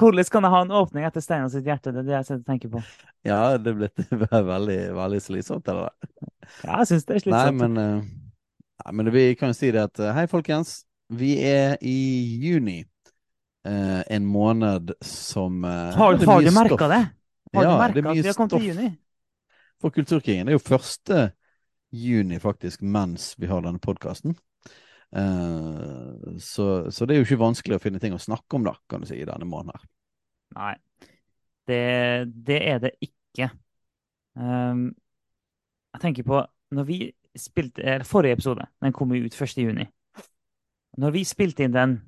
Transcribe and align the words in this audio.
Hvordan 0.00 0.30
kan 0.32 0.46
jeg 0.46 0.52
ha 0.54 0.60
en 0.64 0.72
åpning 0.80 1.06
etter 1.08 1.24
Steinar 1.24 1.50
sitt 1.52 1.66
hjerte? 1.68 1.92
Det 1.94 2.02
er 2.04 2.08
det 2.10 2.16
jeg 2.18 2.28
sitter 2.30 2.42
og 2.42 2.50
tenker 2.52 2.72
på. 2.76 2.84
Ja, 3.26 3.56
det 3.60 3.74
ble 3.76 3.88
veldig, 4.52 4.78
veldig 4.96 5.20
slitsomt, 5.22 5.68
eller? 5.68 5.92
Ja, 6.64 6.78
jeg 6.80 6.88
syns 6.90 7.04
det 7.08 7.16
er 7.18 7.24
Nei, 7.30 7.50
slitsomt. 7.50 7.60
men, 7.60 7.76
eh, 7.78 8.00
nei, 8.84 8.92
men 9.00 9.10
vi 9.14 9.24
kan 9.38 9.52
jo 9.52 9.58
si 9.58 9.70
det 9.74 9.82
at 9.90 10.00
eh, 10.02 10.14
Hei, 10.16 10.26
folkens. 10.30 10.80
Vi 11.10 11.34
er 11.44 11.76
i 11.82 11.96
juni. 12.42 12.80
Eh, 13.66 14.00
en 14.16 14.26
måned 14.26 14.94
som 15.04 15.64
eh, 15.64 15.98
Har, 15.98 16.14
det 16.18 16.26
har 16.26 16.42
du 16.42 16.50
merka 16.50 16.88
det? 16.88 17.00
Har 17.54 17.64
Ja, 17.64 17.70
du 17.70 17.76
det 17.92 18.00
er 18.00 18.02
merka 18.02 18.10
at 18.10 18.22
vi 18.22 18.28
har 18.28 18.34
kommet 18.34 18.52
til 18.56 18.66
juni? 18.70 18.90
for 19.80 19.90
Kulturkrigen. 19.90 20.46
Det 20.46 20.52
er 20.54 20.58
jo 20.58 20.64
første 20.64 21.20
juni, 21.92 22.38
faktisk, 22.40 22.82
mens 22.82 23.34
vi 23.38 23.48
har 23.50 23.62
denne 23.64 23.80
podkasten. 23.82 24.36
så, 26.40 26.66
så 26.90 27.06
det 27.06 27.14
er 27.14 27.18
jo 27.20 27.26
ikke 27.26 27.40
vanskelig 27.40 27.78
å 27.78 27.82
finne 27.82 28.00
ting 28.02 28.14
å 28.14 28.20
snakke 28.22 28.58
om, 28.58 28.66
da, 28.68 28.76
kan 28.90 29.02
du 29.02 29.08
si, 29.10 29.18
i 29.20 29.26
denne 29.28 29.48
måneden 29.48 29.74
her. 29.76 29.88
Nei, 30.56 30.74
det, 31.68 31.80
det 32.46 32.60
er 32.68 32.78
det 32.82 32.92
ikke. 33.04 33.50
Um, 34.34 34.90
jeg 35.94 36.02
tenker 36.02 36.26
på 36.26 36.42
når 36.74 36.86
vi 36.86 37.00
spilte 37.38 37.82
eller 37.82 38.06
Forrige 38.06 38.38
episode, 38.38 38.66
den 38.82 38.94
kom 38.94 39.12
jo 39.14 39.26
ut 39.26 39.36
1. 39.36 39.58
juni. 39.62 39.86
Når 40.98 41.14
vi 41.14 41.22
spilte 41.26 41.64
inn 41.64 41.74
den, 41.74 42.00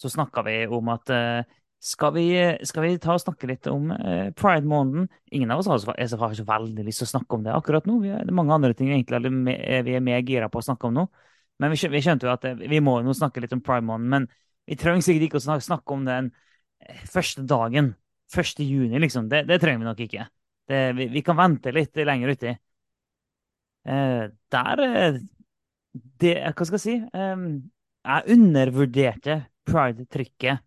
så 0.00 0.10
snakka 0.12 0.42
vi 0.46 0.56
om 0.66 0.90
at 0.92 1.12
uh, 1.14 1.42
skal, 1.82 2.14
vi, 2.16 2.26
skal 2.66 2.82
vi 2.82 2.96
ta 3.02 3.14
og 3.14 3.22
snakke 3.22 3.48
litt 3.50 3.68
om 3.70 3.92
uh, 3.92 4.32
pride-måneden? 4.36 5.06
Ingen 5.36 5.54
av 5.54 5.62
oss 5.62 5.70
har 5.70 5.78
så, 5.82 5.94
har 5.94 6.34
så 6.34 6.46
veldig 6.48 6.86
lyst 6.86 7.02
til 7.02 7.08
å 7.08 7.14
snakke 7.14 7.38
om 7.38 7.46
det 7.46 7.54
akkurat 7.54 7.86
nå. 7.86 8.00
Vi 8.02 8.10
er, 8.10 8.24
det 8.26 8.34
er 8.34 8.40
mange 8.40 8.56
andre 8.56 8.74
ting 8.74 8.90
vi 8.90 8.98
egentlig 8.98 9.30
er 9.54 9.86
vi 9.86 9.94
er 9.94 10.04
mer 10.04 10.24
gira 10.26 10.50
på 10.50 10.62
å 10.62 10.66
snakke 10.66 10.90
om 10.90 10.98
nå. 10.98 11.06
Men 11.62 11.72
vi, 11.72 11.78
skjønte 11.78 12.28
jo 12.28 12.32
at 12.34 12.44
eh, 12.44 12.58
vi 12.68 12.82
må 12.84 12.98
jo 13.04 13.14
snakke 13.16 13.40
litt 13.40 13.54
om 13.56 13.62
pride-måneden. 13.64 14.10
Men 14.12 14.28
vi 14.68 14.78
trenger 14.80 15.04
sikkert 15.06 15.28
ikke 15.28 15.40
å 15.40 15.46
snakke, 15.46 15.66
snakke 15.68 15.94
om 15.94 16.04
den 16.08 16.32
første 17.10 17.44
dagen. 17.46 17.94
1. 18.34 18.60
juni, 18.66 18.98
liksom. 18.98 19.28
Det, 19.30 19.44
det 19.46 19.60
trenger 19.62 19.84
vi 19.84 19.88
nok 19.88 20.00
ikke. 20.02 20.26
Det, 20.66 20.80
vi, 20.98 21.06
vi 21.14 21.22
kan 21.22 21.38
vente 21.38 21.72
litt 21.74 21.96
lenger 22.02 22.34
uti. 22.34 22.54
Eh, 23.86 24.22
der 24.50 24.82
eh, 24.82 25.18
det, 26.18 26.32
Hva 26.50 26.66
skal 26.66 26.78
jeg 26.80 26.84
si? 26.84 26.96
Eh, 26.98 27.44
jeg 28.06 28.36
undervurderte 28.36 29.40
pride-trykket 29.66 30.62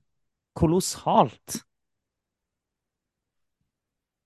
kolossalt. 0.60 1.62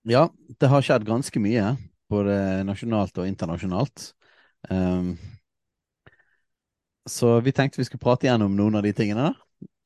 Ja, 0.04 0.28
det 0.60 0.68
har 0.68 0.84
skjedd 0.84 1.06
ganske 1.08 1.40
mye, 1.40 1.76
både 2.12 2.36
nasjonalt 2.68 3.16
og 3.22 3.28
internasjonalt. 3.28 4.10
Um, 4.68 5.14
så 7.08 7.38
vi 7.44 7.54
tenkte 7.56 7.80
vi 7.80 7.86
skulle 7.88 8.02
prate 8.02 8.28
gjennom 8.28 8.52
noen 8.56 8.80
av 8.80 8.84
de 8.84 8.92
tingene. 8.96 9.30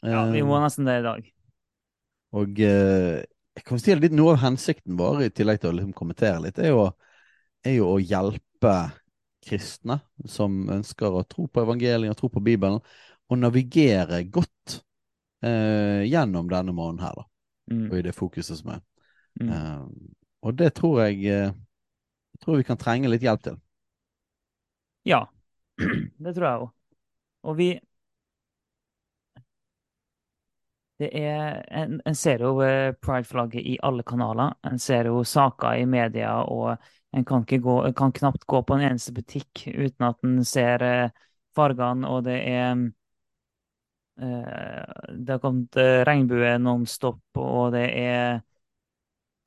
Ja, 0.02 0.24
vi 0.32 0.42
må 0.46 0.58
nesten 0.62 0.88
det 0.88 1.00
i 1.00 1.06
dag. 1.06 1.28
Og 2.36 2.60
eh, 2.60 3.24
jeg 3.58 3.66
kan 3.66 3.80
si 3.82 3.94
litt 3.96 4.14
noe 4.14 4.36
av 4.36 4.42
hensikten 4.44 4.98
vår, 4.98 5.24
i 5.26 5.34
tillegg 5.34 5.62
til 5.62 5.72
å 5.72 5.76
liksom 5.78 5.94
kommentere 5.96 6.42
litt, 6.44 6.58
er 6.60 6.72
jo, 6.74 6.84
er 7.66 7.78
jo 7.78 7.92
å 7.94 8.02
hjelpe 8.02 8.74
kristne 9.48 10.00
som 10.28 10.60
ønsker 10.70 11.14
å 11.14 11.24
tro 11.28 11.46
på 11.48 11.64
evangeliet 11.64 12.12
og 12.12 12.18
tro 12.20 12.30
på 12.32 12.44
Bibelen, 12.44 12.78
å 13.28 13.36
navigere 13.36 14.22
godt 14.32 14.78
eh, 15.44 16.04
gjennom 16.08 16.48
denne 16.50 16.74
måneden 16.74 17.04
her, 17.06 17.18
da, 17.18 17.28
Mm, 17.68 17.90
og 17.90 17.98
i 17.98 18.04
det 18.06 18.14
fokuset 18.16 18.56
som 18.56 18.70
er. 18.72 18.78
mm. 19.36 19.48
Eh, 19.52 19.80
og 20.48 20.54
det 20.56 20.70
tror 20.78 21.02
jeg, 21.02 21.18
eh, 21.28 21.50
jeg 22.32 22.40
tror 22.40 22.56
vi 22.56 22.64
kan 22.64 22.78
trenge 22.80 23.10
litt 23.12 23.26
hjelp 23.26 23.42
til. 23.44 23.58
Ja, 25.04 25.26
det 26.24 26.32
tror 26.32 26.46
jeg 26.46 26.62
òg. 26.62 26.70
Og 27.44 27.58
vi 27.58 27.68
Det 30.98 31.08
er 31.14 31.62
En, 31.78 32.00
en 32.06 32.14
ser 32.18 32.42
jo 32.42 32.58
eh, 32.64 32.92
pride-flagget 33.02 33.62
i 33.62 33.76
alle 33.86 34.02
kanaler. 34.06 34.54
En 34.66 34.78
ser 34.82 35.06
jo 35.10 35.22
saker 35.24 35.78
i 35.82 35.86
media, 35.86 36.32
og 36.42 36.76
en 37.14 37.24
kan, 37.24 37.44
gå, 37.46 37.76
kan 37.96 38.12
knapt 38.12 38.44
gå 38.50 38.62
på 38.66 38.74
en 38.78 38.86
eneste 38.90 39.14
butikk 39.16 39.66
uten 39.74 40.08
at 40.10 40.24
en 40.26 40.40
ser 40.44 40.82
eh, 40.82 41.10
fargene, 41.56 42.08
og 42.10 42.24
det 42.26 42.40
er 42.50 42.72
eh, 44.20 44.84
Det 45.18 45.32
har 45.32 45.38
kommet 45.42 45.76
regnbue 46.06 46.58
nonstop, 46.58 47.20
og 47.38 47.72
det 47.72 47.86
er 47.98 48.40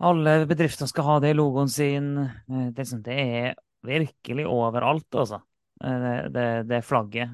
Alle 0.01 0.33
bedrifter 0.50 0.89
skal 0.89 1.06
ha 1.06 1.16
det 1.22 1.31
i 1.33 1.38
logoen 1.38 1.69
sin. 1.69 2.07
Det, 2.47 2.73
liksom- 2.78 3.03
det 3.06 3.18
er 3.19 3.56
virkelig 3.85 4.47
overalt, 4.47 5.07
altså. 5.16 5.41
Det, 5.81 6.29
det, 6.33 6.47
det 6.69 6.83
flagget 6.85 7.29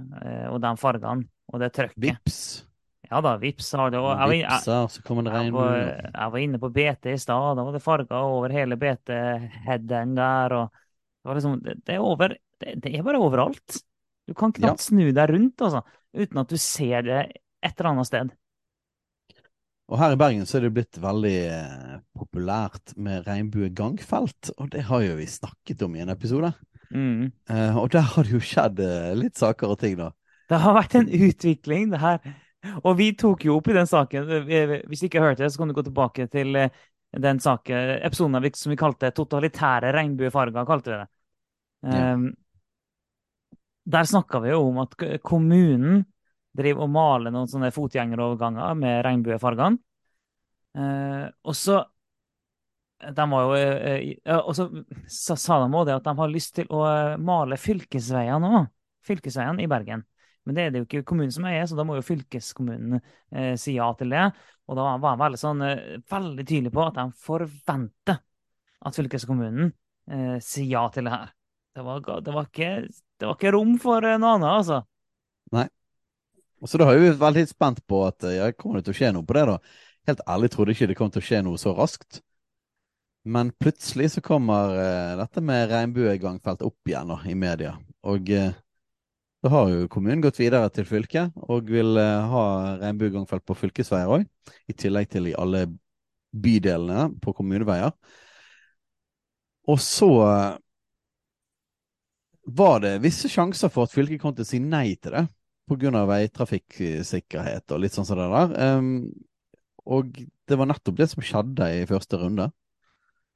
og 0.51 0.61
de 0.63 0.75
fargene 0.79 1.27
og 1.51 1.59
det 1.59 1.73
trøkket. 1.75 2.66
Ja 3.07 3.21
da, 3.23 3.35
Vipps 3.39 3.69
har 3.79 3.91
det. 3.91 3.99
Jeg, 3.99 4.03
var 4.03 4.33
jeg, 4.33 4.47
det 4.51 5.61
jeg, 5.79 6.09
jeg 6.11 6.31
var 6.33 6.43
inne 6.43 6.59
på 6.59 6.69
BT 6.75 7.13
i 7.13 7.19
stad, 7.21 7.59
da 7.59 7.63
var 7.67 7.75
det 7.77 7.83
farger 7.83 8.17
over 8.17 8.55
hele 8.55 8.77
BT-headen 8.79 10.17
der. 10.17 10.55
Det 10.67 11.29
var 11.29 11.39
liksom, 11.39 11.59
det, 11.63 11.77
det, 11.83 11.95
er 11.95 12.03
over, 12.03 12.35
det, 12.65 12.91
er 12.91 13.05
bare 13.07 13.21
overalt. 13.23 13.79
Du 14.27 14.35
kan 14.35 14.51
knapt 14.55 14.83
snu 14.83 15.05
deg 15.15 15.31
rundt, 15.31 15.63
altså, 15.63 15.85
uten 16.17 16.43
at 16.43 16.51
du 16.51 16.59
ser 16.59 17.07
det 17.07 17.21
et 17.63 17.73
eller 17.79 17.93
annet 17.93 18.09
sted. 18.09 18.35
Og 19.87 20.01
her 20.01 20.13
i 20.13 20.19
Bergen 20.19 20.47
så 20.47 20.57
er 20.57 20.65
det 20.65 20.73
blitt 20.75 20.97
veldig 20.99 21.37
eh, 21.47 21.99
populært 22.17 22.91
med 22.99 23.23
regnbuegangfelt, 23.27 24.51
og 24.59 24.73
det 24.73 24.83
har 24.89 25.05
jo 25.05 25.13
vi 25.21 25.27
snakket 25.31 25.85
om 25.87 25.95
i 25.95 26.03
en 26.03 26.11
episode. 26.11 26.51
Mm. 26.91 27.29
Uh, 27.51 27.79
og 27.79 27.91
der 27.95 28.03
har 28.03 28.27
det 28.27 28.35
jo 28.35 28.43
skjedd 28.43 28.81
eh, 28.83 29.13
litt 29.15 29.39
saker 29.39 29.71
og 29.71 29.79
ting, 29.79 29.95
da. 29.99 30.11
Det 30.51 30.59
har 30.63 30.75
vært 30.75 30.97
en 30.99 31.07
utvikling, 31.07 31.87
det 31.95 32.03
her. 32.03 32.19
Og 32.83 32.93
vi 32.97 33.11
tok 33.17 33.45
jo 33.45 33.57
opp 33.59 33.67
i 33.69 33.75
den 33.77 33.87
saken. 33.87 34.29
eh, 34.49 34.81
Hvis 34.89 35.03
du 35.03 35.07
ikke 35.09 35.23
hørte 35.23 35.43
det, 35.43 35.51
så 35.53 35.61
kan 35.61 35.69
du 35.69 35.75
gå 35.77 35.83
tilbake 35.85 36.27
til 36.31 36.55
eh, 36.55 36.69
den 37.13 37.39
saken, 37.39 38.01
episoden 38.03 38.41
vi- 38.41 38.51
som 38.55 38.69
vi 38.69 38.75
kalte 38.75 39.11
'Totalitære 39.11 39.93
regnbuefarger'. 39.93 40.65
kalte 40.65 40.91
vi 40.91 40.97
det. 40.97 41.07
Ja. 41.83 42.13
Um, 42.13 42.35
der 43.85 44.03
snakka 44.03 44.39
vi 44.39 44.49
jo 44.49 44.67
om 44.67 44.77
at 44.77 45.21
kommunen 45.23 46.05
driver 46.57 46.83
og 46.83 46.89
maler 46.89 47.31
noen 47.31 47.47
sånne 47.47 47.71
fotgjengeroverganger 47.71 48.75
med 48.75 49.05
regnbuefargene. 49.05 49.77
Uh, 50.77 51.29
og 51.43 51.55
så 51.55 51.85
de 53.15 53.29
var 53.29 53.45
jo, 53.45 53.53
uh, 54.25 54.39
og 54.41 54.55
så 54.55 54.67
sa, 55.07 55.59
de 55.61 55.69
også 55.69 55.85
det 55.85 55.95
at 55.95 56.03
de 56.03 56.15
har 56.17 56.33
lyst 56.33 56.55
til 56.55 56.67
å 56.73 56.81
eh, 56.89 57.17
male 57.21 57.57
fylkesveiene 57.61 58.49
òg. 58.59 58.69
Fylkesveiene 59.05 59.63
i 59.63 59.69
Bergen. 59.69 60.03
Men 60.47 60.55
det 60.55 60.63
er 60.63 60.69
det 60.71 60.79
jo 60.79 60.87
ikke 60.87 61.07
kommunen 61.09 61.33
som 61.35 61.45
eier, 61.49 61.65
så 61.67 61.75
da 61.75 61.83
må 61.83 61.97
jo 61.97 62.05
fylkeskommunen 62.07 63.01
eh, 63.01 63.53
si 63.59 63.75
ja 63.75 63.89
til 63.99 64.13
det. 64.15 64.29
Og 64.71 64.77
da 64.79 64.85
var 64.95 65.15
han 65.15 65.19
veldig, 65.19 65.39
sånn, 65.41 65.63
eh, 65.65 65.97
veldig 66.07 66.45
tydelig 66.47 66.71
på 66.71 66.85
at 66.85 66.95
de 66.95 67.07
forventer 67.19 68.21
at 68.87 68.99
fylkeskommunen 68.99 69.73
eh, 70.07 70.37
sier 70.43 70.69
ja 70.71 70.85
til 70.93 71.09
det 71.09 71.15
her. 71.17 71.33
Det 71.75 71.83
var, 71.85 72.05
det, 72.23 72.33
var 72.33 72.47
ikke, 72.47 72.69
det 73.19 73.27
var 73.27 73.35
ikke 73.35 73.51
rom 73.57 73.75
for 73.81 74.07
eh, 74.07 74.15
noe 74.21 74.37
annet, 74.37 74.53
altså. 74.61 74.79
Nei. 75.57 75.67
Og 76.63 76.71
så 76.71 76.79
da 76.79 76.87
har 76.89 76.97
vi 76.97 77.09
vært 77.11 77.21
veldig 77.21 77.43
spent 77.51 77.83
på 77.89 78.01
at 78.07 78.23
eh, 78.25 78.39
ja, 78.39 78.47
kommer 78.55 78.79
det 78.79 78.87
til 78.87 78.95
å 78.95 78.99
skje 79.01 79.11
noe 79.17 79.27
på 79.27 79.35
det, 79.37 79.43
da. 79.51 79.57
Helt 80.07 80.23
ærlig 80.31 80.51
trodde 80.53 80.73
ikke 80.73 80.87
det 80.89 80.97
kom 80.97 81.11
til 81.11 81.21
å 81.21 81.27
skje 81.27 81.43
noe 81.43 81.59
så 81.59 81.75
raskt. 81.75 82.21
Men 83.27 83.51
plutselig 83.59 84.13
så 84.13 84.23
kommer 84.23 84.71
eh, 84.79 85.17
dette 85.19 85.43
med 85.43 85.67
regnbuegangfelt 85.73 86.63
opp 86.63 86.87
igjen 86.87 87.11
da, 87.11 87.19
i 87.27 87.35
media. 87.35 87.75
Og 88.07 88.31
eh, 88.31 88.55
da 89.45 89.51
har 89.53 89.69
jo 89.69 89.89
kommunen 89.93 90.23
gått 90.23 90.39
videre 90.41 90.69
til 90.73 90.87
fylket 90.89 91.35
og 91.45 91.69
vil 91.69 91.97
eh, 92.01 92.29
ha 92.31 92.45
regnbuegangfelt 92.81 93.45
på 93.45 93.57
fylkesveier 93.57 94.13
òg. 94.15 94.25
I 94.67 94.73
tillegg 94.73 95.11
til 95.13 95.29
i 95.29 95.35
alle 95.37 95.67
bydelene 96.33 97.11
på 97.21 97.33
kommuneveier. 97.37 97.93
Og 99.69 99.79
så 99.83 100.09
eh, 100.25 100.57
var 102.57 102.81
det 102.81 102.97
visse 103.03 103.29
sjanser 103.29 103.69
for 103.69 103.85
at 103.85 103.93
fylket 103.93 104.21
kom 104.23 104.33
til 104.35 104.47
å 104.47 104.49
si 104.49 104.61
nei 104.63 104.95
til 104.95 105.13
det 105.19 105.27
pga. 105.67 106.03
veitrafikksikkerhet 106.07 107.75
og 107.75 107.81
litt 107.83 107.95
sånn 107.95 108.07
som 108.07 108.19
det 108.19 108.27
der. 108.31 108.53
Ehm, 108.63 108.91
og 109.85 110.15
det 110.47 110.57
var 110.59 110.69
nettopp 110.71 110.97
det 110.97 111.09
som 111.11 111.23
skjedde 111.23 111.67
i 111.81 111.85
første 111.87 112.19
runde. 112.19 112.49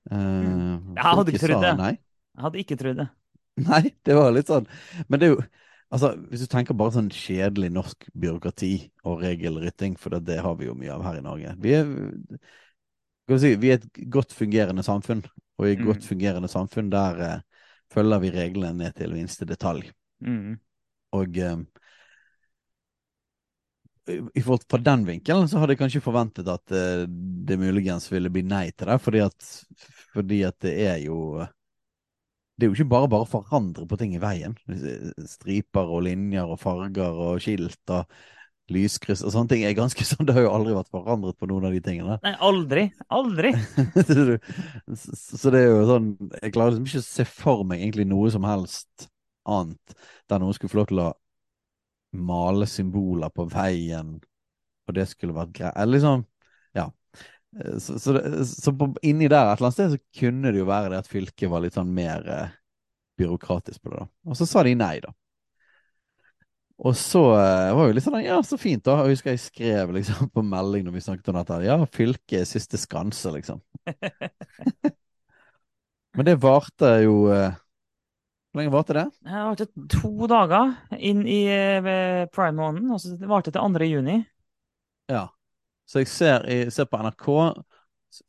Uh, 0.10 0.80
Jeg 0.96 1.04
hadde 1.04 1.34
ikke 1.34 1.46
trodd 1.46 1.66
det. 1.68 1.90
Jeg 2.32 2.42
hadde 2.46 2.62
ikke 2.64 2.78
trodd 2.80 3.02
det. 3.04 3.10
nei, 3.68 3.82
det 4.08 4.16
var 4.18 4.32
litt 4.34 4.48
sånn 4.50 4.64
Men 5.06 5.20
det 5.20 5.28
er 5.28 5.34
jo 5.36 5.42
Altså, 5.92 6.14
hvis 6.32 6.46
du 6.46 6.48
tenker 6.48 6.78
bare 6.80 6.94
sånn 6.96 7.10
kjedelig 7.12 7.68
norsk 7.76 8.06
byråkrati 8.16 8.74
og 9.12 9.24
regelrytting, 9.26 9.98
for 10.00 10.16
det, 10.16 10.22
det 10.30 10.38
har 10.44 10.56
vi 10.60 10.70
jo 10.70 10.76
mye 10.80 10.94
av 10.94 11.04
her 11.04 11.20
i 11.20 11.24
Norge. 11.26 11.56
Vi 11.60 11.74
er, 11.76 11.90
si, 13.36 13.56
vi 13.60 13.74
er 13.74 13.82
et 13.82 14.02
godt 14.14 14.32
fungerende 14.36 14.86
samfunn, 14.88 15.26
og 15.60 15.68
i 15.68 15.74
et 15.76 15.84
Mm. 15.84 15.90
godt 15.92 16.08
fungerende 16.08 16.48
samfunn 16.52 16.90
der 16.94 17.20
eh, 17.28 17.44
følger 17.92 18.24
vi 18.24 18.32
reglene 18.32 18.86
ned 18.86 18.96
til 18.96 19.12
minste 19.18 19.46
detalj. 19.46 19.92
Mm. 20.24 20.56
Og 21.20 21.38
eh, 21.38 21.60
i 24.08 24.42
forhold 24.42 24.64
fra 24.72 24.80
den 24.82 25.04
vinkelen 25.06 25.48
så 25.52 25.60
hadde 25.60 25.76
jeg 25.76 25.84
kanskje 25.84 26.04
forventet 26.08 26.48
at 26.50 26.72
eh, 26.72 27.04
det 27.08 27.60
muligens 27.60 28.08
ville 28.12 28.32
bli 28.32 28.48
nei 28.48 28.70
til 28.72 28.88
det, 28.90 28.98
fordi 29.04 29.26
at, 29.28 29.50
fordi 30.16 30.44
at 30.48 30.58
det 30.64 30.74
er 30.88 31.02
jo 31.04 31.44
Det 32.58 32.68
er 32.68 32.70
jo 32.70 32.78
ikke 32.78 32.92
bare 32.92 33.10
bare 33.10 33.26
å 33.26 33.32
forandre 33.32 33.88
på 33.90 33.98
ting 33.98 34.14
i 34.16 34.22
veien. 34.22 34.54
Striper 35.30 35.90
og 35.90 36.04
linjer 36.06 36.50
og 36.52 36.60
farger 36.62 37.18
og 37.26 37.42
skilt 37.42 37.94
og 37.96 38.06
lyskryss 38.72 39.24
og 39.26 39.34
sånne 39.34 39.52
ting 39.52 39.64
er 39.68 39.76
ganske 39.78 40.06
sånn. 40.08 40.28
Det 40.28 40.36
har 40.36 40.46
jo 40.46 40.54
aldri 40.56 40.76
vært 40.76 40.92
forandret 40.94 41.40
på 41.40 41.50
noen 41.50 41.68
av 41.70 41.76
de 41.76 41.82
tingene. 41.84 42.20
Nei, 42.24 42.36
aldri. 42.48 42.86
Aldri. 43.12 43.54
så 45.02 45.54
det 45.54 45.64
er 45.64 45.72
jo 45.72 45.88
sånn 45.90 46.12
Jeg 46.42 46.54
klarer 46.56 46.76
liksom 46.76 46.88
ikke 46.88 47.04
å 47.04 47.08
se 47.08 47.26
for 47.28 47.66
meg 47.68 47.82
egentlig 47.84 48.08
noe 48.12 48.32
som 48.34 48.46
helst 48.48 49.10
annet 49.50 49.96
der 50.30 50.42
noen 50.42 50.54
skulle 50.56 50.72
få 50.72 50.82
lov 50.84 50.90
til 50.92 51.02
å 51.02 51.12
male 52.12 52.68
symboler 52.68 53.32
på 53.34 53.46
veien, 53.50 54.18
og 54.88 54.96
det 54.98 55.06
skulle 55.08 55.36
vært 55.36 55.54
greit. 55.56 55.76
Eller 55.80 55.98
liksom 55.98 56.26
Ja. 56.78 56.90
Så, 57.52 57.98
så, 58.00 58.14
det, 58.16 58.46
så 58.48 58.72
på, 58.72 58.88
inni 59.04 59.28
der 59.28 59.50
et 59.50 59.60
eller 59.60 59.68
annet 59.68 59.76
sted 59.76 59.96
så 59.96 60.22
kunne 60.22 60.54
det 60.54 60.62
jo 60.62 60.70
være 60.70 60.94
det 60.94 61.02
at 61.04 61.10
fylket 61.12 61.52
var 61.52 61.66
litt 61.66 61.76
sånn 61.76 61.90
mer 61.92 62.24
eh, 62.32 62.54
byråkratisk 63.20 63.82
på 63.82 63.92
det. 63.92 64.06
da. 64.06 64.32
Og 64.32 64.40
så 64.40 64.48
sa 64.48 64.64
de 64.64 64.78
nei, 64.80 64.96
da. 65.04 65.12
Og 66.82 66.96
så 66.98 67.22
eh, 67.38 67.72
var 67.78 67.90
jo 67.90 67.94
litt 67.94 68.06
sånn 68.06 68.24
Ja, 68.24 68.40
så 68.46 68.58
fint, 68.58 68.84
da. 68.88 69.04
Jeg 69.04 69.18
husker 69.18 69.36
jeg 69.36 69.44
skrev 69.44 69.92
liksom 69.98 70.32
på 70.34 70.44
melding 70.46 70.88
når 70.88 70.96
vi 70.96 71.04
snakket 71.06 71.34
om 71.34 71.42
dette. 71.42 71.60
Ja, 71.68 71.78
fylket 71.86 72.40
er 72.40 72.48
siste 72.50 72.80
skanse, 72.82 73.34
liksom. 73.36 73.62
Men 76.18 76.28
det 76.28 76.40
varte 76.44 76.90
jo 77.06 77.28
eh, 77.32 77.54
Hvor 78.52 78.62
lenge 78.62 78.74
varte 78.74 78.98
det? 78.98 79.06
Det 79.28 79.44
varte 79.50 79.70
to 79.94 80.32
dager 80.32 80.74
inn 80.98 81.22
i 81.24 81.44
uh, 81.52 82.26
prime-måneden, 82.34 82.90
det 83.22 83.30
varte 83.30 83.54
til 83.54 83.62
2. 83.62 83.88
juni. 83.88 84.18
Ja. 85.12 85.30
Så 85.92 86.00
jeg 86.00 86.08
ser, 86.08 86.46
jeg 86.48 86.72
ser 86.72 86.88
på 86.88 87.00
NRK 87.04 87.26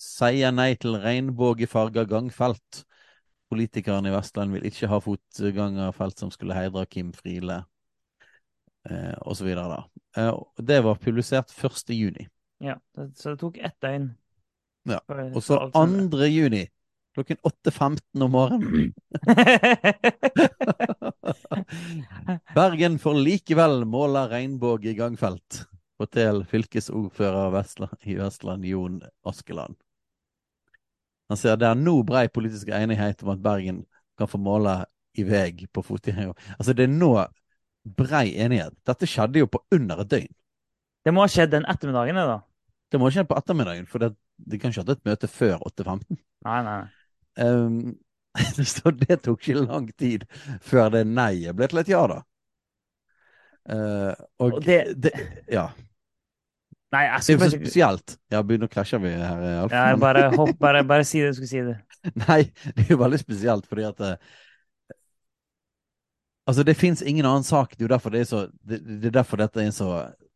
sier 0.02 0.50
nei 0.54 0.72
til 0.82 0.96
regnbuefarga 0.98 2.02
gangfelt. 2.10 2.82
Politikerne 3.52 4.10
i 4.10 4.14
Vestland 4.14 4.54
vil 4.56 4.66
ikke 4.66 4.88
ha 4.90 4.98
fotgangerfelt 5.02 6.18
som 6.18 6.32
skulle 6.34 6.56
heidre 6.56 6.86
Kim 6.90 7.12
Friele 7.14 7.60
eh, 8.88 9.14
osv. 9.28 9.52
Eh, 9.52 10.32
det 10.58 10.80
var 10.88 11.02
publisert 11.02 11.54
1. 11.54 11.94
juni. 11.94 12.26
Ja, 12.62 12.78
så 13.14 13.34
det 13.34 13.40
tok 13.42 13.58
ett 13.62 13.78
døgn. 13.82 14.10
Ja. 14.90 14.98
Og 15.30 15.42
så 15.46 15.60
2. 15.70 16.24
juni 16.26 16.66
klokken 17.14 17.36
8.15 17.46 18.24
om 18.24 18.30
morgenen. 18.32 18.94
Bergen 22.56 22.98
får 22.98 23.20
likevel 23.20 23.84
måla 23.84 24.26
regnbue 24.32 24.90
i 24.90 24.94
gangfelt. 24.98 25.66
Fortell 26.02 26.42
fylkesordfører 26.50 27.60
i 28.10 28.16
Vestland 28.18 28.64
Jon 28.66 29.00
Askeland. 29.28 29.76
Han 31.30 31.38
sier 31.38 31.56
det 31.56 31.68
er 31.70 31.78
nå 31.78 32.00
brei 32.04 32.26
politisk 32.28 32.72
enighet 32.74 33.22
om 33.24 33.30
at 33.36 33.42
Bergen 33.44 33.84
kan 34.18 34.28
få 34.28 34.40
måle 34.42 34.82
i 35.16 35.24
vei 35.28 35.68
på 35.72 35.84
fotgjengere. 35.84 36.34
Altså, 36.58 36.74
det 36.76 36.88
er 36.88 36.92
nå 36.92 37.12
brei 37.98 38.32
enighet. 38.40 38.74
Dette 38.86 39.08
skjedde 39.08 39.40
jo 39.42 39.48
på 39.50 39.62
under 39.74 40.02
et 40.02 40.10
døgn. 40.10 40.32
Det 41.02 41.14
må 41.14 41.24
ha 41.24 41.30
skjedd 41.30 41.54
den 41.54 41.66
ettermiddagen, 41.70 42.18
da. 42.18 42.40
Det 42.92 43.00
må 43.00 43.08
ha 43.08 43.14
skjedd 43.14 43.30
på 43.30 43.38
ettermiddagen, 43.38 43.86
for 43.90 44.02
det, 44.02 44.12
de 44.36 44.58
kan 44.60 44.70
ikke 44.72 44.82
ha 44.82 44.86
hatt 44.86 44.98
et 44.98 45.08
møte 45.08 45.30
før 45.30 45.62
8.15. 45.70 46.18
Nei, 46.46 46.58
nei. 46.66 46.80
Um, 47.42 47.78
så 48.74 48.92
det 49.04 49.22
tok 49.24 49.40
ikke 49.40 49.64
lang 49.64 49.88
tid 49.98 50.26
før 50.64 50.92
det 50.94 51.06
nei-et 51.08 51.56
ble 51.56 51.70
til 51.70 51.82
et 51.82 51.94
ja, 51.94 52.02
da. 52.10 52.20
Uh, 53.62 54.12
og, 54.42 54.58
Og 54.58 54.60
det- 54.66 54.98
det, 54.98 55.14
Ja. 55.52 55.70
Nei, 56.92 57.06
jeg 57.06 57.24
Det 57.24 57.32
er 57.32 57.38
jo 57.38 57.48
så 57.48 57.56
spesielt. 57.56 58.14
Ja, 58.32 58.42
begynner 58.44 58.68
å 58.68 58.72
krasje 58.72 58.98
vi 59.00 59.12
her, 59.16 59.44
Alf. 59.62 59.72
ja, 59.72 59.96
bare, 60.00 60.26
hopp, 60.36 60.52
bare, 60.60 60.82
bare 60.84 61.06
si 61.08 61.22
det 61.22 61.30
du 61.32 61.38
skulle 61.38 61.48
si 61.48 61.62
det. 61.64 61.76
Nei, 62.26 62.42
det 62.76 62.84
er 62.84 62.92
jo 62.92 62.98
veldig 63.00 63.20
spesielt 63.22 63.68
fordi 63.70 63.86
at 63.88 64.02
eh, 64.08 64.32
Altså, 66.42 66.64
det 66.66 66.74
fins 66.74 67.04
ingen 67.06 67.22
annen 67.22 67.46
sak. 67.46 67.76
Det 67.78 67.86
er 67.86 67.92
derfor 67.92 68.10
det 68.10 68.24
er 68.24 68.26
så 68.26 68.38
Det, 68.66 68.80
det 68.82 69.12
er 69.12 69.14
derfor 69.20 69.38
dette 69.38 69.60
er 69.62 69.68
en 69.70 69.76
så, 69.76 69.92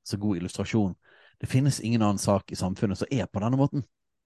så 0.06 0.18
god 0.22 0.38
illustrasjon. 0.38 0.94
Det 1.42 1.48
finnes 1.50 1.80
ingen 1.82 2.02
annen 2.02 2.22
sak 2.22 2.52
i 2.54 2.56
samfunnet 2.56 3.00
som 3.00 3.10
er 3.10 3.26
på 3.26 3.42
denne 3.42 3.58
måten. 3.58 3.82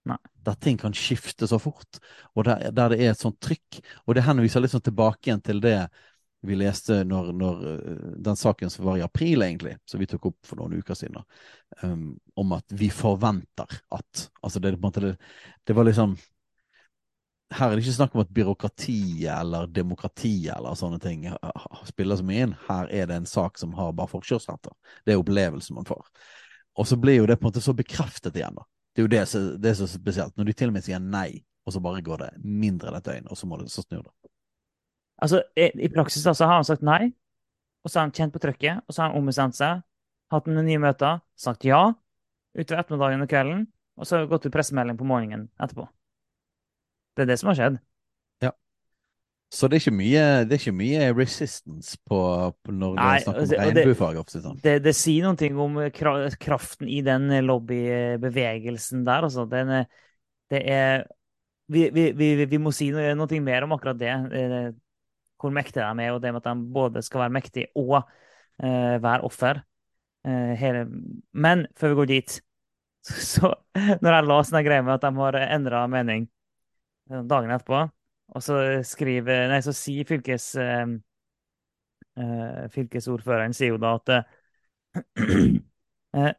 Nei. 0.09 0.19
Der 0.45 0.57
ting 0.61 0.79
kan 0.81 0.95
skifte 0.97 1.49
så 1.49 1.59
fort, 1.61 1.99
og 2.35 2.45
der, 2.45 2.71
der 2.73 2.93
det 2.93 3.01
er 3.01 3.15
et 3.15 3.21
sånt 3.21 3.41
trykk. 3.43 3.81
Og 4.07 4.15
det 4.17 4.25
henviser 4.29 4.63
litt 4.63 4.73
sånn 4.73 4.85
tilbake 4.85 5.29
igjen 5.29 5.43
til 5.45 5.65
det 5.65 5.79
vi 6.43 6.57
leste 6.57 7.03
når, 7.05 7.33
når 7.37 7.63
eh, 7.71 8.03
den 8.25 8.37
saken 8.37 8.71
som 8.73 8.87
var 8.89 8.99
i 8.99 9.05
april, 9.05 9.43
egentlig, 9.45 9.77
som 9.89 10.01
vi 10.01 10.09
tok 10.09 10.31
opp 10.31 10.39
for 10.47 10.61
noen 10.61 10.81
uker 10.81 10.97
siden, 10.97 11.21
um, 11.83 12.15
om 12.41 12.55
at 12.57 12.73
vi 12.73 12.91
forventer 12.93 13.81
at 13.93 14.29
Altså, 14.41 14.61
det, 14.61 14.77
det, 14.81 15.17
det 15.69 15.77
var 15.77 15.85
liksom 15.85 16.17
her 17.51 17.67
er 17.67 17.75
det 17.75 17.83
ikke 17.83 17.97
snakk 17.97 18.15
om 18.15 18.23
at 18.23 18.31
byråkratiet 18.31 19.33
eller 19.35 19.67
demokratiet 19.75 20.53
eller 20.55 20.77
sånne 20.79 21.01
ting 21.03 21.27
uh, 21.27 21.81
spiller 21.89 22.21
så 22.21 22.27
mye 22.27 22.47
inn. 22.47 22.59
Her 22.69 22.91
er 22.95 23.09
det 23.11 23.17
en 23.19 23.27
sak 23.27 23.59
som 23.59 23.75
har 23.75 23.97
bare 23.99 24.13
forkjørsretter. 24.13 24.73
Det 25.05 25.15
er 25.15 25.23
opplevelsen 25.23 25.77
man 25.77 25.89
får. 25.89 26.05
Og 26.79 26.87
så 26.87 26.97
blir 26.97 27.19
jo 27.19 27.27
det 27.27 27.41
på 27.41 27.45
en 27.45 27.51
måte 27.51 27.65
så 27.65 27.75
bekreftet 27.77 28.39
igjen, 28.39 28.55
da. 28.55 28.67
Det 28.95 29.03
er 29.03 29.07
jo 29.07 29.11
det 29.13 29.25
det 29.63 29.71
er 29.71 29.79
så 29.83 29.89
spesielt. 29.91 30.37
Når 30.39 30.47
de 30.47 30.55
til 30.57 30.71
og 30.71 30.77
med 30.79 30.87
sier 30.87 31.03
nei, 31.03 31.43
og 31.67 31.75
så 31.75 31.83
bare 31.83 32.03
går 32.07 32.23
det 32.23 32.31
mindre 32.43 32.91
enn 32.91 32.99
et 32.99 33.07
døgn, 33.07 33.29
og 33.31 33.39
så 33.39 33.51
må 33.51 33.59
det 33.61 33.71
så 33.71 33.83
snur 33.85 34.07
det. 34.07 34.30
Altså, 35.21 35.43
i, 35.57 35.89
praksis 35.93 36.25
da, 36.25 36.33
så 36.37 36.49
har 36.49 36.61
han 36.61 36.65
sagt 36.69 36.85
nei, 36.87 37.11
og 37.85 37.91
så 37.91 38.01
har 38.01 38.09
han 38.09 38.15
kjent 38.17 38.33
på 38.35 38.41
trykket, 38.43 38.83
og 38.87 38.95
så 38.95 39.03
har 39.05 39.11
han 39.13 39.21
ombestemt 39.21 39.57
seg, 39.59 39.83
hatt 40.33 40.49
noen 40.49 40.67
nye 40.69 40.81
møter, 40.83 41.21
sagt 41.41 41.67
ja 41.69 41.91
utover 42.57 42.81
ettermiddagen 42.83 43.23
og 43.25 43.31
kvelden, 43.31 43.63
og 44.01 44.07
så 44.09 44.17
har 44.17 44.25
det 44.25 44.33
gått 44.33 44.49
ut 44.49 44.55
pressemelding 44.55 44.99
på 44.99 45.07
morgenen 45.07 45.47
etterpå. 45.61 45.87
Det 47.15 47.25
er 47.25 47.31
det 47.31 47.37
som 47.41 47.51
har 47.51 47.59
skjedd. 47.59 47.79
Ja. 48.43 48.51
Så 49.53 49.69
det 49.69 49.77
er 49.79 49.85
ikke 49.85 49.97
mye, 49.99 50.25
det 50.47 50.57
er 50.57 50.63
ikke 50.63 50.75
mye 50.79 51.07
resistance 51.15 51.99
på, 52.09 52.19
på 52.65 52.75
når 52.75 52.97
det 52.97 53.05
Nei, 53.05 53.15
er 53.15 53.25
snakk 53.25 53.37
om 53.37 53.55
regnbuefag? 53.61 54.19
det- 54.19 54.27
det- 54.27 54.33
det 54.35 54.43
sånn. 54.47 54.61
Det, 54.65 54.75
det 54.83 54.97
sier 54.97 55.27
noen 55.27 55.37
ting 55.41 55.59
om 55.59 55.79
kraften 55.93 56.89
i 56.89 57.01
den 57.07 57.29
lobbybevegelsen 57.47 59.05
der, 59.07 59.27
altså. 59.29 59.47
Den, 59.51 59.87
det 60.51 60.63
er 60.67 61.05
vi, 61.71 61.89
vi, 61.95 62.11
vi, 62.13 62.45
vi 62.51 62.59
må 62.59 62.73
si 62.75 62.91
noe, 62.91 63.15
noe 63.15 63.41
mer 63.41 63.67
om 63.67 63.73
akkurat 63.77 63.99
det. 63.99 64.15
Hvor 65.41 65.53
mektige 65.55 65.87
de 65.87 66.05
er, 66.05 66.13
og 66.13 66.23
det 66.23 66.33
med 66.35 66.43
at 66.43 66.51
de 66.51 66.73
både 66.75 67.03
skal 67.03 67.25
være 67.25 67.37
mektige 67.39 67.71
og 67.79 67.97
uh, 68.01 68.97
være 69.03 69.21
offer. 69.27 69.63
Uh, 70.27 70.53
hele. 70.61 70.85
Men 71.33 71.67
før 71.77 71.95
vi 71.95 72.01
går 72.01 72.11
dit, 72.11 72.41
så 73.33 73.55
når 74.03 74.17
jeg 74.17 74.29
la 74.29 74.43
sånne 74.45 74.65
greier 74.67 74.85
med 74.85 74.99
at 74.99 75.07
de 75.07 75.15
har 75.17 75.39
endra 75.47 75.87
mening 75.89 76.27
eh, 77.09 77.23
dagen 77.25 77.55
etterpå, 77.55 77.87
og 78.31 78.43
så 78.45 78.59
skriver 78.85 79.49
Nei, 79.51 79.63
så 79.65 79.73
sier 79.75 80.09
fylkes... 80.09 80.53
Eh, 82.21 82.67
fylkesordføreren 82.75 83.55
sier 83.55 83.75
jo 83.75 83.81
da 83.81 83.95
at 83.97 84.11
eh, 86.19 86.33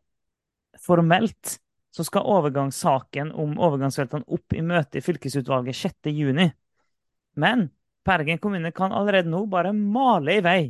formelt 0.83 1.57
så 1.95 2.05
skal 2.07 2.27
overgangssaken 2.27 3.31
om 3.39 3.57
overgangsfeltene 3.59 4.27
opp 4.31 4.55
i 4.55 4.63
møte 4.63 4.99
i 4.99 5.03
fylkesutvalget 5.03 5.79
6.6. 5.79 6.51
Men 7.39 7.69
Bergen 8.05 8.39
kommune 8.41 8.71
kan 8.73 8.93
allerede 8.95 9.29
nå 9.29 9.43
bare 9.49 9.73
male 9.77 10.39
i 10.39 10.43
vei, 10.45 10.61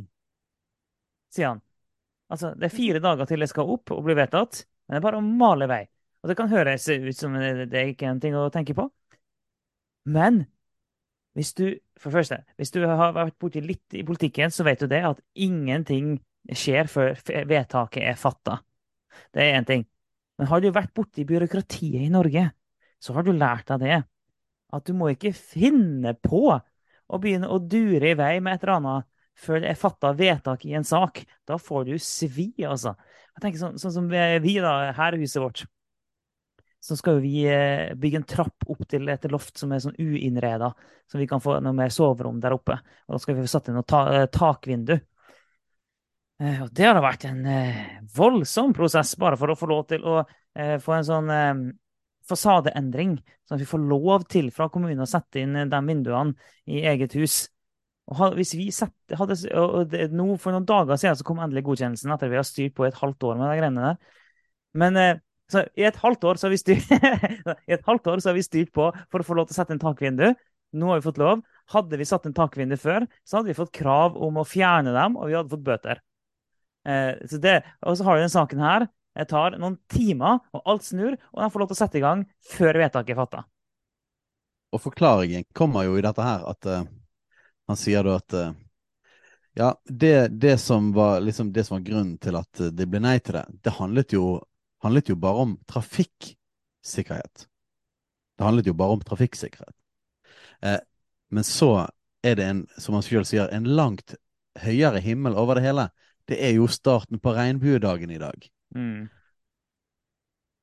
sier 1.32 1.54
han. 1.54 1.62
Altså, 2.32 2.52
det 2.56 2.68
er 2.68 2.74
fire 2.74 3.00
dager 3.04 3.28
til 3.28 3.44
det 3.44 3.48
skal 3.50 3.70
opp 3.74 3.92
og 3.92 4.04
bli 4.06 4.16
vedtatt, 4.16 4.64
men 4.86 4.96
det 4.96 5.00
er 5.00 5.06
bare 5.06 5.20
å 5.20 5.24
male 5.24 5.68
i 5.68 5.72
vei. 5.72 5.82
Og 6.22 6.30
det 6.30 6.36
kan 6.38 6.50
høres 6.52 6.86
ut 6.88 7.16
som 7.18 7.34
det 7.36 7.68
det 7.72 7.80
er 7.80 7.92
ikke 7.92 8.08
en 8.08 8.20
ting 8.22 8.36
å 8.38 8.50
tenke 8.52 8.76
på. 8.78 8.86
Men 10.12 10.44
hvis 11.36 11.52
du, 11.56 11.66
for 11.98 12.14
første, 12.14 12.42
hvis 12.60 12.72
du 12.74 12.82
har 12.86 13.14
vært 13.16 13.38
borti 13.40 13.62
litt 13.64 13.96
i 13.96 14.04
politikken, 14.06 14.52
så 14.52 14.66
vet 14.66 14.82
du 14.82 14.90
det 14.90 15.00
at 15.08 15.22
ingenting 15.34 16.18
skjer 16.52 16.90
før 16.90 17.16
vedtaket 17.48 18.04
er 18.10 18.18
fatta. 18.18 18.58
Det 19.32 19.44
er 19.44 19.58
én 19.58 19.68
ting. 19.68 19.86
Men 20.38 20.50
har 20.50 20.60
du 20.60 20.70
vært 20.72 20.92
borti 20.96 21.24
byråkratiet 21.28 22.04
i 22.06 22.12
Norge, 22.12 22.48
så 23.02 23.16
har 23.16 23.26
du 23.26 23.32
lært 23.34 23.68
deg 23.72 23.84
det. 23.86 24.00
At 24.72 24.86
du 24.88 24.94
må 24.96 25.10
ikke 25.12 25.34
finne 25.36 26.14
på 26.16 26.46
å 27.08 27.20
begynner 27.22 27.52
å 27.52 27.60
dure 27.60 28.12
i 28.12 28.18
vei 28.18 28.36
med 28.40 28.56
et 28.56 28.64
eller 28.66 28.78
annet 28.78 29.08
før 29.42 29.62
det 29.62 29.70
er 29.72 29.78
fatta 29.80 30.12
vedtak 30.14 30.66
i 30.68 30.74
en 30.76 30.84
sak. 30.84 31.22
Da 31.48 31.56
får 31.58 31.86
du 31.88 31.94
svi, 31.98 32.52
altså. 32.68 32.94
Jeg 33.32 33.44
tenker 33.44 33.62
sånn, 33.62 33.78
sånn 33.80 33.94
som 33.94 34.10
vi, 34.12 34.56
da, 34.60 34.74
her 34.96 35.16
i 35.16 35.22
huset 35.24 35.40
vårt 35.42 35.64
så 36.82 36.96
skal 36.98 37.20
vi 37.22 37.44
eh, 37.46 37.94
bygge 37.94 38.18
en 38.18 38.24
trapp 38.26 38.64
opp 38.66 38.80
til 38.90 39.06
et 39.12 39.26
loft 39.30 39.60
som 39.60 39.70
er 39.70 39.78
sånn 39.84 39.94
uinnreda, 40.02 40.72
så 41.06 41.20
vi 41.20 41.28
kan 41.30 41.40
få 41.40 41.60
noe 41.62 41.76
mer 41.78 41.92
soverom 41.94 42.40
der 42.42 42.56
oppe. 42.56 42.74
Og 43.06 43.14
da 43.14 43.20
skal 43.22 43.36
vi 43.36 43.44
få 43.44 43.52
satt 43.52 43.70
inn 43.70 43.76
noe 43.78 43.86
ta 43.86 44.00
eh, 44.10 44.26
takvindu. 44.34 44.96
Eh, 46.42 46.58
Og 46.64 46.72
det 46.74 46.88
har 46.88 46.98
da 46.98 47.04
vært 47.04 47.28
en 47.30 47.46
voldsom 48.16 48.74
prosess 48.74 49.14
bare 49.14 49.38
for 49.38 49.54
å 49.54 49.58
få 49.58 49.70
lov 49.70 49.86
til 49.94 50.02
å 50.02 50.24
få 50.52 50.92
en 50.92 51.06
sånn 51.06 51.30
fasadeendring, 52.28 53.16
sånn 53.46 53.56
at 53.56 53.62
vi 53.62 53.70
får 53.70 53.82
lov 53.90 54.26
til 54.30 54.50
fra 54.54 54.68
kommunen 54.72 55.04
å 55.04 55.08
sette 55.08 55.42
inn 55.42 55.56
de 55.70 55.80
vinduene 55.88 56.34
i 56.70 56.84
eget 56.88 57.16
hus. 57.18 57.44
Og 58.12 58.36
hvis 58.36 58.54
vi 58.58 58.68
setter, 58.74 59.16
hadde, 59.16 59.36
det, 59.88 60.08
nå 60.10 60.34
For 60.40 60.50
noen 60.50 60.66
dager 60.66 60.98
siden 60.98 61.20
så 61.20 61.26
kom 61.26 61.38
endelig 61.40 61.62
godkjennelsen 61.68 62.10
etter 62.12 62.32
vi 62.32 62.40
har 62.40 62.46
styrt 62.46 62.74
på 62.76 62.86
i 62.86 62.90
et 62.90 62.98
halvt 62.98 63.28
år 63.28 63.36
med 63.38 63.46
de 63.46 63.58
greiene 63.60 63.84
der. 63.86 64.16
Men 64.82 64.98
eh, 64.98 65.20
så 65.52 65.62
i 65.78 65.84
et 65.86 65.98
halvt 66.00 66.24
år 66.28 66.40
så 66.40 66.48
har 66.48 66.54
vi 66.54 66.60
styrt 66.60 66.90
I 67.68 67.76
et 67.76 67.86
halvt 67.86 68.08
år 68.10 68.22
så 68.22 68.32
har 68.32 68.38
vi 68.38 68.44
styrt 68.46 68.72
på 68.74 68.88
for 69.12 69.22
å 69.22 69.26
få 69.26 69.36
lov 69.38 69.48
til 69.48 69.56
å 69.56 69.60
sette 69.60 69.76
inn 69.76 69.82
takvindu. 69.82 70.32
Nå 70.72 70.88
har 70.88 71.00
vi 71.00 71.06
fått 71.06 71.20
lov. 71.20 71.42
Hadde 71.72 71.98
vi 72.00 72.08
satt 72.08 72.26
inn 72.26 72.36
takvindu 72.36 72.78
før, 72.80 73.06
så 73.28 73.38
hadde 73.38 73.52
vi 73.52 73.58
fått 73.58 73.74
krav 73.76 74.16
om 74.18 74.40
å 74.40 74.48
fjerne 74.48 74.94
dem, 74.94 75.18
og 75.20 75.28
vi 75.28 75.36
hadde 75.36 75.52
fått 75.52 75.66
bøter. 75.66 76.00
Eh, 76.88 77.12
så 77.30 77.38
det, 77.42 77.60
og 77.86 77.98
så 77.98 78.08
har 78.08 78.18
vi 78.18 78.24
den 78.24 78.32
saken 78.32 78.64
her. 78.64 78.88
Det 79.12 79.28
tar 79.28 79.58
noen 79.60 79.76
timer, 79.92 80.40
og 80.56 80.68
alt 80.72 80.86
snur, 80.86 81.16
og 81.32 81.42
de 81.42 81.50
får 81.52 81.62
lov 81.62 81.70
til 81.70 81.76
å 81.76 81.80
sette 81.82 82.00
i 82.00 82.04
gang 82.04 82.24
før 82.54 82.80
vedtaket 82.80 83.14
er 83.14 83.20
fatta. 83.20 83.44
Og 84.72 84.80
forklaringen 84.80 85.44
kommer 85.52 85.84
jo 85.84 85.98
i 85.98 86.04
dette 86.04 86.24
her 86.24 86.46
at 86.48 86.68
uh, 86.70 86.86
han 87.68 87.78
sier 87.78 88.06
da 88.06 88.16
at 88.16 88.36
uh, 88.38 88.54
ja, 89.58 89.74
det, 89.84 90.28
det, 90.40 90.56
som 90.58 90.92
var, 90.96 91.20
liksom, 91.20 91.52
det 91.52 91.66
som 91.68 91.76
var 91.76 91.84
grunnen 91.84 92.16
til 92.18 92.38
at 92.40 92.62
det 92.72 92.88
ble 92.88 93.02
nei 93.04 93.18
til 93.20 93.36
det, 93.36 93.44
det 93.60 93.74
handlet 93.76 94.14
jo, 94.16 94.38
handlet 94.80 95.12
jo 95.12 95.18
bare 95.20 95.44
om 95.44 95.58
trafikksikkerhet. 95.68 97.44
Det 98.38 98.46
handlet 98.46 98.70
jo 98.70 98.74
bare 98.78 98.96
om 98.96 99.02
trafikksikkerhet. 99.04 99.74
Eh, 100.64 100.80
men 101.28 101.44
så 101.44 101.86
er 102.24 102.38
det 102.38 102.46
en, 102.48 102.64
som 102.78 102.96
han 102.96 103.04
selv 103.04 103.28
sier, 103.28 103.50
en 103.52 103.68
langt 103.76 104.16
høyere 104.62 105.02
himmel 105.04 105.36
over 105.36 105.58
det 105.58 105.66
hele. 105.66 105.88
Det 106.28 106.38
er 106.40 106.56
jo 106.56 106.70
starten 106.70 107.20
på 107.20 107.34
regnbuedagen 107.36 108.10
i 108.10 108.20
dag. 108.22 108.48
Mm. 108.76 109.08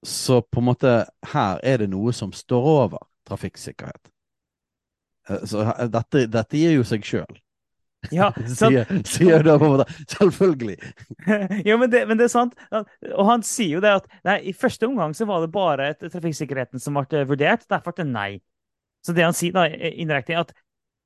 Så 0.05 0.41
på 0.41 0.59
en 0.61 0.65
måte 0.69 0.93
her 1.33 1.59
er 1.63 1.81
det 1.83 1.89
noe 1.91 2.13
som 2.15 2.31
står 2.33 2.67
over 2.71 3.03
trafikksikkerhet. 3.27 4.11
Eh, 5.29 5.43
Så 5.45 5.63
dette, 5.91 6.25
dette 6.31 6.57
gir 6.57 6.77
jo 6.77 6.85
seg 6.87 7.03
sjøl, 7.05 7.39
Ja, 8.15 8.29
sier, 8.47 8.87
sier 9.03 9.43
da 9.43 9.57
på 9.59 9.67
en 9.67 9.73
måte. 9.75 9.91
Selvfølgelig. 10.13 10.77
jo, 11.67 11.75
men 11.81 11.89
det, 11.91 12.05
men 12.07 12.17
det 12.17 12.29
er 12.29 12.31
sant. 12.31 12.55
Og 12.71 13.25
han 13.27 13.43
sier 13.43 13.75
jo 13.75 13.81
det 13.83 13.91
at 13.99 14.07
nei, 14.23 14.37
i 14.47 14.55
første 14.55 14.87
omgang 14.87 15.11
så 15.17 15.27
var 15.27 15.43
det 15.43 15.51
bare 15.51 15.89
et- 15.91 16.07
trafikksikkerheten 16.07 16.79
som 16.79 16.95
ble 16.95 17.25
vurdert. 17.27 17.67
Derfor 17.67 17.91
ble 17.97 18.05
det 18.07 18.13
nei. 18.13 18.29
Så 19.03 19.11
det 19.15 19.27
han 19.27 19.35
sier 19.35 19.51
da 19.55 19.67
indirekte, 19.67 20.31
er 20.37 20.45
at 20.45 20.55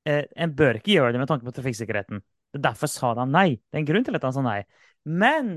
eh, 0.05 0.23
en 0.37 0.53
bør 0.53 0.77
ikke 0.79 0.93
gjøre 0.99 1.15
det 1.15 1.23
med 1.23 1.29
tanke 1.33 1.49
på 1.49 1.55
trafikksikkerheten. 1.57 2.21
Derfor 2.61 2.89
sa 2.93 3.15
han 3.17 3.33
nei. 3.33 3.55
Det 3.57 3.79
er 3.79 3.81
en 3.81 3.89
grunn 3.89 4.05
til 4.05 4.17
at 4.21 4.25
han 4.29 4.33
sa 4.37 4.45
nei. 4.45 4.59
Men 5.09 5.53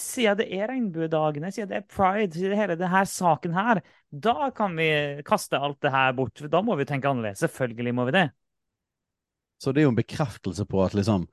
siden 0.00 0.40
det 0.40 0.46
er 0.54 0.70
regnbuedagene, 0.70 1.50
siden 1.54 1.70
det 1.70 1.80
er 1.80 1.88
pride, 1.90 2.32
siden 2.34 2.54
det 2.54 2.60
hele 2.60 2.78
denne 2.80 3.02
saken 3.10 3.56
her, 3.56 3.80
da 4.10 4.50
kan 4.56 4.76
vi 4.78 4.88
kaste 5.26 5.58
alt 5.58 5.80
det 5.84 5.92
her 5.94 6.14
bort. 6.16 6.42
Da 6.50 6.62
må 6.64 6.76
vi 6.78 6.86
tenke 6.88 7.10
annerledes. 7.10 7.42
Selvfølgelig 7.44 7.94
må 7.96 8.06
vi 8.08 8.16
det. 8.18 8.28
Så 9.62 9.72
det 9.72 9.82
er 9.82 9.88
jo 9.88 9.94
en 9.94 9.98
bekreftelse 9.98 10.66
på 10.68 10.82
at 10.84 10.96
liksom 10.96 11.26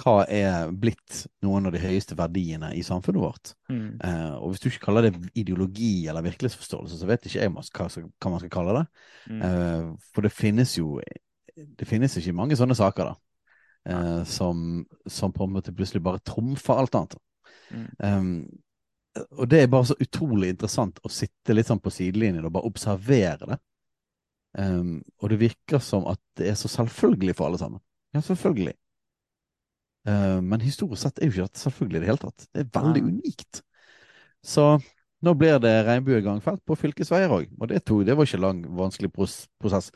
hva 0.00 0.22
er 0.24 0.70
blitt 0.72 1.26
noen 1.44 1.68
av 1.68 1.74
de 1.74 1.80
høyeste 1.82 2.16
verdiene 2.16 2.70
i 2.76 2.84
samfunnet 2.84 3.20
vårt. 3.20 3.50
Mm. 3.68 3.98
Eh, 4.00 4.36
og 4.38 4.52
hvis 4.52 4.62
du 4.62 4.70
ikke 4.70 4.86
kaller 4.86 5.08
det 5.08 5.32
ideologi 5.36 6.06
eller 6.08 6.24
virkelighetsforståelse, 6.24 6.96
så 6.96 7.08
vet 7.10 7.28
ikke 7.28 7.42
jeg 7.42 7.52
hva 7.52 7.64
hva 7.66 8.32
man 8.32 8.40
skal 8.40 8.54
kalle 8.54 8.78
det. 8.78 8.84
Mm. 9.28 9.42
Eh, 9.48 9.90
for 10.14 10.24
det 10.24 10.32
finnes 10.32 10.78
jo 10.78 10.98
Det 11.52 11.84
finnes 11.84 12.14
ikke 12.16 12.32
mange 12.32 12.56
sånne 12.56 12.72
saker, 12.72 13.10
da. 13.10 13.14
Eh, 13.92 14.22
som, 14.24 14.86
som 15.06 15.32
på 15.34 15.44
en 15.44 15.52
måte 15.52 15.74
plutselig 15.76 16.00
bare 16.02 16.22
trumfer 16.24 16.80
alt 16.80 16.94
annet. 16.96 17.18
Mm. 17.72 17.88
Um, 17.98 19.22
og 19.36 19.48
det 19.50 19.60
er 19.60 19.72
bare 19.72 19.90
så 19.90 19.96
utrolig 20.00 20.52
interessant 20.54 21.00
å 21.04 21.10
sitte 21.12 21.56
litt 21.56 21.68
sånn 21.68 21.82
på 21.82 21.92
sidelinjen 21.92 22.46
og 22.48 22.54
bare 22.54 22.68
observere 22.68 23.50
det. 23.50 23.58
Um, 24.58 25.00
og 25.20 25.32
det 25.32 25.40
virker 25.40 25.82
som 25.84 26.06
at 26.10 26.20
det 26.38 26.50
er 26.50 26.56
så 26.60 26.70
selvfølgelig 26.72 27.36
for 27.36 27.48
alle 27.48 27.60
sammen. 27.60 27.82
Ja, 28.12 28.22
selvfølgelig. 28.24 28.74
Uh, 30.08 30.40
men 30.44 30.64
historisk 30.64 31.04
sett 31.04 31.20
er 31.20 31.28
jo 31.28 31.36
ikke 31.36 31.46
dette 31.50 31.62
selvfølgelig 31.62 32.00
i 32.00 32.02
det 32.02 32.10
hele 32.10 32.24
tatt. 32.24 32.48
Det 32.48 32.64
er 32.64 32.72
veldig 32.80 33.04
Nei. 33.04 33.14
unikt. 33.18 33.62
Så 34.42 34.66
nå 35.22 35.34
blir 35.38 35.60
det 35.62 35.74
regnbuegangfelt 35.86 36.64
på 36.66 36.76
fylkesveier 36.80 37.30
òg, 37.30 37.52
og 37.60 37.68
det, 37.70 37.84
tog, 37.86 38.02
det 38.06 38.16
var 38.18 38.26
ikke 38.26 38.42
lang, 38.42 38.64
vanskelig 38.74 39.12
pros 39.14 39.36
prosess. 39.62 39.92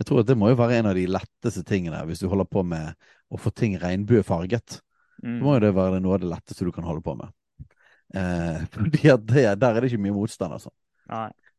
Jeg 0.00 0.08
tror 0.08 0.22
at 0.22 0.30
det 0.30 0.38
må 0.40 0.48
jo 0.48 0.56
være 0.56 0.78
en 0.80 0.88
av 0.88 0.96
de 0.96 1.04
letteste 1.10 1.62
tingene 1.68 2.00
hvis 2.08 2.22
du 2.22 2.30
holder 2.32 2.48
på 2.48 2.62
med 2.64 2.94
å 3.28 3.40
få 3.40 3.52
ting 3.52 3.76
regnbuefarget. 3.82 4.78
Mm. 5.20 5.36
Så 5.38 5.44
må 5.44 5.54
jo 5.56 5.62
det 5.66 5.74
være 5.76 6.00
noe 6.00 6.16
av 6.16 6.22
det 6.22 6.30
letteste 6.30 6.66
du 6.66 6.72
kan 6.74 6.86
holde 6.88 7.04
på 7.04 7.14
med. 7.18 7.30
Eh, 8.14 8.64
fordi 8.74 9.12
at 9.12 9.28
det, 9.28 9.46
der 9.60 9.76
er 9.76 9.80
det 9.80 9.92
ikke 9.92 10.02
mye 10.06 10.16
motstand, 10.16 10.56
altså. 10.56 10.72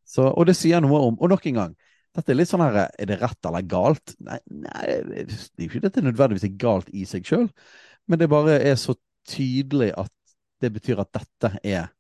Så, 0.08 0.26
og 0.28 0.46
det 0.48 0.56
sier 0.58 0.82
noe 0.84 1.00
om 1.10 1.18
Og 1.20 1.30
nok 1.32 1.46
en 1.50 1.58
gang, 1.58 1.74
dette 2.16 2.32
er 2.32 2.38
litt 2.40 2.50
sånn 2.50 2.64
her 2.64 2.78
Er 2.88 3.10
det 3.10 3.18
rett 3.20 3.48
eller 3.48 3.66
galt? 3.68 4.14
Nei, 4.24 4.38
nei 4.48 4.86
det 5.08 5.26
er 5.28 5.66
ikke 5.68 5.82
dette 5.84 6.04
nødvendigvis 6.04 6.48
er 6.48 6.56
galt 6.60 6.88
i 6.96 7.04
seg 7.08 7.28
sjøl, 7.28 7.50
men 8.08 8.20
det 8.20 8.30
bare 8.32 8.58
er 8.64 8.80
så 8.80 8.96
tydelig 9.28 9.92
at 10.00 10.12
det 10.64 10.72
betyr 10.74 11.04
at 11.04 11.12
dette 11.16 11.52
er 11.68 11.92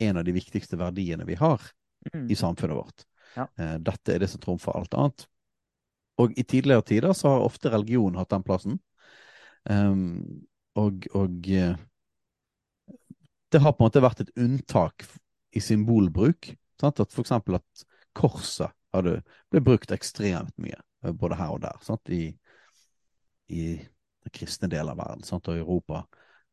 en 0.00 0.20
av 0.20 0.24
de 0.24 0.32
viktigste 0.34 0.80
verdiene 0.80 1.28
vi 1.28 1.36
har 1.36 1.68
Mm. 2.12 2.30
i 2.30 2.36
samfunnet 2.36 2.76
vårt. 2.76 3.04
Ja. 3.36 3.48
Eh, 3.58 3.76
dette 3.78 4.14
er 4.14 4.22
det 4.22 4.30
som 4.30 4.40
trumfer 4.40 4.76
alt 4.76 4.94
annet. 4.94 5.26
Og 6.20 6.32
i 6.38 6.44
tidligere 6.44 6.82
tider 6.82 7.12
så 7.16 7.34
har 7.34 7.44
ofte 7.44 7.70
religion 7.72 8.16
hatt 8.16 8.30
den 8.32 8.44
plassen. 8.44 8.78
Um, 9.68 10.46
og 10.78 11.06
og 11.14 11.48
eh, 11.50 11.76
det 13.52 13.60
har 13.60 13.72
på 13.72 13.82
en 13.82 13.88
måte 13.88 14.02
vært 14.02 14.20
et 14.22 14.34
unntak 14.38 15.06
i 15.56 15.62
symbolbruk. 15.62 16.52
Sant? 16.80 17.00
At 17.02 17.12
for 17.12 17.24
eksempel 17.24 17.58
at 17.58 17.84
korset 18.16 18.70
hadde, 18.94 19.20
ble 19.50 19.62
brukt 19.64 19.92
ekstremt 19.94 20.54
mye, 20.62 20.78
eh, 21.04 21.12
både 21.12 21.38
her 21.40 21.54
og 21.56 21.62
der, 21.64 21.78
sant? 21.84 22.10
I, 22.10 22.30
i 23.50 23.64
den 23.80 24.34
kristne 24.34 24.70
delen 24.70 24.94
av 24.94 25.00
verden 25.02 25.26
sant? 25.26 25.50
og 25.50 25.58
Europa. 25.58 26.04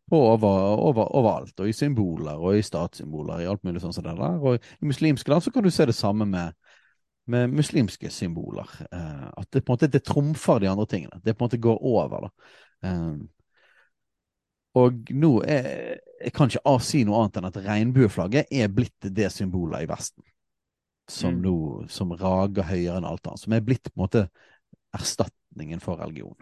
Og 0.08 0.24
over, 0.24 0.58
over, 0.80 1.10
overalt, 1.20 1.58
og 1.60 1.68
i 1.68 1.76
symboler 1.76 2.40
og 2.40 2.56
i 2.56 2.64
statssymboler, 2.64 3.42
i 3.44 3.48
alt 3.52 3.66
mulig 3.68 3.82
sånn 3.84 3.96
som 3.96 4.06
det 4.06 4.16
der. 4.16 4.38
Og 4.40 4.56
i 4.56 4.88
muslimske 4.88 5.32
land 5.32 5.44
så 5.44 5.52
kan 5.52 5.66
du 5.66 5.72
se 5.74 5.86
det 5.90 5.98
samme 5.98 6.26
med, 6.30 6.56
med 7.28 7.52
muslimske 7.52 8.10
symboler. 8.14 8.72
Eh, 8.88 9.26
at 9.28 9.50
det 9.52 9.66
på 9.66 9.74
en 9.74 9.76
måte 9.76 9.92
det 9.92 10.06
trumfer 10.08 10.64
de 10.64 10.72
andre 10.72 10.88
tingene. 10.90 11.20
Det 11.24 11.36
på 11.36 11.44
en 11.44 11.52
måte 11.52 11.60
går 11.62 11.84
over, 11.92 12.30
da. 12.30 12.54
Eh, 12.88 13.18
og 14.78 15.12
nå 15.14 15.32
er, 15.48 15.68
jeg 16.22 16.34
kan 16.36 16.50
ikke 16.52 16.64
avsi 16.72 17.00
si 17.00 17.04
noe 17.08 17.22
annet 17.24 17.40
enn 17.42 17.50
at 17.50 17.60
regnbueflagget 17.66 18.52
er 18.62 18.72
blitt 18.74 19.10
det 19.20 19.30
symbolet 19.34 19.86
i 19.86 19.90
Vesten. 19.92 20.24
Som 21.10 21.38
Mm. 21.38 21.44
nå 21.44 21.56
som 21.94 22.12
rager 22.20 22.68
høyere 22.68 22.98
enn 23.00 23.08
alt 23.08 23.28
annet. 23.28 23.44
Som 23.46 23.56
er 23.56 23.64
blitt 23.64 23.88
på 23.90 23.96
en 23.96 24.04
måte 24.06 24.26
erstatningen 24.98 25.84
for 25.84 26.00
religion. 26.02 26.36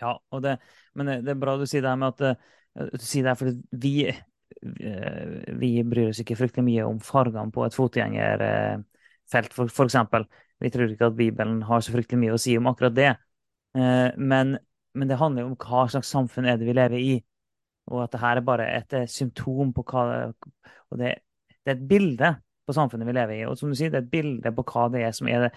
Ja, 0.00 0.20
det, 0.42 0.58
men 0.94 1.06
det, 1.06 1.20
det 1.26 1.32
er 1.34 1.40
bra 1.42 1.56
du 1.58 1.64
sier 1.66 1.82
det 1.82 1.90
her 1.90 1.98
med 1.98 2.12
at 2.14 2.20
eh, 2.28 2.90
du 2.94 3.02
sier 3.02 3.24
det 3.26 3.32
her 3.32 3.38
for 3.40 3.56
vi, 3.82 3.94
eh, 4.06 5.24
vi 5.58 5.70
bryr 5.86 6.12
oss 6.12 6.20
ikke 6.22 6.36
fryktelig 6.38 6.64
mye 6.68 6.84
om 6.86 7.00
fargene 7.02 7.50
på 7.54 7.64
et 7.66 7.74
fotgjengerfelt, 7.74 9.56
for, 9.56 9.72
for 9.74 9.88
eksempel. 9.90 10.28
Vi 10.62 10.70
tror 10.74 10.90
ikke 10.94 11.10
at 11.10 11.18
Bibelen 11.18 11.62
har 11.66 11.82
så 11.82 11.94
fryktelig 11.94 12.20
mye 12.22 12.36
å 12.36 12.42
si 12.42 12.54
om 12.58 12.70
akkurat 12.70 12.94
det. 12.94 13.10
Eh, 13.78 14.10
Men, 14.18 14.56
men 14.94 15.10
det 15.10 15.18
handler 15.20 15.44
jo 15.44 15.52
om 15.52 15.58
hva 15.66 15.88
slags 15.90 16.14
samfunn 16.14 16.46
er 16.46 16.58
det 16.60 16.68
vi 16.70 16.78
lever 16.78 17.02
i. 17.02 17.16
Og 17.88 18.02
at 18.04 18.12
det 18.12 18.20
her 18.20 18.40
er 18.40 18.44
bare 18.44 18.68
et 18.76 18.94
eh, 18.96 19.08
symptom 19.08 19.72
på 19.76 19.84
hva 19.88 20.04
Og 20.90 21.00
det, 21.00 21.14
det 21.64 21.72
er 21.72 21.76
et 21.76 21.88
bilde 21.88 22.34
på 22.68 22.76
samfunnet 22.76 23.08
vi 23.08 23.16
lever 23.16 23.40
i. 23.40 23.46
Og 23.48 23.58
som 23.58 23.72
du 23.72 23.76
sier, 23.76 23.92
det 23.92 24.02
er 24.02 24.06
et 24.06 24.12
bilde 24.12 24.52
på 24.54 24.64
hva 24.68 24.88
det 24.92 25.04
er 25.06 25.12
som, 25.16 25.28
er 25.28 25.46
det, 25.46 25.52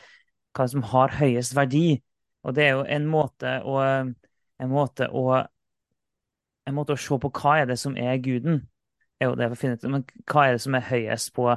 hva 0.56 0.68
som 0.72 0.84
har 0.94 1.16
høyest 1.20 1.56
verdi. 1.56 2.02
Og 2.48 2.56
det 2.58 2.66
er 2.66 2.76
jo 2.78 2.86
en 2.88 3.08
måte 3.12 3.58
å, 3.68 3.78
en 3.82 4.72
måte 4.72 5.08
å, 5.12 5.26
en 6.68 6.78
måte 6.78 6.96
å 6.96 7.00
se 7.00 7.20
på 7.22 7.32
hva 7.42 7.58
er 7.62 7.72
det 7.72 7.80
som 7.82 7.98
er 8.00 8.22
guden. 8.24 8.64
er 9.20 9.30
jo 9.30 9.38
det 9.38 9.52
å 9.52 9.58
finne 9.60 9.78
ut, 9.78 9.88
Men 9.92 10.06
hva 10.26 10.48
er 10.48 10.56
det 10.56 10.64
som 10.64 10.76
er 10.76 10.88
høyest 10.88 11.34
på 11.36 11.50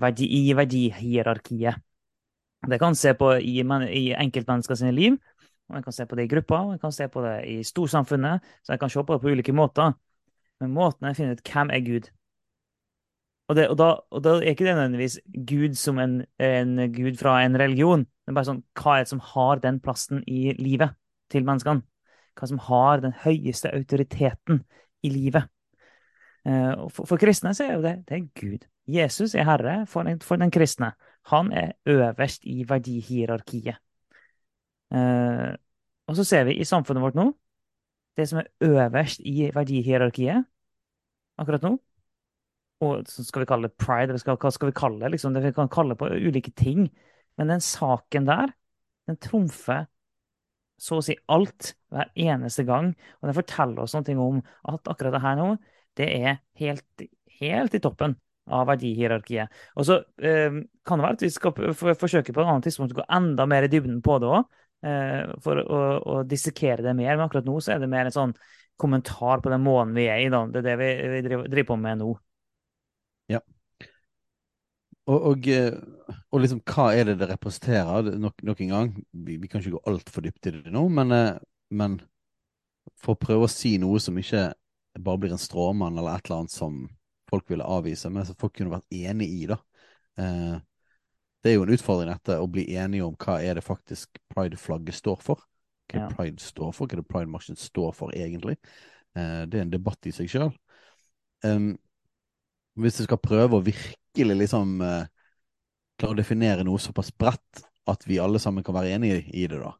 verdi, 0.00 0.28
i 0.40 0.54
verdihierarkiet? 0.56 1.82
Det 2.70 2.78
kan 2.78 2.94
se 2.94 3.14
på 3.16 3.32
i, 3.40 3.60
i 3.96 4.04
enkeltmennesker 4.12 4.92
liv, 4.92 5.16
og 5.70 5.76
en 5.78 5.84
kan 5.84 5.94
se 5.94 6.04
på 6.06 6.16
det 6.16 6.26
i 6.26 6.30
grupper, 6.30 6.66
og 6.66 6.72
en 6.74 6.82
kan 6.82 6.92
se 6.92 7.06
på 7.08 7.22
det 7.24 7.36
i 7.48 7.60
storsamfunnet. 7.64 8.44
Så 8.62 8.72
en 8.74 8.78
kan 8.78 8.90
se 8.90 9.04
på 9.04 9.16
det 9.16 9.22
på 9.22 9.32
ulike 9.32 9.54
måter. 9.56 9.94
Men 10.60 10.74
måten 10.76 11.06
jeg 11.08 11.16
å 11.16 11.18
finne 11.18 11.36
ut 11.36 11.46
hvem 11.52 11.70
er 11.74 11.84
Gud. 11.84 12.08
Og, 13.50 13.56
det, 13.58 13.66
og, 13.72 13.76
da, 13.80 13.86
og 14.14 14.22
da 14.22 14.36
er 14.38 14.52
ikke 14.52 14.66
det 14.68 14.76
nødvendigvis 14.76 15.16
Gud 15.48 15.78
som 15.78 15.98
en, 15.98 16.20
en 16.38 16.74
gud 16.94 17.16
fra 17.18 17.40
en 17.42 17.58
religion. 17.58 18.04
Det 18.04 18.30
er 18.30 18.36
bare 18.36 18.46
sånn, 18.46 18.60
Hva 18.78 18.96
er 18.96 19.06
det 19.06 19.10
som 19.10 19.22
har 19.32 19.62
den 19.64 19.80
plassen 19.82 20.20
i 20.30 20.52
livet 20.60 20.94
til 21.32 21.48
menneskene? 21.48 21.82
Hva 22.38 22.46
som 22.46 22.60
har 22.68 23.02
den 23.02 23.16
høyeste 23.24 23.72
autoriteten 23.74 24.62
i 25.02 25.10
livet? 25.10 25.50
Eh, 26.46 26.86
for, 26.94 27.08
for 27.10 27.20
kristne 27.20 27.50
så 27.56 27.66
er 27.66 27.74
jo 27.74 27.82
det, 27.84 27.96
det 28.06 28.20
er 28.20 28.28
Gud. 28.38 28.68
Jesus 28.90 29.34
er 29.34 29.48
herre 29.48 29.80
for 29.90 30.06
den, 30.06 30.22
for 30.22 30.38
den 30.40 30.54
kristne. 30.54 30.92
Han 31.32 31.50
er 31.52 31.74
øverst 31.90 32.46
i 32.48 32.62
verdihierarkiet. 32.68 33.82
Eh, 34.94 35.50
og 36.06 36.16
så 36.16 36.24
ser 36.26 36.46
vi 36.46 36.58
i 36.58 36.66
samfunnet 36.66 37.02
vårt 37.02 37.18
nå 37.18 37.32
det 38.18 38.26
som 38.28 38.40
er 38.40 38.48
øverst 38.66 39.20
i 39.26 39.50
verdihierarkiet 39.54 40.46
akkurat 41.40 41.64
nå. 41.66 41.74
Og 42.86 43.08
skal 43.12 43.42
vi 43.42 43.48
kalle 43.50 43.68
det 43.68 43.80
pride, 43.80 44.08
eller 44.08 44.22
skal, 44.22 44.38
hva 44.40 44.52
skal 44.54 44.70
vi 44.70 44.76
kalle 44.76 45.02
det? 45.02 45.12
Liksom, 45.14 45.36
vi 45.36 45.52
kan 45.56 45.68
kalle 45.72 45.94
det 45.94 46.00
på 46.00 46.08
ulike 46.08 46.52
ting. 46.56 46.86
Men 47.36 47.52
den 47.52 47.64
saken 47.64 48.28
der, 48.28 48.54
den 49.08 49.18
trumfer 49.20 49.86
så 50.80 50.96
å 50.96 51.04
si 51.04 51.16
alt 51.28 51.74
hver 51.92 52.08
eneste 52.16 52.64
gang. 52.68 52.94
Og 53.20 53.28
den 53.28 53.36
forteller 53.36 53.84
oss 53.84 53.96
noe 53.96 54.16
om 54.24 54.40
at 54.72 54.88
akkurat 54.88 55.16
det 55.16 55.22
her 55.24 55.36
nå, 55.36 55.50
det 56.00 56.08
er 56.22 56.40
helt, 56.60 57.04
helt 57.40 57.76
i 57.76 57.82
toppen 57.84 58.16
av 58.50 58.64
verdihierarkiet. 58.70 59.52
Og 59.78 59.86
så 59.86 59.98
eh, 60.24 60.62
kan 60.86 61.00
det 61.00 61.06
være 61.06 61.18
at 61.18 61.24
vi 61.26 61.30
skal 61.34 61.54
forsøke 61.76 62.32
på 62.32 62.42
et 62.42 62.48
annet 62.48 62.66
tidspunkt 62.66 62.96
å 62.96 63.02
gå 63.02 63.06
enda 63.18 63.46
mer 63.50 63.66
i 63.66 63.70
dybden 63.72 64.00
på 64.04 64.16
det 64.22 64.30
òg, 64.30 64.48
eh, 64.88 65.34
for 65.44 65.60
å, 65.60 65.82
å, 66.00 66.16
dissekere 66.28 66.84
det 66.86 66.96
mer. 66.96 67.12
Men 67.14 67.26
akkurat 67.26 67.46
nå 67.48 67.58
så 67.60 67.76
er 67.76 67.84
det 67.84 67.90
mer 67.92 68.08
en 68.08 68.16
sånn 68.16 68.34
kommentar 68.80 69.42
på 69.44 69.52
den 69.52 69.62
måneden 69.64 69.96
vi 69.96 70.08
er 70.10 70.24
i. 70.24 70.28
Da. 70.32 70.44
Det 70.50 70.62
er 70.62 70.68
det 70.70 70.76
vi, 70.80 70.90
vi 71.14 71.22
driver, 71.26 71.48
driver, 71.52 71.68
på 71.70 71.78
med 71.80 72.00
nå. 72.00 72.10
Ja. 73.30 73.40
Og, 75.10 75.18
og, 75.32 75.48
eh, 75.50 75.74
og, 76.28 76.38
liksom, 76.42 76.62
hva 76.70 76.90
er 76.94 77.10
det 77.10 77.18
det 77.20 77.30
representerer? 77.32 78.12
Nok, 78.20 78.44
nok 78.46 78.62
en 78.64 78.72
gang, 78.74 78.94
vi, 79.10 79.36
vi, 79.42 79.50
kan 79.50 79.62
ikke 79.62 79.76
gå 79.76 79.84
altfor 79.90 80.26
dypt 80.26 80.50
i 80.50 80.54
det 80.58 80.74
nå, 80.74 80.86
men, 80.92 81.14
eh, 81.16 81.36
men 81.74 81.98
for 83.00 83.16
å 83.16 83.20
prøve 83.20 83.46
å 83.46 83.52
si 83.52 83.76
noe 83.80 84.00
som 84.02 84.18
ikke 84.20 84.50
bare 85.00 85.22
blir 85.22 85.34
en 85.34 85.40
stråmann 85.40 85.98
eller 85.98 86.16
et 86.16 86.26
eller 86.26 86.42
annet 86.42 86.54
som 86.54 86.82
folk 87.30 87.50
ville 87.50 87.66
avvise, 87.66 88.10
men 88.10 88.26
som 88.26 88.38
folk 88.38 88.56
kunne 88.58 88.74
vært 88.74 88.90
enig 88.94 89.28
i. 89.30 89.44
da. 89.50 89.58
Eh, 90.18 90.58
det 91.40 91.52
er 91.52 91.56
jo 91.56 91.64
en 91.64 91.74
utfordring 91.74 92.10
dette, 92.12 92.36
å 92.36 92.48
bli 92.50 92.66
enige 92.76 93.06
om 93.06 93.16
hva 93.20 93.38
er 93.42 93.56
det 93.56 93.64
faktisk 93.64 94.20
pride-flagget 94.32 94.98
står 94.98 95.22
for. 95.24 95.46
Hva 95.90 96.04
ja. 96.04 96.08
pride 96.14 96.42
står 96.42 96.72
for, 96.76 96.86
hva 96.86 97.00
det 97.00 97.08
pride-marsjen 97.08 97.58
står 97.58 97.94
for 97.96 98.14
egentlig. 98.16 98.56
Eh, 99.18 99.42
det 99.50 99.58
er 99.58 99.66
en 99.66 99.72
debatt 99.72 100.06
i 100.06 100.14
seg 100.14 100.30
sjøl. 100.30 100.52
Um, 101.44 101.72
hvis 102.80 103.00
du 103.00 103.06
skal 103.06 103.20
prøve 103.22 103.58
å 103.58 103.64
virkelig 103.64 104.36
liksom 104.36 104.78
uh, 104.84 105.08
klare 105.98 106.14
å 106.14 106.18
definere 106.18 106.66
noe 106.66 106.80
såpass 106.80 107.10
bredt 107.16 107.64
at 107.90 108.04
vi 108.08 108.20
alle 108.22 108.40
sammen 108.42 108.64
kan 108.64 108.76
være 108.76 108.92
enige 108.94 109.22
i 109.32 109.46
det, 109.50 109.58
da, 109.62 109.72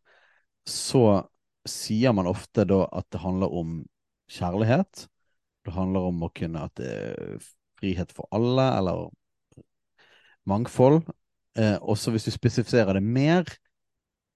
så 0.69 1.05
sier 1.69 2.15
man 2.17 2.29
ofte 2.31 2.65
da 2.69 2.83
at 2.97 3.07
det 3.13 3.21
handler 3.23 3.53
om 3.61 3.81
kjærlighet, 4.33 5.07
det 5.67 5.75
handler 5.77 6.09
om 6.09 6.25
å 6.25 6.33
kunne 6.35 6.65
at 6.65 6.75
det 6.81 6.91
er 6.91 7.49
frihet 7.81 8.13
for 8.17 8.29
alle, 8.35 8.67
eller 8.79 9.09
mangfold. 10.49 11.03
Eh, 11.59 11.77
også 11.81 12.13
hvis 12.15 12.27
du 12.29 12.33
spesifiserer 12.35 12.97
det 12.97 13.05
mer, 13.05 13.49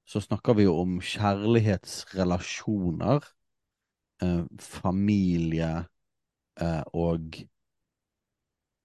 så 0.05 0.21
snakker 0.21 0.55
vi 0.59 0.67
jo 0.67 0.75
om 0.83 0.99
kjærlighetsrelasjoner, 1.01 3.25
eh, 4.23 4.45
familie 4.61 5.85
eh, 6.61 6.83
og 6.93 7.37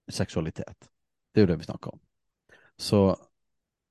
seksualitet. 0.09 0.89
Det 1.33 1.41
er 1.41 1.45
jo 1.45 1.51
det 1.51 1.59
vi 1.59 1.67
snakker 1.67 1.89
om. 1.93 1.99
Så, 2.79 3.15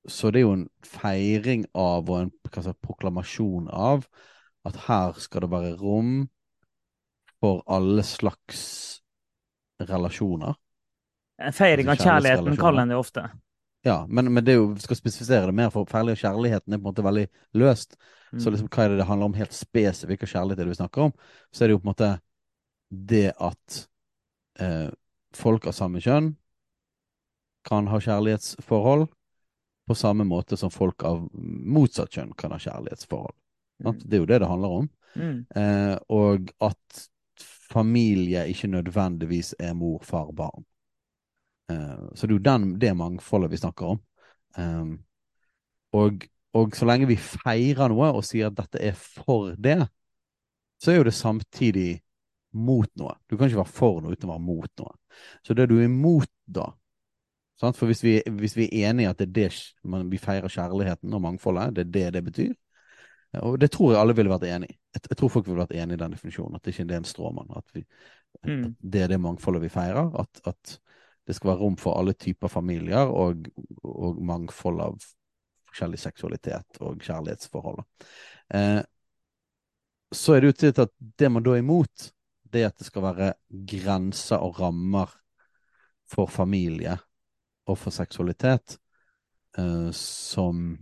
så 0.07 0.31
det 0.31 0.39
er 0.41 0.47
jo 0.47 0.57
en 0.57 0.69
feiring 0.85 1.65
av 1.77 2.09
og 2.09 2.21
en 2.23 2.31
si, 2.63 2.73
proklamasjon 2.81 3.69
av 3.69 4.07
at 4.67 4.75
her 4.87 5.13
skal 5.21 5.41
det 5.45 5.51
være 5.53 5.77
rom 5.79 6.29
for 7.39 7.63
alle 7.71 8.03
slags 8.03 8.61
relasjoner. 9.79 10.53
En 11.39 11.55
feiring 11.55 11.87
av 11.87 11.95
altså 11.95 12.09
kjærligheten 12.09 12.57
kaller 12.59 12.83
en 12.83 12.91
det 12.91 12.99
ofte. 12.99 13.23
Ja, 13.87 14.05
men, 14.09 14.27
men 14.33 14.43
det 14.43 14.53
er 14.53 14.57
jo, 14.59 14.71
vi 14.75 14.83
skal 14.83 14.97
spesifisere 14.99 15.47
det 15.47 15.55
mer, 15.55 15.69
for 15.71 15.87
ferdig 15.87 16.17
og 16.17 16.19
kjærligheten 16.19 16.73
er 16.75 16.79
på 16.79 16.83
en 16.83 16.89
måte 16.89 17.05
veldig 17.05 17.27
løst. 17.61 17.95
Mm. 18.33 18.41
Så 18.43 18.51
liksom, 18.51 18.67
hva 18.73 18.85
er 18.85 18.91
det 18.91 18.99
det 18.99 19.07
handler 19.07 19.29
om 19.29 19.37
helt 19.39 19.55
spesifikt, 19.55 20.25
og 20.25 20.33
kjærlighet 20.33 20.59
er 20.59 20.67
det 20.67 20.73
vi 20.73 20.79
snakker 20.81 21.05
om? 21.07 21.13
Så 21.51 21.63
er 21.63 21.69
det 21.69 21.77
jo 21.77 21.81
på 21.81 21.87
en 21.87 21.93
måte 21.93 22.09
det 22.89 23.29
at 23.37 23.79
eh, 24.59 24.89
folk 25.37 25.69
av 25.69 25.77
samme 25.77 26.01
kjønn 26.03 26.33
kan 27.69 27.87
ha 27.91 27.99
kjærlighetsforhold 28.01 29.07
på 29.89 29.95
samme 29.97 30.25
måte 30.27 30.57
som 30.57 30.71
folk 30.73 31.03
av 31.07 31.23
motsatt 31.33 32.13
kjønn 32.13 32.33
kan 32.37 32.53
ha 32.53 32.59
kjærlighetsforhold. 32.61 33.35
Mm. 33.85 34.01
Det 34.03 34.17
er 34.17 34.21
jo 34.21 34.27
det 34.29 34.41
det 34.43 34.49
handler 34.49 34.75
om. 34.81 34.89
Mm. 35.15 35.37
Eh, 35.55 35.95
og 36.13 36.51
at 36.61 37.05
familie 37.69 38.45
ikke 38.51 38.69
nødvendigvis 38.69 39.55
er 39.59 39.73
mor, 39.77 40.03
far, 40.05 40.31
barn. 40.35 40.65
Uh, 41.69 42.09
så 42.15 42.25
det 42.25 42.33
er 42.33 42.37
jo 42.37 42.47
den, 42.49 42.67
det 42.81 42.95
mangfoldet 42.97 43.51
vi 43.53 43.61
snakker 43.61 43.93
om. 43.93 44.01
Um, 44.57 44.97
og, 45.97 46.25
og, 46.57 46.75
så 46.77 46.87
lenge 46.89 47.09
vi 47.09 47.17
feirer 47.19 47.91
noe 47.91 48.11
og 48.17 48.25
sier 48.25 48.49
at 48.49 48.57
dette 48.57 48.81
er 48.91 48.97
for 48.97 49.53
det, 49.57 49.81
så 50.81 50.93
er 50.93 50.99
jo 50.99 51.07
det 51.09 51.15
samtidig 51.17 51.89
mot 52.57 52.89
noe. 52.97 53.13
Du 53.29 53.37
kan 53.37 53.49
ikke 53.49 53.61
være 53.61 53.77
for 53.77 54.01
noe 54.01 54.15
uten 54.15 54.29
å 54.29 54.33
være 54.33 54.45
mot 54.45 54.81
noe. 54.81 54.95
Så 55.45 55.53
det 55.57 55.67
du 55.69 55.77
er 55.77 55.89
imot 55.89 56.31
da 56.49 56.71
sant? 57.59 57.77
For 57.77 57.89
hvis 57.91 58.01
vi, 58.05 58.15
hvis 58.39 58.55
vi, 58.57 58.69
er 58.69 58.89
enige 58.89 59.07
i 59.07 59.11
at 59.11 59.19
det 59.19 59.27
er 59.27 59.35
det 59.35 59.49
man, 59.91 60.07
vi 60.11 60.21
feirer 60.21 60.51
kjærligheten 60.51 61.13
og 61.13 61.23
mangfoldet, 61.25 61.75
det 61.75 61.85
er 61.85 61.91
det 61.91 62.05
det 62.15 62.23
betyr, 62.29 62.53
og 63.45 63.59
det 63.61 63.69
tror 63.71 63.93
jeg 63.93 64.01
alle 64.01 64.15
ville 64.17 64.31
vært 64.31 64.47
enig 64.49 64.71
i. 64.71 64.77
Jeg, 64.95 65.03
jeg, 65.11 65.17
tror 65.19 65.29
folk 65.29 65.47
ville 65.47 65.61
vært 65.61 65.75
enig 65.77 65.97
i 65.97 66.01
den 66.01 66.13
definisjonen. 66.15 66.55
At 66.57 66.65
det 66.65 66.73
ikke 66.73 66.87
er 66.87 66.97
en 66.97 67.05
stråmann. 67.05 67.51
At, 67.53 67.67
vi, 67.75 67.83
mm. 68.41 68.63
at 68.63 68.87
det 68.95 69.03
er 69.05 69.11
det 69.11 69.19
mangfoldet 69.21 69.61
vi 69.61 69.69
feirer. 69.69 70.09
At, 70.17 70.41
at, 70.49 70.71
det 71.29 71.35
skal 71.37 71.51
være 71.51 71.61
rom 71.61 71.75
for 71.77 71.99
alle 71.99 72.15
typer 72.17 72.49
familier 72.49 73.11
og, 73.13 73.45
og 73.85 74.21
mangfold 74.25 74.81
av 74.81 74.95
forskjellig 75.69 75.99
seksualitet 76.01 76.79
og 76.81 77.03
kjærlighetsforhold. 77.05 77.83
Eh, 78.57 78.79
så 80.09 80.33
er 80.33 80.41
det 80.41 80.49
jo 80.49 80.71
at 80.81 80.95
det 80.97 81.29
man 81.29 81.45
da 81.45 81.53
er 81.53 81.61
imot, 81.61 82.09
det 82.49 82.63
er 82.63 82.71
at 82.71 82.81
det 82.81 82.87
skal 82.87 83.05
være 83.05 83.29
grenser 83.69 84.41
og 84.41 84.57
rammer 84.57 85.13
for 86.09 86.31
familie 86.33 86.95
og 87.69 87.77
for 87.77 87.93
seksualitet 87.93 88.79
eh, 89.61 89.91
som, 89.93 90.73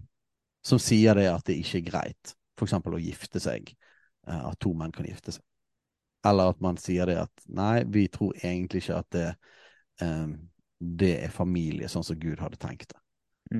som 0.63 0.79
sier 0.79 1.19
det 1.19 1.27
at 1.33 1.43
det 1.51 1.59
ikke 1.59 1.81
er 1.81 1.89
greit 1.91 2.37
f.eks. 2.57 2.79
å 2.79 3.03
gifte 3.03 3.43
seg, 3.43 3.75
eh, 4.27 4.43
at 4.47 4.59
to 4.63 4.71
menn 4.77 4.95
kan 4.95 5.11
gifte 5.11 5.35
seg. 5.35 5.43
Eller 6.25 6.55
at 6.55 6.63
man 6.63 6.79
sier 6.81 7.07
det 7.11 7.19
at 7.27 7.45
nei, 7.45 7.83
vi 7.85 8.07
tror 8.11 8.33
egentlig 8.39 8.85
ikke 8.85 9.01
at 9.03 9.11
det, 9.13 9.27
um, 10.01 10.35
det 10.79 11.13
er 11.25 11.33
familie 11.33 11.89
sånn 11.89 12.05
som 12.05 12.19
Gud 12.19 12.41
hadde 12.41 12.59
tenkt 12.61 12.93
det. 12.93 13.01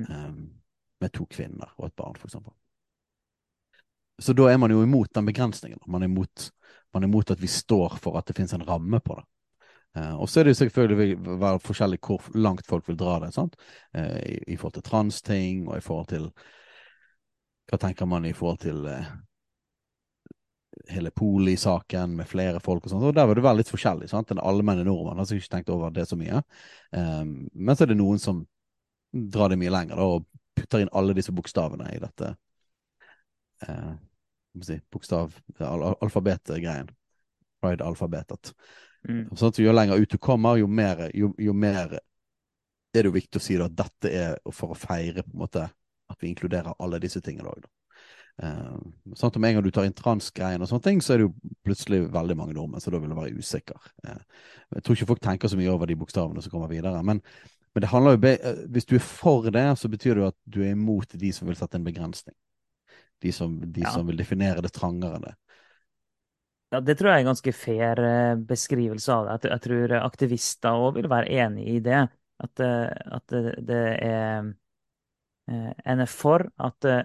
Um, 0.08 0.60
med 1.00 1.14
to 1.14 1.26
kvinner 1.30 1.70
og 1.78 1.88
et 1.88 1.96
barn, 1.98 2.18
f.eks. 2.18 2.36
Så 4.18 4.34
da 4.34 4.48
er 4.50 4.58
man 4.58 4.72
jo 4.74 4.82
imot 4.82 5.12
den 5.14 5.28
begrensningen. 5.28 5.78
Man 5.86 6.02
er 6.02 6.10
imot, 6.10 6.48
man 6.94 7.04
er 7.04 7.10
imot 7.10 7.30
at 7.30 7.42
vi 7.42 7.50
står 7.50 7.98
for 8.02 8.18
at 8.18 8.26
det 8.26 8.34
finnes 8.38 8.54
en 8.56 8.66
ramme 8.66 9.00
på 9.00 9.18
det. 9.18 9.26
Uh, 9.96 10.14
og 10.20 10.28
så 10.28 10.40
er 10.40 10.46
det 10.46 10.56
jo 10.56 10.60
selvfølgelig 10.62 11.38
være 11.40 11.62
forskjellig 11.64 11.98
hvor 12.04 12.26
langt 12.36 12.66
folk 12.68 12.88
vil 12.90 12.98
dra 12.98 13.18
det. 13.24 13.32
sant? 13.34 13.56
Uh, 13.96 14.18
i, 14.20 14.38
i, 14.54 14.56
forhold 14.56 14.78
til 14.78 14.88
transting, 14.90 15.68
og 15.68 15.78
i 15.78 15.84
forhold 15.84 16.10
til 16.12 16.30
hva 17.68 17.78
tenker 17.80 18.08
man 18.08 18.24
i 18.24 18.32
forhold 18.32 18.62
til 18.62 18.86
eh, 18.88 19.08
hele 20.92 21.10
Poli-saken 21.10 22.16
med 22.16 22.28
flere 22.28 22.60
folk 22.64 22.86
og 22.86 22.92
sånn. 22.92 23.06
Og 23.08 23.14
der 23.16 23.28
var 23.28 23.38
det 23.38 23.44
veldig 23.44 23.64
litt 23.64 23.72
forskjellig. 23.72 24.08
sant? 24.10 24.28
Den 24.30 24.42
allmenne 24.42 24.84
nordmann 24.86 25.20
har 25.20 25.32
ikke 25.34 25.54
tenkt 25.56 25.72
over 25.74 25.92
det 25.94 26.06
så 26.08 26.18
mye. 26.18 26.42
Um, 26.90 27.48
men 27.52 27.76
så 27.76 27.84
er 27.84 27.92
det 27.92 27.98
noen 28.00 28.20
som 28.22 28.44
drar 29.12 29.52
det 29.52 29.58
mye 29.60 29.72
lenger 29.72 29.98
da, 30.00 30.08
og 30.16 30.26
putter 30.58 30.84
inn 30.84 30.92
alle 30.96 31.16
disse 31.16 31.32
bokstavene 31.32 31.88
i 31.94 32.00
dette 32.02 32.32
uh, 33.66 33.94
si, 34.62 34.80
bokstav, 34.92 35.38
al 35.60 35.88
alfabetgreien. 35.94 36.90
Pride-alfabetet. 37.62 38.52
Mm. 39.08 39.24
Sånn 39.34 39.50
at 39.50 39.58
Jo 39.58 39.72
lenger 39.74 39.98
ut 39.98 40.12
du 40.12 40.18
kommer, 40.22 40.58
jo 40.60 40.68
mer, 40.70 41.08
jo, 41.14 41.32
jo 41.38 41.54
mer 41.54 41.98
er 41.98 43.02
det 43.02 43.10
jo 43.10 43.16
viktig 43.16 43.40
å 43.40 43.42
si 43.42 43.56
da, 43.58 43.66
at 43.66 43.76
dette 43.78 44.12
er 44.14 44.38
for 44.54 44.74
å 44.74 44.78
feire 44.78 45.24
på 45.26 45.34
en 45.34 45.42
måte 45.42 45.64
at 46.08 46.22
vi 46.22 46.30
inkluderer 46.32 46.78
alle 46.78 47.00
disse 47.02 47.20
tingene 47.24 47.50
òg. 47.50 47.66
Uh, 48.38 48.78
sånn 49.18 49.32
at 49.32 49.36
Med 49.42 49.50
en 49.50 49.56
gang 49.58 49.64
du 49.66 49.72
tar 49.74 49.86
inn 49.88 49.96
transgreien, 49.98 50.62
og 50.62 50.70
sånne 50.70 50.84
ting, 50.84 51.00
så 51.02 51.14
er 51.14 51.20
det 51.20 51.26
jo 51.26 51.54
plutselig 51.66 52.04
veldig 52.14 52.36
mange 52.38 52.54
nordmenn, 52.54 52.82
så 52.82 52.92
da 52.94 53.00
vil 53.02 53.10
du 53.10 53.16
være 53.18 53.38
usikker. 53.38 53.88
Uh, 54.06 54.20
jeg 54.76 54.84
tror 54.84 54.98
ikke 54.98 55.08
folk 55.10 55.22
tenker 55.24 55.50
så 55.50 55.58
mye 55.58 55.72
over 55.72 55.90
de 55.90 55.96
bokstavene 55.98 56.44
som 56.44 56.52
kommer 56.52 56.70
videre. 56.70 57.00
Men, 57.06 57.22
men 57.74 57.84
det 57.84 57.90
handler 57.90 58.14
jo 58.14 58.34
uh, 58.36 58.60
hvis 58.74 58.86
du 58.86 58.94
er 58.98 59.02
for 59.02 59.48
det, 59.54 59.66
så 59.80 59.90
betyr 59.90 60.14
det 60.14 60.22
jo 60.22 60.30
at 60.30 60.38
du 60.46 60.60
er 60.62 60.76
imot 60.76 61.18
de 61.18 61.32
som 61.34 61.50
vil 61.50 61.58
sette 61.58 61.80
en 61.80 61.88
begrensning. 61.88 62.36
De 63.18 63.34
som, 63.34 63.58
de 63.58 63.82
ja. 63.82 63.90
som 63.90 64.06
vil 64.06 64.20
definere 64.20 64.62
det 64.62 64.70
trangere. 64.76 65.18
det. 65.24 65.34
Ja, 66.70 66.78
Det 66.84 66.94
tror 66.98 67.10
jeg 67.10 67.16
er 67.16 67.24
en 67.24 67.32
ganske 67.32 67.52
fair 67.56 68.04
eh, 68.04 68.38
beskrivelse 68.46 69.10
av 69.10 69.26
det. 69.26 69.50
Jeg 69.50 69.64
tror 69.64 69.94
aktivister 69.98 70.78
òg 70.78 71.00
vil 71.00 71.10
være 71.10 71.42
enig 71.42 71.66
i 71.72 71.78
det. 71.82 72.04
At, 72.38 72.60
at 72.62 73.32
det, 73.32 73.56
det 73.66 73.82
er 74.06 74.52
Eh, 75.48 75.72
en 75.84 76.02
er 76.04 76.10
for 76.10 76.44
at 76.60 76.84
eh, 76.84 77.04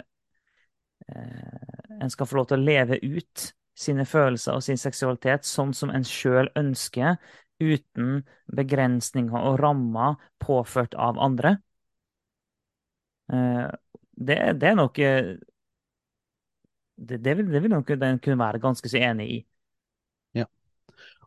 en 1.08 2.10
skal 2.10 2.28
få 2.30 2.38
lov 2.40 2.48
til 2.50 2.60
å 2.60 2.66
leve 2.66 3.00
ut 3.04 3.54
sine 3.78 4.06
følelser 4.06 4.58
og 4.58 4.64
sin 4.66 4.80
seksualitet 4.80 5.48
sånn 5.48 5.74
som 5.76 5.92
en 5.94 6.06
sjøl 6.08 6.50
ønsker, 6.60 7.18
uten 7.64 8.24
begrensninger 8.52 9.40
og 9.40 9.60
rammer 9.62 10.16
påført 10.42 10.96
av 11.00 11.20
andre. 11.22 11.58
Eh, 13.32 13.70
det, 14.14 14.38
det 14.60 14.68
er 14.70 14.76
nok 14.78 15.00
det, 16.96 17.18
det, 17.18 17.34
vil, 17.38 17.48
det 17.52 17.62
vil 17.64 17.74
nok 17.74 17.88
den 18.00 18.20
kunne 18.20 18.40
være 18.42 18.62
ganske 18.62 18.90
så 18.90 18.98
enig 19.02 19.30
i. 19.32 19.40
Ja. 20.42 20.46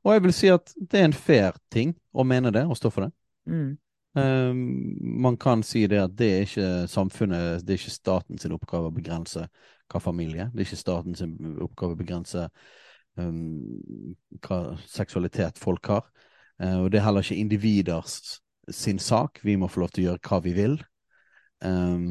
Og 0.05 0.15
jeg 0.15 0.27
vil 0.27 0.37
si 0.37 0.53
at 0.53 0.75
det 0.77 1.01
er 1.01 1.09
en 1.09 1.17
fair 1.17 1.59
ting 1.73 1.97
å 2.12 2.27
mene 2.27 2.53
det 2.55 2.65
og 2.67 2.79
stå 2.79 2.93
for 2.95 3.07
det. 3.07 3.12
Mm. 3.51 3.77
Eh, 4.16 4.55
man 5.00 5.37
kan 5.37 5.62
si 5.62 5.87
det 5.87 6.00
at 6.00 6.14
det 6.16 6.29
er 6.33 6.44
ikke 6.46 6.68
samfunnet, 6.88 7.64
det 7.66 7.74
er 7.74 7.81
ikke 7.81 7.92
statens 7.92 8.46
oppgave 8.48 8.88
å 8.88 8.94
begrense 8.94 9.44
hva 9.92 10.00
familie. 10.00 10.48
Det 10.52 10.62
er 10.62 10.68
ikke 10.70 10.81
statens 10.81 11.22
oppgave 11.22 11.92
å 11.92 11.98
begrense 11.98 12.46
um, 13.20 13.76
hva 14.40 14.61
seksualitet 14.88 15.61
folk 15.61 15.90
har. 15.92 16.07
Uh, 16.62 16.85
og 16.85 16.90
det 16.90 17.00
er 17.00 17.05
heller 17.07 17.26
ikke 17.26 17.42
individers 17.42 18.38
sin 18.72 18.98
sak. 18.98 19.42
Vi 19.44 19.59
må 19.61 19.68
få 19.68 19.85
lov 19.85 19.92
til 19.92 20.07
å 20.07 20.09
gjøre 20.11 20.31
hva 20.31 20.38
vi 20.46 20.55
vil. 20.57 20.79
Um, 21.61 22.07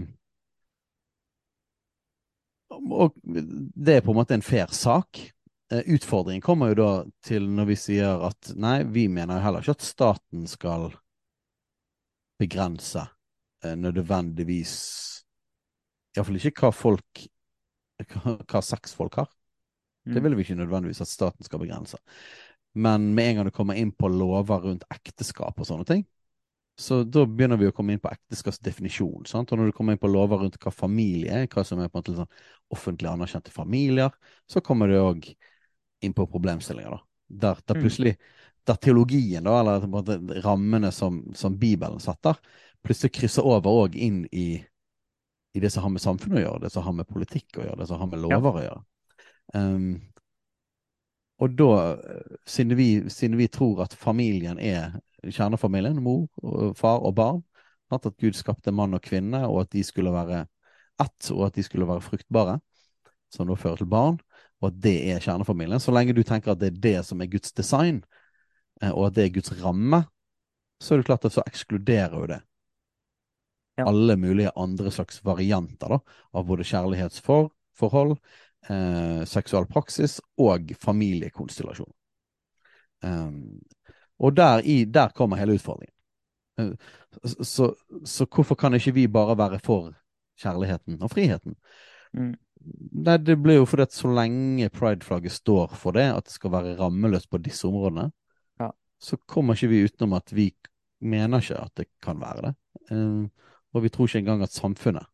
og 2.69 3.17
det 3.25 3.97
er 3.97 4.05
på 4.05 4.13
en 4.13 4.19
måte 4.19 4.37
en 4.37 4.45
fair 4.45 4.69
sak. 4.73 5.23
Uh, 5.73 5.81
utfordringen 5.97 6.45
kommer 6.45 6.69
jo 6.69 6.77
da 6.83 6.91
til 7.25 7.49
når 7.49 7.71
vi 7.71 7.79
sier 7.81 8.27
at 8.29 8.53
nei, 8.61 8.83
vi 8.85 9.07
mener 9.09 9.41
heller 9.41 9.65
ikke 9.65 9.79
at 9.79 9.89
staten 9.89 10.45
skal 10.49 10.91
begrense 12.39 13.01
uh, 13.65 13.75
nødvendigvis 13.79 14.75
Iallfall 16.15 16.39
ikke 16.39 16.67
hva 16.67 16.71
folk 16.75 17.25
hva 18.51 18.61
sex 18.63 18.93
folk 18.95 19.15
har. 19.15 19.29
Det 20.05 20.19
Mm. 20.19 20.23
vil 20.23 20.35
vi 20.35 20.43
ikke 20.43 20.55
nødvendigvis 20.59 21.01
at 21.01 21.07
staten 21.07 21.43
skal 21.43 21.59
begrense. 21.59 21.97
Men 22.75 23.13
med 23.15 23.29
en 23.29 23.35
gang 23.35 23.45
det 23.45 23.53
kommer 23.53 23.73
inn 23.79 23.91
på 23.91 24.07
lover 24.11 24.61
rundt 24.61 24.83
ekteskap 24.91 25.59
og 25.59 25.65
sånne 25.65 25.85
ting, 25.85 26.05
så 26.77 27.03
da 27.07 27.23
begynner 27.25 27.57
vi 27.57 27.69
å 27.69 27.71
komme 27.71 27.93
inn 27.95 28.01
på 28.03 28.11
ekteskapsdefinisjon. 28.11 29.25
Sant? 29.25 29.51
Og 29.51 29.57
når 29.57 29.65
du 29.65 29.71
kommer 29.71 29.95
inn 29.95 30.01
på 30.01 30.11
lover 30.11 30.43
rundt 30.43 30.57
hva 30.59 30.73
familie 30.75 31.31
er, 31.31 31.47
hva 31.47 31.63
som 31.63 31.79
er 31.79 31.87
på 31.87 31.97
en 31.97 32.03
måte 32.03 32.15
sånn 32.17 32.33
offentlig 32.75 33.07
anerkjente 33.07 33.51
familier, 33.55 34.11
så 34.47 34.61
kommer 34.61 34.91
det 34.91 34.99
òg 34.99 35.29
inn 36.03 36.13
på 36.13 36.27
problemstillinger, 36.27 36.91
da. 36.91 36.99
Der, 37.27 37.61
der 37.65 37.79
Mm. 37.79 38.17
Der 38.65 38.79
teologien, 38.81 39.45
da, 39.45 39.59
eller 39.59 39.83
på 39.83 39.89
en 39.89 39.93
måte 39.93 40.41
rammene 40.45 40.89
som, 40.91 41.19
som 41.37 41.57
Bibelen 41.61 42.01
setter, 42.01 42.39
plutselig 42.85 43.13
krysser 43.13 43.45
over 43.45 43.85
òg 43.85 43.97
inn 43.97 44.23
i 44.33 44.47
i 45.55 45.59
det 45.59 45.69
som 45.71 45.85
har 45.85 45.91
med 45.93 46.03
samfunnet 46.03 46.41
å 46.41 46.41
gjøre, 46.41 46.59
det 46.65 46.69
som 46.73 46.83
har 46.83 46.95
med 46.97 47.07
politikk 47.07 47.61
å 47.61 47.63
gjøre, 47.63 47.77
det 47.79 47.85
som 47.87 48.01
har 48.01 48.09
med 48.11 48.19
lover 48.19 48.57
å 48.59 48.63
gjøre. 48.65 48.81
Um, 49.55 49.85
og 51.39 51.53
da, 51.55 51.69
siden 52.43 52.75
vi, 52.75 52.87
siden 53.11 53.37
vi 53.39 53.47
tror 53.51 53.85
at 53.85 53.95
familien 53.95 54.59
er 54.59 54.97
kjernefamilien, 55.23 56.01
mor, 56.03 56.27
far 56.75 56.99
og 57.07 57.15
barn, 57.15 57.39
at 57.93 58.07
Gud 58.19 58.35
skapte 58.35 58.73
mann 58.75 58.97
og 58.97 59.03
kvinne, 59.05 59.45
og 59.47 59.61
at 59.63 59.71
de 59.71 59.83
skulle 59.87 60.11
være 60.11 60.43
ett, 60.99 61.31
og 61.31 61.45
at 61.47 61.55
de 61.55 61.63
skulle 61.63 61.87
være 61.87 62.03
fruktbare, 62.03 62.59
som 63.31 63.47
da 63.47 63.55
fører 63.59 63.79
til 63.79 63.91
barn, 63.91 64.19
og 64.59 64.69
at 64.73 64.83
det 64.83 64.95
er 65.11 65.23
kjernefamilien. 65.23 65.79
Så 65.79 65.95
lenge 65.95 66.15
du 66.15 66.23
tenker 66.27 66.51
at 66.51 66.59
det 66.59 66.73
er 66.73 66.83
det 66.83 66.97
som 67.07 67.23
er 67.23 67.31
Guds 67.31 67.55
design, 67.55 68.03
og 68.83 69.07
at 69.07 69.15
det 69.15 69.23
er 69.25 69.33
Guds 69.37 69.53
ramme, 69.61 70.03
så 70.81 70.93
er 70.93 71.01
det 71.01 71.07
klart 71.07 71.25
at 71.25 71.35
så 71.35 71.43
ekskluderer 71.47 72.17
jo 72.19 72.27
det 72.33 72.41
Ja. 73.77 73.83
alle 73.89 74.15
mulige 74.15 74.51
andre 74.55 74.91
slags 74.91 75.23
varianter 75.25 75.89
da, 75.89 75.99
av 76.31 76.45
både 76.47 76.63
kjærlighetsforhold, 76.63 78.13
eh, 78.69 79.23
seksual 79.27 79.65
praksis 79.67 80.21
og 80.39 80.71
familiekonstellasjon. 80.79 81.91
Um, 83.03 83.59
og 84.19 84.35
der, 84.35 84.63
i, 84.63 84.85
der 84.85 85.11
kommer 85.11 85.37
hele 85.37 85.57
utfordringen. 85.59 85.93
Uh, 86.61 86.71
så, 87.43 87.73
så, 88.05 88.25
hvorfor 88.25 88.55
kan 88.55 88.73
ikke 88.73 88.93
vi 88.95 89.07
bare 89.11 89.37
være 89.37 89.59
for 89.59 89.91
kjærligheten 90.39 91.01
og 91.03 91.11
friheten? 91.11 91.55
Mm. 92.13 92.33
Nei, 93.05 93.17
det 93.17 93.35
blir 93.43 93.59
jo 93.59 93.65
fordi 93.67 93.83
at 93.85 93.93
så 93.93 94.07
lenge 94.07 94.71
prideflagget 94.73 95.35
står 95.35 95.75
for 95.75 95.91
det, 95.91 96.07
at 96.15 96.25
det 96.25 96.33
skal 96.33 96.51
være 96.55 96.77
rammeløst 96.79 97.29
på 97.29 97.43
disse 97.43 97.67
områdene. 97.67 98.07
Så 99.01 99.17
kommer 99.27 99.57
ikke 99.57 99.71
vi 99.73 99.83
utenom 99.85 100.15
at 100.17 100.31
vi 100.33 100.49
mener 101.05 101.43
ikke 101.43 101.59
at 101.59 101.75
det 101.81 101.89
kan 102.03 102.21
være 102.21 102.47
det. 102.47 102.53
Eh, 102.91 103.51
og 103.75 103.83
vi 103.83 103.91
tror 103.91 104.07
ikke 104.07 104.23
engang 104.23 104.45
at 104.45 104.55
samfunnet 104.55 105.11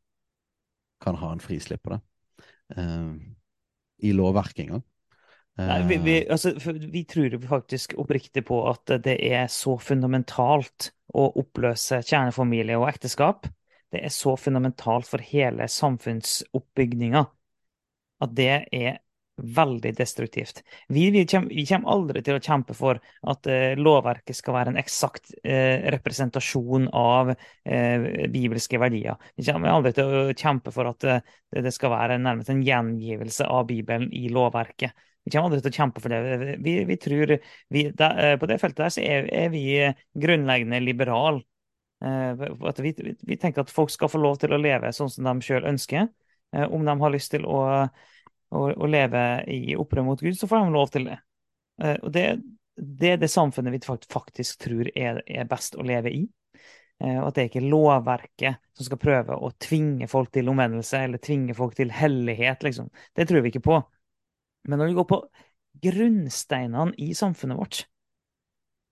kan 1.02 1.18
ha 1.18 1.32
en 1.34 1.44
frislipp 1.44 1.84
på 1.84 1.96
det. 1.96 2.02
Eh, 2.78 3.12
I 4.08 4.16
lovverket 4.18 4.66
engang. 4.66 4.86
Nei, 5.60 5.82
vi, 5.86 5.98
vi, 6.00 6.14
Eh, 6.22 6.32
altså, 6.32 6.54
vi 6.92 7.04
tror 7.06 7.38
faktisk 7.48 7.94
oppriktig 7.98 8.46
på 8.46 8.62
at 8.70 8.94
det 9.04 9.18
er 9.20 9.48
så 9.52 9.78
fundamentalt 9.82 10.92
å 11.14 11.28
oppløse 11.42 12.02
kjernefamilie 12.06 12.78
og 12.80 12.88
ekteskap. 12.90 13.48
Det 13.92 14.04
er 14.06 14.14
så 14.14 14.38
fundamentalt 14.40 15.10
for 15.10 15.24
hele 15.24 15.68
samfunnsoppbygninga 15.68 17.26
at 18.22 18.36
det 18.38 18.52
er 18.72 19.02
veldig 19.38 19.94
destruktivt. 19.98 20.64
Vi, 20.88 21.10
vi, 21.12 21.26
kommer, 21.26 21.50
vi 21.50 21.66
kommer 21.66 21.92
aldri 21.92 22.22
til 22.26 22.38
å 22.38 22.42
kjempe 22.44 22.76
for 22.78 23.00
at 23.00 23.48
eh, 23.50 23.74
lovverket 23.80 24.38
skal 24.38 24.56
være 24.58 24.74
en 24.74 24.82
eksakt 24.82 25.34
eh, 25.44 25.88
representasjon 25.96 26.90
av 26.98 27.32
eh, 27.34 28.28
bibelske 28.32 28.80
verdier. 28.82 29.18
Vi 29.36 29.46
kommer 29.48 29.74
aldri 29.74 29.94
til 29.98 30.10
å 30.10 30.26
kjempe 30.34 30.74
for 30.76 30.92
at 30.92 31.08
eh, 31.08 31.24
det, 31.56 31.74
skal 31.76 31.96
være 31.96 32.20
nærmest 32.22 32.52
en 32.54 32.64
gjengivelse 32.66 33.48
av 33.48 33.66
Bibelen 33.72 34.12
i 34.14 34.28
lovverket. 34.34 35.08
Vi 35.24 35.34
kommer 35.34 35.52
aldri 35.52 35.62
til 35.64 35.74
å 35.74 35.80
kjempe 35.80 36.04
for 36.04 36.14
det. 36.14 36.60
Vi, 36.66 36.76
vi 36.90 37.00
tror 37.02 37.36
der, 37.38 38.22
eh, 38.26 38.38
På 38.42 38.50
det 38.50 38.62
feltet 38.62 38.86
der 38.86 38.94
så 38.94 39.06
er, 39.06 39.32
er 39.32 39.52
vi 39.54 39.66
grunnleggende 40.22 40.84
liberale. 40.84 41.44
Eh, 42.04 42.48
vi, 42.82 43.38
tenker 43.38 43.64
at 43.64 43.74
folk 43.74 43.94
skal 43.94 44.12
få 44.12 44.22
lov 44.22 44.42
til 44.42 44.54
å 44.54 44.62
leve 44.62 44.94
sånn 44.94 45.12
som 45.14 45.30
de 45.30 45.46
sjøl 45.46 45.70
ønsker. 45.70 46.10
Om 46.52 46.82
de 46.84 46.94
har 47.00 47.14
lyst 47.14 47.32
til 47.32 47.46
å, 47.48 47.62
å, 48.52 48.66
å 48.72 48.90
leve 48.90 49.22
i 49.52 49.76
opprør 49.80 50.06
mot 50.08 50.22
Gud, 50.22 50.36
så 50.38 50.50
får 50.50 50.66
de 50.66 50.76
lov 50.76 50.92
til 50.94 51.08
det. 51.10 51.18
Eh, 51.84 51.98
Og 52.02 52.12
det, 52.16 52.26
det 52.76 53.16
er 53.16 53.22
det 53.22 53.32
samfunnet 53.32 53.76
vi 53.76 53.82
faktisk 54.12 54.66
tror 54.68 54.92
er, 54.96 55.22
er 55.28 55.50
best 55.50 55.78
å 55.80 55.86
leve 55.88 56.14
i. 56.14 56.26
Eh, 57.02 57.18
Og 57.20 57.30
at 57.30 57.38
det 57.38 57.44
er 57.46 57.50
ikke 57.52 57.66
lovverket 57.68 58.62
som 58.78 58.88
skal 58.88 59.02
prøve 59.02 59.38
å 59.38 59.54
tvinge 59.62 60.10
folk 60.12 60.32
til 60.36 60.52
omvendelse 60.52 61.06
eller 61.06 61.24
tvinge 61.24 61.56
folk 61.58 61.78
til 61.80 61.94
hellighet, 61.96 62.64
liksom. 62.68 62.92
Det 63.18 63.28
tror 63.30 63.46
vi 63.46 63.54
ikke 63.54 63.66
på. 63.72 63.80
Men 64.70 64.80
når 64.82 64.92
vi 64.92 65.00
går 65.00 65.10
på 65.10 65.22
grunnsteinene 65.82 66.94
i 67.02 67.14
samfunnet 67.18 67.58
vårt, 67.58 67.86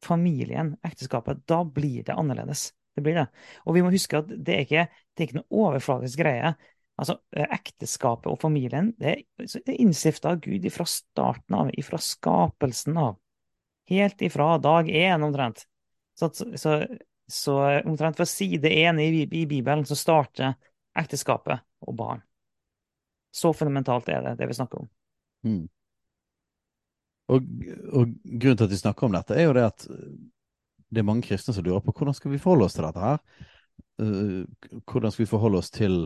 familien, 0.06 0.78
ekteskapet, 0.88 1.44
da 1.48 1.64
blir 1.66 2.04
det 2.08 2.16
annerledes. 2.16 2.70
Det 2.96 3.04
blir 3.04 3.18
det. 3.20 3.26
Og 3.68 3.76
vi 3.76 3.84
må 3.84 3.92
huske 3.94 4.22
at 4.22 4.30
det 4.32 4.56
er 4.56 4.66
ikke, 4.66 4.86
det 5.14 5.24
er 5.24 5.28
ikke 5.28 5.40
noe 5.42 5.64
overfladisk 5.68 6.22
greie. 6.22 6.54
Altså, 7.00 7.16
eh, 7.36 7.48
Ekteskapet 7.56 8.28
og 8.32 8.40
familien 8.42 8.92
det 9.00 9.12
er, 9.14 9.74
innstifta 9.80 10.34
av 10.34 10.42
Gud 10.44 10.66
fra 10.74 10.86
starten 10.90 11.56
av, 11.56 11.72
fra 11.86 12.00
skapelsen 12.04 12.98
av. 13.00 13.18
Helt 13.90 14.22
ifra 14.22 14.58
dag 14.62 14.90
én, 14.90 15.24
omtrent. 15.26 15.66
Så, 16.20 16.30
så, 16.60 16.76
så 17.32 17.58
omtrent 17.88 18.20
fra 18.20 18.28
side 18.28 18.70
én 18.70 19.00
i, 19.00 19.10
i 19.24 19.46
Bibelen 19.48 19.86
så 19.88 19.96
starter 19.98 20.58
ekteskapet 21.00 21.64
og 21.88 21.96
barn. 21.96 22.24
Så 23.32 23.54
fundamentalt 23.54 24.10
er 24.10 24.26
det, 24.26 24.36
det 24.42 24.50
vi 24.50 24.58
snakker 24.58 24.84
om. 24.84 24.90
mm. 25.48 25.68
og, 27.30 27.46
og 27.94 28.14
grunnen 28.24 28.58
til 28.60 28.66
at 28.68 28.74
vi 28.74 28.82
snakker 28.82 29.08
om 29.08 29.16
dette, 29.16 29.38
er 29.38 29.48
jo 29.48 29.56
det 29.56 29.66
at 29.70 29.88
det 30.90 31.02
er 31.02 31.08
mange 31.08 31.28
kristne 31.28 31.54
som 31.54 31.64
lurer 31.66 31.84
på 31.86 31.94
hvordan 31.94 32.18
skal 32.18 32.34
vi 32.34 32.42
forholde 32.42 32.66
oss 32.66 32.76
til 32.76 32.88
dette 32.88 33.04
her. 33.04 33.22
Eh, 34.02 34.80
hvordan 34.90 35.14
skal 35.14 35.24
vi 35.24 35.30
forholde 35.30 35.62
oss 35.62 35.72
til 35.74 36.02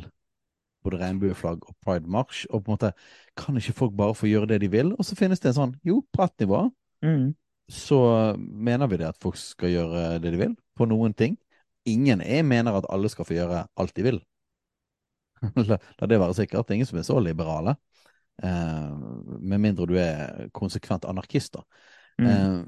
både 0.84 1.00
regnbueflagg 1.02 1.64
og 1.68 1.76
pride-marsj? 1.86 2.46
Og 2.52 2.64
på 2.64 2.72
en 2.72 2.76
måte, 2.78 2.92
kan 3.40 3.58
ikke 3.60 3.76
folk 3.78 3.96
bare 3.98 4.16
få 4.18 4.30
gjøre 4.30 4.52
det 4.54 4.62
de 4.64 4.70
vil? 4.74 4.94
Og 4.98 5.08
så 5.08 5.18
finnes 5.20 5.42
det 5.44 5.52
en 5.52 5.60
sånn, 5.60 5.78
jo, 5.88 6.02
på 6.14 6.26
ett 6.26 6.46
nivå 6.46 6.68
Mm. 7.04 7.34
så 7.68 7.98
mener 8.38 8.88
vi 8.88 8.98
det 9.02 9.10
at 9.10 9.18
folk 9.20 9.36
skal 9.36 9.70
gjøre 9.74 10.04
det 10.24 10.32
de 10.32 10.38
vil, 10.40 10.54
på 10.76 10.86
noen 10.88 11.12
ting. 11.14 11.34
Ingen 11.86 12.22
jeg 12.24 12.46
mener 12.48 12.78
at 12.78 12.88
alle 12.90 13.10
skal 13.12 13.28
få 13.28 13.36
gjøre 13.36 13.66
alt 13.76 13.96
de 13.98 14.06
vil. 14.06 14.22
La, 15.68 15.78
la 16.00 16.08
det 16.08 16.20
være 16.22 16.38
sikkert. 16.38 16.68
Det 16.68 16.72
er 16.72 16.80
ingen 16.80 16.88
som 16.88 17.00
er 17.02 17.08
så 17.08 17.20
liberale. 17.20 17.76
Eh, 18.44 18.94
med 19.44 19.60
mindre 19.60 19.86
du 19.90 19.98
er 20.00 20.48
konsekvent 20.56 21.06
anarkist, 21.06 21.58
da. 21.58 21.66
Mm. 22.22 22.30
Eh, 22.30 22.62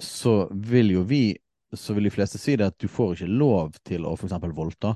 så 0.00 0.48
vil 0.50 0.94
jo 0.94 1.04
vi, 1.04 1.36
så 1.76 1.94
vil 1.94 2.08
de 2.08 2.14
fleste 2.14 2.40
si 2.40 2.56
det 2.56 2.70
at 2.72 2.78
du 2.80 2.88
får 2.88 3.18
ikke 3.18 3.32
lov 3.36 3.76
til 3.84 4.08
å 4.08 4.16
f.eks. 4.16 4.38
voldta. 4.56 4.94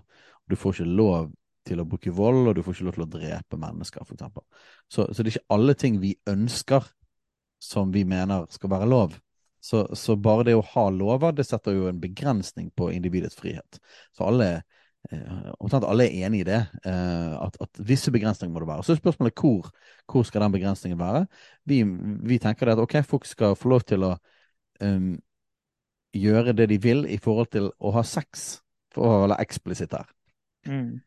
Du 0.49 0.57
får 0.57 0.79
ikke 0.79 0.97
lov 0.97 1.33
til 1.67 1.81
å 1.81 1.87
bruke 1.89 2.13
vold, 2.15 2.49
og 2.49 2.57
du 2.57 2.63
får 2.65 2.77
ikke 2.77 2.87
lov 2.89 2.97
til 2.99 3.07
å 3.07 3.13
drepe 3.15 3.59
mennesker, 3.61 4.05
f.eks. 4.05 4.27
Så, 4.89 5.07
så 5.09 5.17
det 5.23 5.31
er 5.31 5.37
ikke 5.37 5.57
alle 5.57 5.75
ting 5.79 5.99
vi 6.03 6.15
ønsker 6.31 6.87
som 7.65 7.93
vi 7.95 8.05
mener 8.09 8.47
skal 8.53 8.73
være 8.75 8.89
lov. 8.91 9.17
Så, 9.65 9.87
så 9.97 10.17
bare 10.21 10.45
det 10.45 10.57
å 10.59 10.65
ha 10.75 10.89
lover, 10.93 11.33
det 11.33 11.47
setter 11.49 11.77
jo 11.77 11.87
en 11.89 12.01
begrensning 12.01 12.69
på 12.77 12.91
individets 12.93 13.39
frihet. 13.39 13.79
Så 14.13 14.27
alle, 14.29 14.49
eh, 15.09 15.47
omtrent 15.57 15.87
alle 15.89 16.05
er 16.11 16.27
enig 16.29 16.43
i 16.43 16.49
det, 16.51 16.59
eh, 16.85 17.37
at, 17.39 17.57
at 17.65 17.81
visse 17.89 18.13
begrensninger 18.13 18.53
må 18.53 18.61
det 18.61 18.69
være. 18.69 18.85
Så 18.85 18.93
er 18.93 19.01
spørsmålet 19.01 19.41
hvor, 19.41 19.71
hvor 20.11 20.27
skal 20.29 20.45
den 20.45 20.57
begrensningen 20.59 21.01
være? 21.01 21.25
Vi, 21.65 21.81
vi 22.29 22.41
tenker 22.45 22.69
det 22.69 22.77
at 22.77 22.85
ok, 22.85 22.99
folk 23.09 23.25
skal 23.31 23.57
få 23.57 23.73
lov 23.73 23.89
til 23.89 24.05
å 24.05 24.13
um, 24.85 25.15
gjøre 26.15 26.53
det 26.61 26.69
de 26.75 26.79
vil 26.85 27.07
i 27.09 27.17
forhold 27.23 27.49
til 27.57 27.73
å 27.81 27.95
ha 27.97 28.05
sex, 28.05 28.59
for 28.93 29.09
å 29.09 29.25
være 29.25 29.41
eksplisitt 29.47 29.97
her. 29.97 30.13
Mm. 30.69 31.01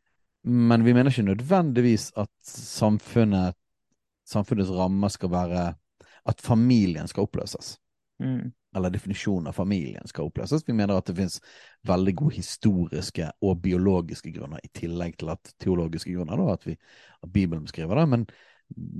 Men 0.48 0.86
vi 0.86 0.94
mener 0.96 1.12
ikke 1.12 1.28
nødvendigvis 1.28 2.12
at 2.18 2.32
samfunnet, 2.48 3.58
samfunnets 4.28 4.72
rammer 4.72 5.12
skal 5.12 5.32
være 5.32 5.66
at 6.28 6.42
familien 6.44 7.08
skal 7.08 7.28
oppløses. 7.28 7.78
Mm. 8.20 8.52
eller 8.76 8.90
definisjonen 8.90 9.48
av 9.48 9.54
familien 9.54 10.08
skal 10.10 10.26
oppløses. 10.26 10.64
Vi 10.68 10.74
mener 10.74 10.98
at 10.98 11.06
det 11.06 11.16
finnes 11.18 11.38
veldig 11.88 12.14
gode 12.18 12.36
historiske 12.38 13.30
og 13.46 13.62
biologiske 13.62 14.32
grunner, 14.36 14.62
i 14.64 14.72
tillegg 14.74 15.18
til 15.22 15.32
at 15.34 15.54
teologiske 15.62 16.14
grunner, 16.14 16.38
da, 16.38 16.54
at, 16.54 16.68
vi, 16.68 16.76
at 17.24 17.32
Bibelen 17.34 17.66
beskriver 17.66 17.98
det. 18.02 18.08
Men 18.14 18.26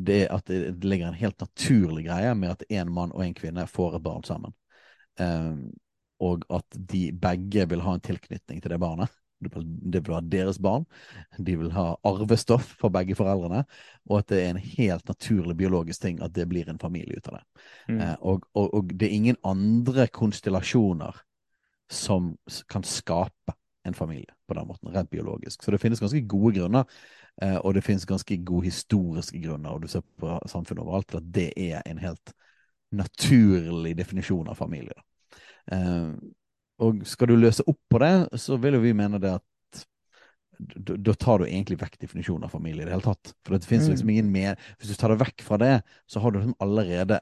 det 0.08 0.22
at 0.34 0.48
det 0.48 0.86
ligger 0.86 1.10
en 1.10 1.20
helt 1.20 1.42
naturlig 1.42 2.08
greie 2.08 2.34
med 2.36 2.56
at 2.56 2.64
en 2.70 2.94
mann 2.94 3.14
og 3.14 3.26
en 3.26 3.36
kvinne 3.38 3.68
får 3.70 3.98
et 3.98 4.06
barn 4.06 4.26
sammen. 4.26 4.56
Um, 5.20 5.68
og 6.24 6.46
at 6.54 6.78
de 6.90 7.12
begge 7.14 7.68
vil 7.70 7.84
ha 7.86 7.98
en 7.98 8.06
tilknytning 8.06 8.62
til 8.64 8.74
det 8.74 8.80
barnet. 8.82 9.14
Det 9.40 10.00
vil 10.02 10.14
være 10.14 10.30
deres 10.32 10.58
barn. 10.60 10.86
De 11.38 11.58
vil 11.60 11.72
ha 11.76 11.92
arvestoff 12.08 12.74
for 12.80 12.94
begge 12.94 13.16
foreldrene. 13.16 13.64
Og 14.10 14.20
at 14.20 14.32
det 14.32 14.42
er 14.42 14.50
en 14.54 14.62
helt 14.62 15.08
naturlig 15.08 15.58
biologisk 15.58 16.02
ting 16.02 16.22
at 16.26 16.34
det 16.36 16.48
blir 16.50 16.70
en 16.70 16.82
familie 16.82 17.18
ut 17.18 17.30
av 17.30 17.38
det. 17.38 17.44
Mm. 17.88 18.02
Eh, 18.02 18.16
og, 18.22 18.48
og, 18.54 18.74
og, 18.74 18.94
det 18.94 19.08
er 19.08 19.18
ingen 19.20 19.40
andre 19.46 20.08
konstellasjoner 20.08 21.22
som 21.92 22.34
kan 22.70 22.84
skape 22.84 23.56
en 23.88 23.96
familie 23.96 24.34
på 24.48 24.54
den 24.58 24.68
måten, 24.68 24.92
rent 24.92 25.10
biologisk. 25.10 25.64
Så 25.64 25.72
det 25.72 25.80
finnes 25.80 26.00
ganske 26.00 26.22
gode 26.28 26.58
grunner, 26.60 26.84
eh, 27.42 27.56
og 27.56 27.78
det 27.78 27.86
finnes 27.86 28.06
ganske 28.06 28.38
gode 28.44 28.66
historiske 28.66 29.40
grunner, 29.44 29.70
og 29.70 29.86
du 29.86 29.88
ser 29.88 30.04
på 30.20 30.40
samfunnet 30.50 30.84
overalt, 30.84 31.16
at 31.16 31.30
det 31.34 31.52
er 31.56 31.86
en 31.86 32.02
helt 32.02 32.34
naturlig 32.92 33.96
definisjon 33.98 34.48
av 34.48 34.60
familie. 34.60 34.98
Eh, 35.72 36.12
og 36.84 37.06
skal 37.10 37.32
du 37.32 37.38
løse 37.40 37.66
opp 37.68 37.80
på 37.90 38.02
det, 38.04 38.14
så 38.40 38.58
vil 38.62 38.78
jo 38.78 38.84
vi 38.84 38.96
mene 38.98 39.22
det 39.22 39.38
at 39.40 39.46
da 40.58 41.14
tar 41.14 41.42
du 41.42 41.46
egentlig 41.46 41.78
vekk 41.82 42.00
definisjonen 42.02 42.48
av 42.48 42.54
familie 42.54 42.82
i 42.82 42.88
det 42.88 42.94
hele 42.96 43.06
tatt. 43.06 43.34
For 43.46 43.54
det 43.54 43.70
finnes 43.70 43.90
liksom 43.92 44.08
mm. 44.10 44.14
ingen 44.16 44.30
mer 44.34 44.56
Hvis 44.80 44.90
du 44.90 44.98
tar 44.98 45.14
det 45.14 45.20
vekk 45.22 45.44
fra 45.46 45.60
det, 45.62 45.74
så 46.10 46.22
har 46.24 46.34
du 46.34 46.40
liksom 46.40 46.58
allerede 46.64 47.20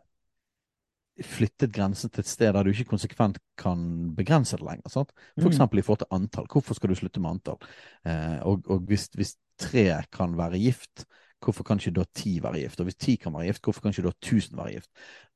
flyttet 1.24 1.72
grensen 1.72 2.12
til 2.12 2.26
et 2.26 2.28
sted 2.28 2.52
der 2.52 2.66
du 2.66 2.74
ikke 2.74 2.90
konsekvent 2.92 3.38
kan 3.60 3.80
begrense 4.16 4.58
det 4.60 4.68
lenger. 4.68 4.92
Sant? 4.92 5.14
For 5.38 5.48
mm. 5.48 5.52
eksempel 5.52 5.80
i 5.80 5.86
forhold 5.86 6.04
til 6.04 6.16
antall. 6.16 6.48
Hvorfor 6.52 6.76
skal 6.76 6.92
du 6.92 6.98
slutte 7.00 7.24
med 7.24 7.38
antall? 7.38 7.60
Eh, 8.08 8.40
og, 8.48 8.66
og 8.68 8.88
hvis, 8.90 9.08
hvis, 9.16 9.36
tre 9.56 10.02
kan 10.12 10.34
være 10.36 10.60
gift, 10.60 11.06
hvorfor 11.40 11.64
kan 11.64 11.80
ikke 11.80 11.94
da 11.96 12.04
ti 12.12 12.34
være 12.44 12.60
gift? 12.66 12.82
Og 12.84 12.90
hvis 12.90 12.98
ti 13.00 13.14
kan 13.16 13.32
være 13.32 13.46
gift, 13.48 13.64
hvorfor 13.64 13.82
kan 13.82 13.94
ikke 13.96 14.10
da 14.10 14.12
tusen 14.20 14.58
være 14.60 14.74
gift? 14.74 14.90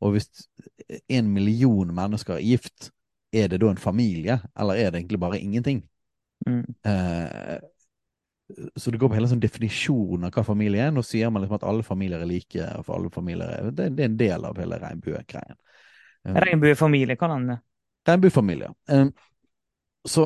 Og 0.03 0.12
hvis 0.12 0.27
en 1.08 1.29
million 1.32 1.93
mennesker 1.95 2.36
er 2.36 2.43
gift, 2.43 2.89
er 3.31 3.49
det 3.51 3.59
da 3.61 3.69
en 3.69 3.81
familie, 3.81 4.39
eller 4.59 4.79
er 4.79 4.91
det 4.91 5.03
egentlig 5.03 5.19
bare 5.21 5.39
ingenting? 5.39 5.83
Mm. 6.47 6.63
Eh, 6.85 7.59
så 8.75 8.91
det 8.91 8.97
går 8.97 9.11
på 9.11 9.17
hele 9.17 9.29
sånn 9.29 9.41
definisjonen 9.43 10.25
av 10.25 10.33
hva 10.33 10.43
familie 10.47 10.87
er. 10.87 10.93
Nå 10.93 11.03
sier 11.05 11.29
man 11.29 11.43
liksom 11.43 11.59
at 11.59 11.67
alle 11.69 11.85
familier 11.85 12.23
er 12.23 12.29
like. 12.29 12.65
og 12.79 12.85
for 12.87 12.97
alle 12.97 13.11
familier 13.13 13.51
er, 13.59 13.71
det, 13.71 13.91
det 13.97 14.05
er 14.05 14.09
en 14.09 14.19
del 14.19 14.47
av 14.49 14.61
hele 14.61 14.79
regnbuegreien. 14.81 15.57
Um, 16.25 16.35
Regnbuefamilie, 16.43 17.17
hva 17.19 17.29
er 17.35 17.47
det? 17.51 17.57
Regnbuefamilie. 18.09 18.71
Um, 18.89 19.11
så, 20.07 20.25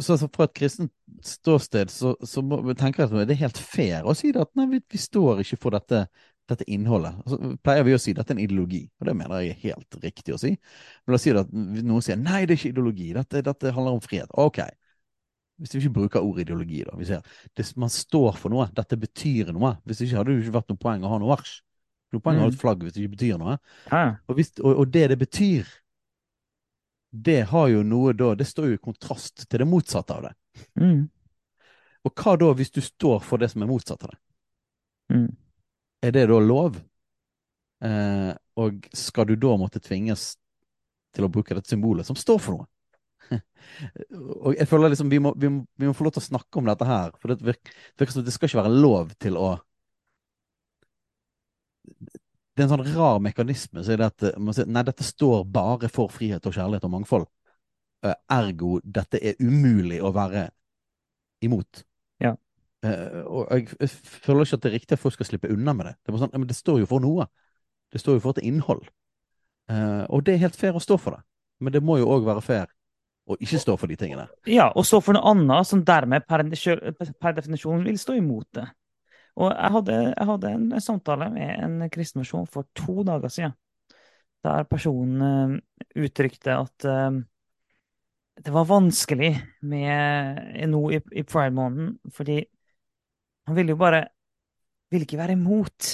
så, 0.00 0.18
så, 0.18 0.28
fra 0.34 0.48
et 0.48 0.56
kristent 0.58 0.92
ståsted 1.24 1.92
så, 1.92 2.16
så 2.26 2.42
må, 2.42 2.58
tenker 2.74 3.04
jeg 3.04 3.12
at 3.12 3.28
det 3.28 3.36
er 3.36 3.42
helt 3.44 3.60
fair 3.60 4.08
å 4.08 4.16
si 4.18 4.32
det 4.34 4.42
at 4.42 4.50
nei, 4.58 4.66
vi, 4.74 4.82
vi 4.90 5.00
står 5.00 5.44
ikke 5.44 5.60
for 5.62 5.76
dette 5.76 6.06
dette 6.50 6.66
innholdet. 6.70 7.16
Altså, 7.24 7.54
pleier 7.64 7.86
vi 7.86 7.94
å 7.96 8.00
si 8.00 8.12
dette 8.16 8.34
er 8.34 8.38
en 8.38 8.44
ideologi, 8.44 8.82
og 9.00 9.08
det 9.08 9.14
mener 9.16 9.42
jeg 9.42 9.52
er 9.54 9.60
helt 9.62 9.98
riktig 10.02 10.34
å 10.34 10.40
si. 10.40 10.52
Men 11.04 11.14
la 11.14 11.18
oss 11.18 11.24
si 11.24 11.34
at 11.34 11.52
noen 11.54 12.04
sier 12.04 12.18
nei, 12.20 12.42
det 12.44 12.56
er 12.56 12.60
ikke 12.60 12.72
ideologi, 12.74 13.10
dette, 13.16 13.44
dette 13.46 13.72
handler 13.76 13.96
om 13.96 14.02
frihet. 14.04 14.32
Ok, 14.40 14.60
hvis 15.62 15.74
vi 15.76 15.84
ikke 15.84 15.94
bruker 16.00 16.24
ordet 16.24 16.48
ideologi, 16.48 16.82
da. 16.86 16.96
Vi 16.98 17.06
sier 17.08 17.22
det, 17.54 17.66
man 17.80 17.92
står 17.92 18.34
for 18.40 18.52
noe, 18.52 18.66
dette 18.74 18.98
betyr 18.98 19.52
noe. 19.54 19.76
Hvis 19.86 20.02
ikke 20.04 20.18
hadde 20.18 20.34
det 20.34 20.42
ikke 20.42 20.56
vært 20.58 20.72
noe 20.72 20.82
poeng 20.82 21.06
å 21.06 21.12
ha 21.12 21.20
noe 21.22 21.30
marsj. 21.30 21.60
Noe 22.14 22.22
poeng 22.24 22.40
å 22.40 22.44
ha 22.44 22.50
et 22.50 22.56
mm. 22.56 22.60
flagg 22.60 22.82
hvis 22.84 22.94
det 22.94 23.04
ikke 23.04 23.14
betyr 23.14 23.40
noe. 23.40 23.56
Og, 24.26 24.36
hvis, 24.38 24.52
og, 24.60 24.70
og, 24.72 24.84
det 24.94 25.06
det 25.14 25.18
betyr, 25.22 25.70
det 27.24 27.40
har 27.52 27.68
jo 27.70 27.84
noe 27.86 28.10
da 28.18 28.32
Det 28.34 28.46
står 28.48 28.72
jo 28.72 28.76
i 28.76 28.82
kontrast 28.82 29.44
til 29.46 29.62
det 29.62 29.68
motsatte 29.70 30.16
av 30.16 30.26
det. 30.26 30.34
Mm. 30.82 31.04
Og 32.04 32.20
hva 32.20 32.34
da 32.40 32.50
hvis 32.58 32.74
du 32.74 32.82
står 32.84 33.22
for 33.24 33.40
det 33.40 33.52
som 33.52 33.62
er 33.62 33.70
motsatt 33.70 34.02
av 34.04 34.12
det? 34.12 34.20
Mm. 35.14 35.30
Er 36.04 36.12
det 36.12 36.26
da 36.28 36.38
lov? 36.40 36.76
Eh, 37.84 38.32
og 38.60 38.86
skal 38.96 39.28
du 39.28 39.34
da 39.40 39.56
måtte 39.60 39.82
tvinges 39.82 40.34
til 41.14 41.26
å 41.26 41.30
bruke 41.32 41.56
dette 41.56 41.70
symbolet 41.70 42.06
som 42.06 42.18
står 42.18 42.40
for 42.42 42.58
noe? 42.58 42.70
og 44.44 44.58
jeg 44.58 44.68
føler 44.68 44.92
liksom 44.92 45.08
vi 45.08 45.20
må, 45.22 45.32
vi, 45.40 45.48
må, 45.48 45.62
vi 45.80 45.88
må, 45.88 45.94
få 45.96 46.04
lov 46.04 46.16
til 46.16 46.24
å 46.24 46.26
snakke 46.26 46.60
om 46.60 46.68
dette 46.68 46.88
her. 46.88 47.14
For 47.20 47.32
det 47.32 47.46
virker, 47.46 47.78
virker 48.00 48.16
som 48.16 48.26
det 48.26 48.34
skal 48.34 48.50
ikke 48.50 48.60
være 48.62 48.82
lov 48.82 49.14
til 49.22 49.38
å 49.40 49.54
Det 52.54 52.62
er 52.62 52.68
en 52.68 52.74
sånn 52.76 52.84
rar 52.94 53.16
mekanisme. 53.24 53.82
Så 53.82 53.94
er 53.94 53.98
det 54.02 54.10
at 54.12 54.26
man 54.38 54.54
sier, 54.54 54.68
nei, 54.70 54.84
dette 54.86 55.06
står 55.06 55.42
bare 55.50 55.88
for 55.90 56.12
frihet 56.12 56.44
og 56.46 56.54
kjærlighet 56.54 56.84
og 56.86 56.92
mangfold. 56.92 57.24
Eh, 58.04 58.14
ergo 58.36 58.76
dette 58.84 59.18
er 59.18 59.40
umulig 59.42 59.98
å 60.04 60.12
være 60.14 60.46
imot. 61.44 61.82
Uh, 62.84 63.24
og 63.24 63.48
jeg, 63.50 63.88
føler 63.88 64.44
ikke 64.44 64.58
at 64.58 64.64
det 64.64 64.70
er 64.70 64.76
riktig 64.76 64.96
at 64.96 65.00
folk 65.00 65.16
skal 65.16 65.28
slippe 65.30 65.52
unna 65.52 65.72
med 65.76 65.88
det. 65.88 65.94
Det, 66.04 66.16
sånn, 66.20 66.46
det 66.50 66.56
står 66.56 66.82
jo 66.82 66.88
for 66.90 67.04
noe. 67.04 67.26
Det 67.92 68.02
står 68.02 68.18
jo 68.18 68.24
for 68.26 68.36
et 68.36 68.44
innhold. 68.44 68.84
Uh, 69.70 70.04
og 70.12 70.24
det 70.26 70.34
er 70.34 70.44
helt 70.44 70.58
fair 70.58 70.76
å 70.76 70.82
stå 70.82 70.98
for 71.00 71.16
det. 71.16 71.24
Men 71.64 71.72
det 71.72 71.84
må 71.84 71.96
jo 72.00 72.10
òg 72.12 72.26
være 72.26 72.44
fair 72.44 72.68
å 73.24 73.38
ikke 73.40 73.60
stå 73.62 73.78
for 73.80 73.88
de 73.88 73.96
tingene. 73.96 74.26
Ja, 74.50 74.68
og 74.76 74.84
stå 74.84 75.00
for 75.00 75.16
noe 75.16 75.32
annet 75.32 75.68
som 75.68 75.80
dermed 75.86 76.26
per, 76.28 76.44
per 76.44 77.36
definisjon 77.38 77.86
vil 77.86 78.00
stå 78.00 78.18
imot 78.18 78.50
det. 78.58 78.66
Og 79.40 79.48
jeg 79.48 79.74
hadde, 79.78 80.00
jeg 80.12 80.26
hadde 80.28 80.50
en, 80.58 80.66
samtale 80.84 81.30
med 81.32 81.54
en 81.64 81.78
kristen 81.90 82.20
person 82.20 82.44
for 82.46 82.68
to 82.76 83.02
dager 83.06 83.32
siden, 83.32 83.54
der 84.44 84.68
personen 84.68 85.24
uh, 85.24 85.56
uttrykte 86.04 86.58
at 86.60 86.86
det 88.44 88.52
var 88.52 88.66
vanskelig 88.68 89.30
med 89.62 90.68
nå 90.68 90.82
i, 90.92 91.00
i 91.16 91.22
pride-måneden, 91.22 91.94
fordi 92.12 92.42
han 93.46 93.56
ville 93.56 93.74
jo 93.74 93.80
bare 93.80 94.06
Ville 94.92 95.08
ikke 95.08 95.18
være 95.18 95.34
imot. 95.34 95.86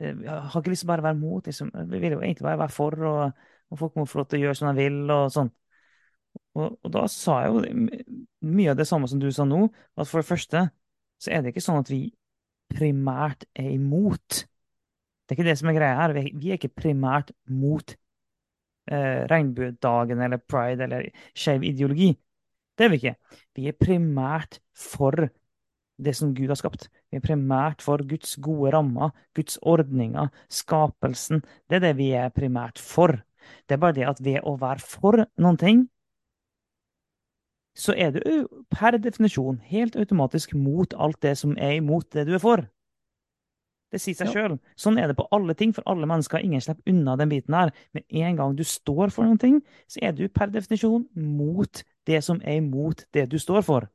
Jeg 0.00 0.14
har 0.30 0.60
ikke 0.60 0.70
lyst 0.72 0.84
til 0.84 0.88
bare 0.88 1.02
å 1.02 1.04
være 1.04 1.16
imot. 1.18 1.48
Liksom. 1.50 1.70
Jeg 1.74 2.00
vil 2.00 2.14
jo 2.14 2.20
egentlig 2.22 2.46
bare 2.46 2.60
være 2.62 2.72
for, 2.72 2.94
og, 3.04 3.42
og, 3.68 3.78
folk 3.78 3.98
må 3.98 4.04
få 4.08 4.20
lov 4.20 4.28
til 4.30 4.38
å 4.38 4.42
gjøre 4.44 4.58
som 4.58 4.68
de 4.70 4.78
vil, 4.78 4.96
og 5.12 5.32
sånn. 5.34 5.50
Og, 6.54 6.78
og, 6.78 6.88
da 6.94 7.02
sa 7.10 7.40
jeg 7.44 7.52
jo 7.52 7.84
mye 8.54 8.72
av 8.72 8.78
det 8.78 8.86
samme 8.88 9.10
som 9.10 9.20
du 9.20 9.26
sa 9.34 9.44
nå, 9.44 9.66
at 9.98 10.08
for 10.08 10.22
det 10.22 10.30
første 10.30 10.62
så 11.20 11.34
er 11.34 11.42
det 11.42 11.52
ikke 11.52 11.64
sånn 11.66 11.82
at 11.82 11.90
vi 11.92 12.00
primært 12.72 13.44
er 13.60 13.70
imot. 13.74 14.44
Det 15.24 15.34
er 15.34 15.38
ikke 15.38 15.48
det 15.50 15.58
som 15.60 15.70
er 15.70 15.78
greia 15.78 16.00
her. 16.00 16.16
Vi 16.16 16.50
er 16.50 16.58
ikke 16.58 16.74
primært 16.80 17.34
mot 17.50 17.94
eh, 18.90 19.24
regnbuedagen 19.30 20.22
eller 20.24 20.42
pride 20.42 20.88
eller 20.88 21.08
skeiv 21.36 21.66
ideologi. 21.66 22.12
Det 22.74 22.86
er 22.86 22.92
vi 22.92 23.00
ikke. 23.00 23.14
Vi 23.54 23.68
er 23.70 23.78
primært 23.78 24.58
for 24.76 25.28
det 25.96 26.14
som 26.16 26.34
Gud 26.34 26.50
har 26.50 26.58
skapt. 26.58 26.88
Vi 27.10 27.18
er 27.18 27.24
primært 27.24 27.82
for 27.84 28.02
Guds 28.08 28.36
gode 28.42 28.72
rammer, 28.74 29.14
Guds 29.36 29.58
ordninger, 29.62 30.30
skapelsen. 30.50 31.44
Det 31.70 31.78
er 31.78 31.86
det 31.88 31.96
vi 32.00 32.10
er 32.18 32.34
primært 32.34 32.78
for. 32.82 33.20
Det 33.68 33.76
er 33.76 33.82
bare 33.82 33.96
det 33.96 34.08
at 34.08 34.22
ved 34.24 34.40
å 34.42 34.56
være 34.60 34.82
for 34.82 35.26
noen 35.36 35.60
ting, 35.60 35.84
så 37.74 37.94
er 37.98 38.12
du 38.14 38.46
per 38.70 38.98
definisjon 39.02 39.58
helt 39.66 39.96
automatisk 39.98 40.54
mot 40.54 40.94
alt 40.94 41.18
det 41.22 41.34
som 41.40 41.56
er 41.58 41.80
imot 41.80 42.06
det 42.14 42.26
du 42.28 42.36
er 42.36 42.42
for. 42.42 42.62
Det 43.94 44.00
sier 44.02 44.16
seg 44.18 44.30
sjøl. 44.34 44.54
Sånn 44.78 44.96
er 44.98 45.10
det 45.10 45.14
på 45.18 45.26
alle 45.34 45.54
ting, 45.54 45.70
for 45.74 45.86
alle 45.86 46.06
mennesker. 46.10 46.42
Ingen 46.42 46.62
slipper 46.62 46.90
unna 46.90 47.14
den 47.18 47.30
biten 47.30 47.54
her. 47.54 47.70
Men 47.94 48.02
en 48.26 48.38
gang 48.40 48.54
du 48.58 48.64
står 48.66 49.12
for 49.14 49.26
noen 49.26 49.38
ting, 49.38 49.60
så 49.86 50.02
er 50.02 50.16
du 50.18 50.24
per 50.26 50.50
definisjon 50.50 51.04
mot 51.14 51.82
det 52.08 52.18
som 52.26 52.40
er 52.42 52.58
imot 52.58 53.04
det 53.14 53.28
du 53.30 53.38
står 53.38 53.62
for. 53.66 53.86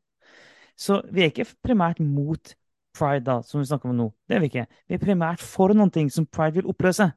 Så 0.80 1.02
vi 1.12 1.26
er 1.26 1.32
ikke 1.34 1.48
primært 1.66 2.00
mot 2.00 2.54
pride, 2.96 3.24
da, 3.28 3.40
som 3.46 3.62
vi 3.62 3.68
snakker 3.68 3.92
om 3.92 3.98
nå. 3.98 4.10
Det 4.28 4.38
er 4.38 4.44
vi 4.44 4.52
ikke. 4.52 4.68
Vi 4.88 4.98
er 4.98 5.02
primært 5.02 5.44
for 5.44 5.76
noen 5.76 5.92
ting 5.94 6.12
som 6.14 6.28
pride 6.28 6.60
vil 6.60 6.70
oppløse. 6.72 7.10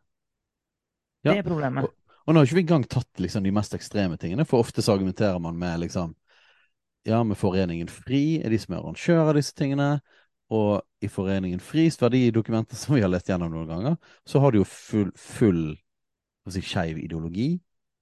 Det 1.23 1.37
er 1.39 1.47
problemet. 1.47 1.87
Og, 1.87 2.17
og, 2.25 2.33
nå 2.33 2.41
har 2.41 2.49
ikke 2.49 2.59
vi 2.59 2.65
engang 2.67 2.89
tatt 2.91 3.23
liksom, 3.23 3.47
de 3.47 3.55
mest 3.55 3.77
ekstreme 3.79 4.19
tingene, 4.21 4.47
for 4.49 4.63
ofte 4.63 4.83
så 4.83 4.97
argumenterer 4.97 5.39
man 5.43 5.59
med 5.59 5.87
liksom 5.87 6.17
Ja, 7.03 7.25
med 7.27 7.35
Foreningen 7.35 7.89
FRI 7.91 8.45
er 8.47 8.53
de 8.53 8.59
som 8.63 8.77
er 8.77 8.79
arrangør 8.79 9.25
av 9.25 9.35
disse 9.35 9.57
tingene. 9.59 9.97
Og 10.55 10.83
i 11.03 11.09
Foreningen 11.11 11.59
FRIs 11.59 11.97
verdidokumenter, 11.99 12.79
som 12.81 12.95
vi 12.95 13.03
har 13.03 13.11
lest 13.11 13.31
gjennom 13.31 13.51
noen 13.51 13.71
ganger, 13.71 13.97
så 14.29 14.43
har 14.43 14.53
du 14.53 14.61
jo 14.61 14.69
full, 14.69 15.11
full 15.19 15.65
si, 16.47 16.63
skeiv 16.63 17.01
ideologi. 17.03 17.57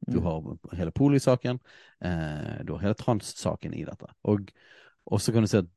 Du 0.04 0.18
mm. 0.18 0.26
har 0.26 0.76
hele 0.76 0.92
polisaken. 0.92 1.60
Eh, 2.04 2.60
du 2.64 2.74
har 2.74 2.84
hele 2.84 2.98
trans-saken 3.00 3.76
i 3.76 3.86
dette. 3.88 4.08
Og 4.28 4.52
og 5.06 5.20
så 5.20 5.32
kan 5.32 5.44
du 5.44 5.50
si 5.50 5.60
at 5.60 5.68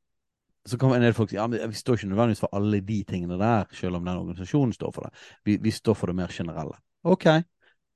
så 0.66 0.78
kan 0.80 0.94
en 0.96 1.02
del 1.04 1.12
folk 1.12 1.28
si 1.28 1.36
ja, 1.36 1.44
men 1.46 1.60
vi 1.68 1.76
står 1.76 1.98
ikke 1.98 2.08
nødvendigvis 2.08 2.40
for 2.40 2.56
alle 2.56 2.80
de 2.80 3.02
tingene 3.04 3.36
der, 3.38 3.66
selv 3.76 3.98
om 3.98 4.04
den 4.04 4.16
organisasjonen 4.16 4.72
står 4.72 4.92
for 4.96 5.04
det. 5.04 5.24
Vi, 5.44 5.58
vi 5.60 5.70
står 5.70 5.94
for 5.94 6.08
det 6.08 6.16
mer 6.16 6.32
generelle. 6.32 6.78
Ok, 7.04 7.26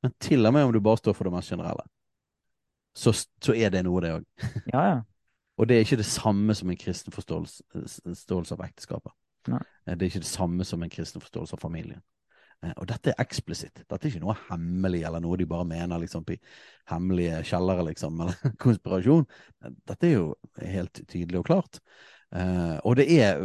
men 0.02 0.12
til 0.20 0.46
og 0.46 0.52
med 0.52 0.66
om 0.66 0.72
du 0.72 0.80
bare 0.84 1.00
står 1.00 1.16
for 1.16 1.24
det 1.24 1.32
mest 1.32 1.48
generelle, 1.50 1.86
så, 2.94 3.14
så 3.40 3.54
er 3.54 3.72
det 3.72 3.84
noe, 3.86 4.02
det 4.04 4.12
òg. 4.18 4.26
Ja, 4.74 4.82
ja. 4.90 4.98
Og 5.58 5.66
det 5.66 5.74
er 5.74 5.86
ikke 5.86 5.98
det 5.98 6.06
samme 6.06 6.54
som 6.54 6.70
en 6.70 6.78
kristen 6.78 7.12
forståelse, 7.12 7.64
forståelse 8.04 8.54
av 8.54 8.60
ekteskapet. 8.68 9.12
Nei. 9.50 9.62
Det 9.86 10.04
er 10.04 10.10
ikke 10.12 10.22
det 10.22 10.30
samme 10.30 10.64
som 10.64 10.82
en 10.82 10.92
kristen 10.92 11.24
forståelse 11.24 11.56
av 11.56 11.62
familien. 11.64 12.02
Eh, 12.64 12.74
og 12.74 12.88
dette 12.90 13.12
er 13.12 13.22
eksplisitt. 13.22 13.84
Dette 13.84 14.00
er 14.00 14.10
ikke 14.10 14.24
noe 14.24 14.36
hemmelig 14.48 15.04
eller 15.06 15.22
noe 15.22 15.38
de 15.38 15.46
bare 15.48 15.66
mener 15.68 16.02
liksom 16.02 16.26
i 16.34 16.38
hemmelige 16.90 17.42
kjellere, 17.52 17.86
liksom, 17.90 18.18
eller 18.24 18.54
konspirasjon. 18.62 19.26
Dette 19.62 20.08
er 20.08 20.16
jo 20.16 20.30
helt 20.58 21.02
tydelig 21.06 21.42
og 21.42 21.50
klart. 21.50 21.82
Uh, 22.28 22.76
og 22.84 22.98
det 22.98 23.06
er 23.08 23.38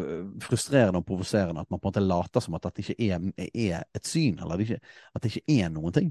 frustrerende 0.44 1.00
og 1.00 1.06
provoserende 1.08 1.62
at 1.64 1.70
man 1.72 1.80
på 1.80 1.88
en 1.88 1.94
måte 1.94 2.02
later 2.04 2.44
som 2.44 2.58
at 2.58 2.66
dette 2.66 2.84
ikke 2.84 2.98
er, 3.00 3.30
er 3.40 3.86
et 3.96 4.10
syn, 4.10 4.42
eller 4.44 4.60
det 4.60 4.66
ikke, 4.68 4.96
at 5.16 5.24
det 5.24 5.32
ikke 5.32 5.56
er 5.62 5.72
noen 5.72 5.96
ting. 5.96 6.10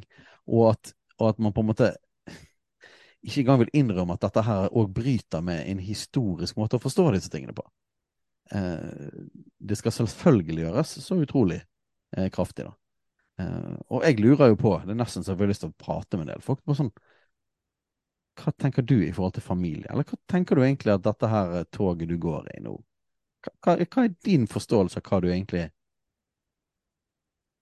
Og 0.49 0.71
at, 0.71 0.95
og 1.19 1.35
at, 1.35 1.43
man 1.43 1.53
på 1.53 1.61
en 1.61 1.69
måte 1.69 1.91
ikke 3.27 3.43
engang 3.43 3.61
vil 3.61 3.75
innrømme 3.83 4.17
at 4.17 4.25
dette 4.25 4.47
her 4.47 4.73
òg 4.73 4.88
bryter 4.97 5.45
med 5.45 5.67
en 5.69 5.83
historisk 5.85 6.57
måte 6.57 6.81
å 6.81 6.83
forstå 6.83 7.11
disse 7.12 7.33
tingene 7.35 7.53
på. 7.57 7.67
Uh, 8.55 9.29
det 9.61 9.77
skal 9.81 9.93
selvfølgelig 9.99 10.65
gjøres 10.65 10.97
så 11.05 11.21
utrolig 11.21 11.61
uh, 12.17 12.31
kraftig, 12.33 12.71
da. 12.71 12.73
Uh, 13.42 13.74
og 13.90 14.07
jeg 14.07 14.20
lurer 14.20 14.52
jo 14.52 14.61
på, 14.61 14.76
det 14.85 14.94
er 14.94 15.00
nesten 15.00 15.24
så 15.24 15.33
jeg 15.33 15.40
har 15.40 15.50
lyst 15.50 15.64
til 15.64 15.72
å 15.72 15.81
prate 15.81 16.18
med 16.18 16.28
en 16.28 16.35
del 16.35 16.44
folk 16.44 16.61
på 16.62 16.76
sånn 16.78 16.92
Hva 18.38 18.52
tenker 18.61 18.85
du 18.87 18.98
i 19.02 19.12
forhold 19.12 19.35
til 19.37 19.44
familie, 19.44 19.88
eller 19.90 20.07
hva 20.09 20.18
tenker 20.31 20.57
du 20.57 20.62
egentlig 20.64 20.94
at 20.94 21.05
dette 21.05 21.28
her 21.28 21.64
toget 21.74 22.09
du 22.09 22.16
går 22.20 22.48
i 22.55 22.62
nå 22.64 22.76
hva, 23.42 23.74
hva 23.74 24.05
er 24.05 24.12
din 24.24 24.46
forståelse 24.50 25.00
av 25.00 25.09
hva 25.09 25.20
du 25.22 25.28
egentlig 25.31 25.64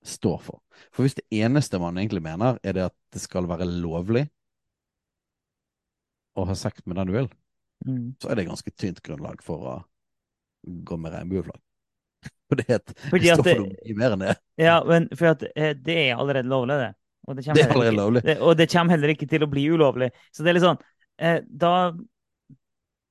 står 0.06 0.38
for? 0.44 0.60
For 0.92 1.04
hvis 1.04 1.16
det 1.18 1.26
eneste 1.42 1.80
man 1.80 1.98
egentlig 2.00 2.22
mener, 2.24 2.58
er 2.62 2.76
det 2.76 2.86
at 2.90 2.96
det 3.14 3.22
skal 3.22 3.48
være 3.48 3.68
lovlig 3.68 4.26
å 6.38 6.46
ha 6.48 6.56
sex 6.56 6.84
med 6.86 7.00
den 7.00 7.10
du 7.10 7.16
vil, 7.16 7.30
mm. 7.86 8.04
så 8.22 8.30
er 8.30 8.38
det 8.38 8.48
ganske 8.48 8.74
tynt 8.76 9.02
grunnlag 9.06 9.42
for 9.44 9.66
å 9.66 9.74
gå 10.62 11.00
med 11.00 11.16
regnbueflagg. 11.16 11.60
For 12.50 12.58
det, 12.58 12.80
Fordi 13.06 13.28
det 13.28 13.34
står 13.38 13.46
for 13.46 13.98
mer 14.00 14.14
enn 14.16 14.24
det. 14.24 14.36
Ja, 14.58 14.80
men 14.86 15.06
for 15.14 15.32
at 15.32 15.44
eh, 15.54 15.72
det 15.78 15.94
er 16.08 16.18
allerede 16.18 16.50
lovlig, 16.50 16.78
det. 16.80 16.92
Og 17.28 17.36
det, 17.36 17.44
det 17.46 17.62
er 17.62 17.70
allerede 17.70 17.92
ikke, 17.92 18.00
lovlig. 18.00 18.22
Det, 18.26 18.36
og 18.42 18.56
det 18.58 18.66
kommer 18.72 18.96
heller 18.96 19.12
ikke 19.14 19.28
til 19.30 19.44
å 19.46 19.50
bli 19.50 19.66
ulovlig. 19.70 20.10
Så 20.34 20.42
det 20.42 20.50
er 20.50 20.58
litt 20.58 20.66
sånn 20.66 20.80
eh, 21.22 21.40
Da 21.46 21.74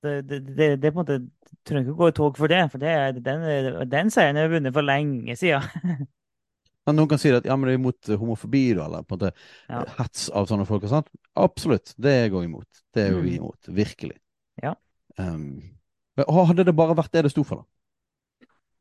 det, 0.04 0.14
det, 0.28 0.40
det, 0.56 0.70
det, 0.80 0.92
på 0.92 1.00
en 1.00 1.02
måte 1.02 1.20
trenger 1.68 1.86
ikke 1.86 1.96
å 1.96 2.00
gå 2.00 2.10
i 2.12 2.16
tog 2.20 2.38
for 2.40 2.52
det, 2.52 2.62
for 2.72 2.84
det, 2.84 3.24
den, 3.26 3.44
den 3.92 4.12
seieren 4.14 4.40
er 4.40 4.52
vunnet 4.52 4.76
for 4.76 4.86
lenge 4.86 5.36
siden. 5.40 6.08
Men 6.88 6.98
noen 6.98 7.10
kan 7.12 7.20
si 7.22 7.30
at 7.36 7.46
ja, 7.46 7.54
men 7.54 7.68
det 7.68 7.74
er 7.76 7.78
imot 7.78 8.08
homofobi, 8.18 8.64
da, 8.74 8.88
eller 8.88 9.04
på 9.06 9.14
en 9.14 9.20
måte 9.20 9.30
ja. 9.70 9.82
hets 10.00 10.24
av 10.34 10.48
sånne 10.50 10.66
folk 10.66 10.88
og 10.88 10.94
sånt. 10.94 11.12
Absolutt, 11.38 11.92
det 12.02 12.14
er 12.16 12.24
jeg 12.24 12.34
òg 12.34 12.48
imot. 12.48 12.80
Det 12.96 13.04
er 13.04 13.12
jo 13.14 13.20
mm. 13.20 13.26
vi 13.28 13.34
imot. 13.36 13.70
Virkelig. 13.78 14.16
Ja. 14.64 14.72
Um, 15.20 15.44
hadde 16.18 16.66
det 16.66 16.74
bare 16.80 16.96
vært 16.98 17.14
det 17.14 17.28
det 17.28 17.34
sto 17.36 17.44
for, 17.46 17.62
da? 17.62 17.79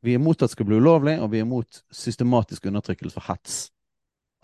Vi 0.09 0.15
er 0.17 0.23
imot 0.23 0.41
at 0.41 0.49
det 0.49 0.57
skal 0.57 0.69
bli 0.69 0.79
ulovlig, 0.81 1.19
og 1.21 1.29
vi 1.33 1.43
er 1.43 1.45
imot 1.45 1.83
systematisk 1.93 2.71
undertrykkelse 2.71 3.21
og 3.21 3.27
hets 3.29 3.59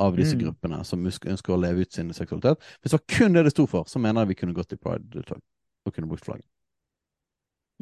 av 0.04 0.16
disse 0.18 0.34
mm. 0.36 0.42
gruppene 0.42 0.80
som 0.84 1.04
ønsker 1.06 1.54
å 1.54 1.60
leve 1.60 1.86
ut 1.86 1.94
sin 1.94 2.10
seksualitet. 2.12 2.62
Hvis 2.82 2.92
det 2.92 2.98
var 2.98 3.04
kun 3.16 3.36
det 3.36 3.44
det 3.46 3.52
sto 3.54 3.66
for, 3.70 3.86
så 3.88 4.02
mener 4.02 4.24
jeg 4.24 4.34
vi 4.34 4.40
kunne 4.42 4.56
gått 4.56 4.74
i 4.74 4.80
pride-tog 4.80 5.40
og 5.40 5.94
kunne 5.94 6.10
brukt 6.10 6.26
flagget. 6.26 6.48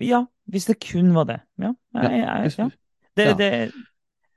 Ja, 0.02 0.22
hvis 0.50 0.68
det 0.70 0.78
kun 0.82 1.12
var 1.16 1.26
det. 1.28 1.40
Ja. 1.60 1.72
Jeg, 1.98 2.20
jeg, 2.20 2.52
ja. 2.58 2.68
Det, 3.18 3.26
det, 3.40 3.50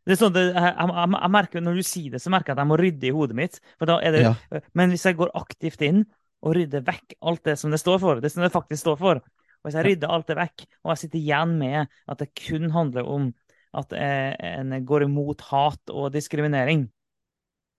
det 0.05 0.17
sånn 0.19 0.34
det, 0.36 0.49
jeg, 0.51 0.73
jeg, 0.75 1.31
merker, 1.31 1.63
Når 1.63 1.79
du 1.79 1.86
sier 1.88 2.15
det, 2.15 2.21
så 2.23 2.34
merker 2.34 2.51
jeg 2.51 2.58
at 2.58 2.63
jeg 2.65 2.71
må 2.71 2.79
rydde 2.81 3.10
i 3.10 3.13
hodet 3.15 3.38
mitt. 3.38 3.62
Det, 3.81 4.12
ja. 4.21 4.34
Men 4.77 4.93
hvis 4.93 5.05
jeg 5.08 5.17
går 5.19 5.34
aktivt 5.38 5.86
inn 5.86 6.03
og 6.45 6.58
rydder 6.58 6.84
vekk 6.86 7.15
alt 7.25 7.45
det 7.47 7.55
som 7.62 7.73
det 7.73 7.81
står 7.81 8.01
for, 8.03 8.21
det 8.21 8.34
som 8.34 8.43
det 8.45 8.53
faktisk 8.53 8.84
står 8.84 8.99
for, 9.01 9.23
hvis 9.65 9.78
jeg 9.80 9.88
rydder 9.89 10.13
alt 10.13 10.30
det 10.30 10.39
vekk, 10.39 10.67
og 10.84 10.93
jeg 10.93 11.04
sitter 11.04 11.21
igjen 11.21 11.56
med 11.62 11.80
at 11.86 12.21
det 12.21 12.32
kun 12.38 12.69
handler 12.75 13.10
om 13.10 13.32
at 13.75 13.95
eh, 13.97 14.32
en 14.56 14.75
går 14.88 15.10
imot 15.10 15.41
hat 15.49 15.91
og 15.91 16.13
diskriminering, 16.13 16.86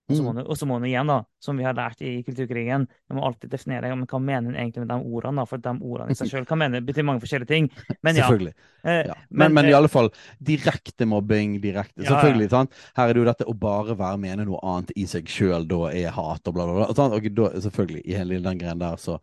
og 0.07 0.15
så, 0.15 0.23
må 0.23 0.31
mm. 0.31 0.45
og 0.47 0.55
så 0.55 0.67
må 0.69 0.77
du 0.79 0.85
igjen, 0.87 1.09
da, 1.09 1.17
som 1.43 1.57
vi 1.59 1.65
har 1.67 1.75
lært 1.75 1.99
i 2.05 2.21
kulturkrigen, 2.23 2.85
du 2.87 3.15
må 3.17 3.25
alltid 3.27 3.51
definere 3.51 3.89
men 3.91 4.07
hva 4.07 4.19
mener 4.23 4.53
en 4.53 4.59
egentlig 4.61 4.85
med 4.85 4.91
de 4.93 4.97
ordene. 5.03 5.41
da, 5.41 5.45
For 5.49 5.59
de 5.59 5.73
ordene 5.73 6.15
i 6.15 6.19
seg 6.19 6.29
selv 6.31 6.47
kan 6.47 6.61
mene 6.61 6.79
betyr 6.85 7.03
mange 7.03 7.19
forskjellige 7.23 7.49
ting. 7.51 7.67
Men 8.05 8.15
ja. 8.15 8.23
Selvfølgelig. 8.23 8.53
Eh, 8.85 9.01
ja. 9.09 9.17
Men, 9.27 9.41
men, 9.41 9.57
men, 9.57 9.67
i 9.67 9.73
eh, 9.73 9.79
alle 9.81 9.91
fall, 9.91 10.07
direkte 10.39 11.09
mobbing, 11.11 11.57
direkte 11.63 12.05
ja, 12.05 12.13
Selvfølgelig. 12.13 12.47
sant? 12.53 12.79
Her 12.95 13.11
er 13.11 13.17
det 13.17 13.23
jo 13.23 13.27
dette 13.27 13.49
å 13.51 13.57
bare 13.59 13.97
være 13.99 14.23
mene 14.23 14.47
noe 14.47 14.63
annet 14.63 14.95
i 14.95 15.03
seg 15.11 15.27
sjøl, 15.31 15.67
da 15.67 15.91
er 15.91 16.15
hat 16.15 16.47
og 16.47 16.55
bla, 16.55 16.69
bla, 16.69 16.79
bla. 16.79 16.89
Sant? 16.95 17.17
Og 17.17 17.29
da, 17.41 17.51
selvfølgelig, 17.67 18.05
i 18.07 18.15
hele 18.15 18.39
den 18.47 18.63
greien 18.63 18.83
der, 18.83 18.95
så 19.01 19.19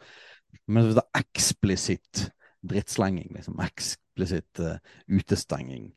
Men 0.69 0.85
hvis 0.85 0.97
det 0.97 1.03
er 1.05 1.25
eksplisitt 1.25 2.29
drittslenging, 2.71 3.31
liksom 3.35 3.61
eksplisitt 3.65 4.63
uh, 4.63 4.77
utestenging, 5.07 5.93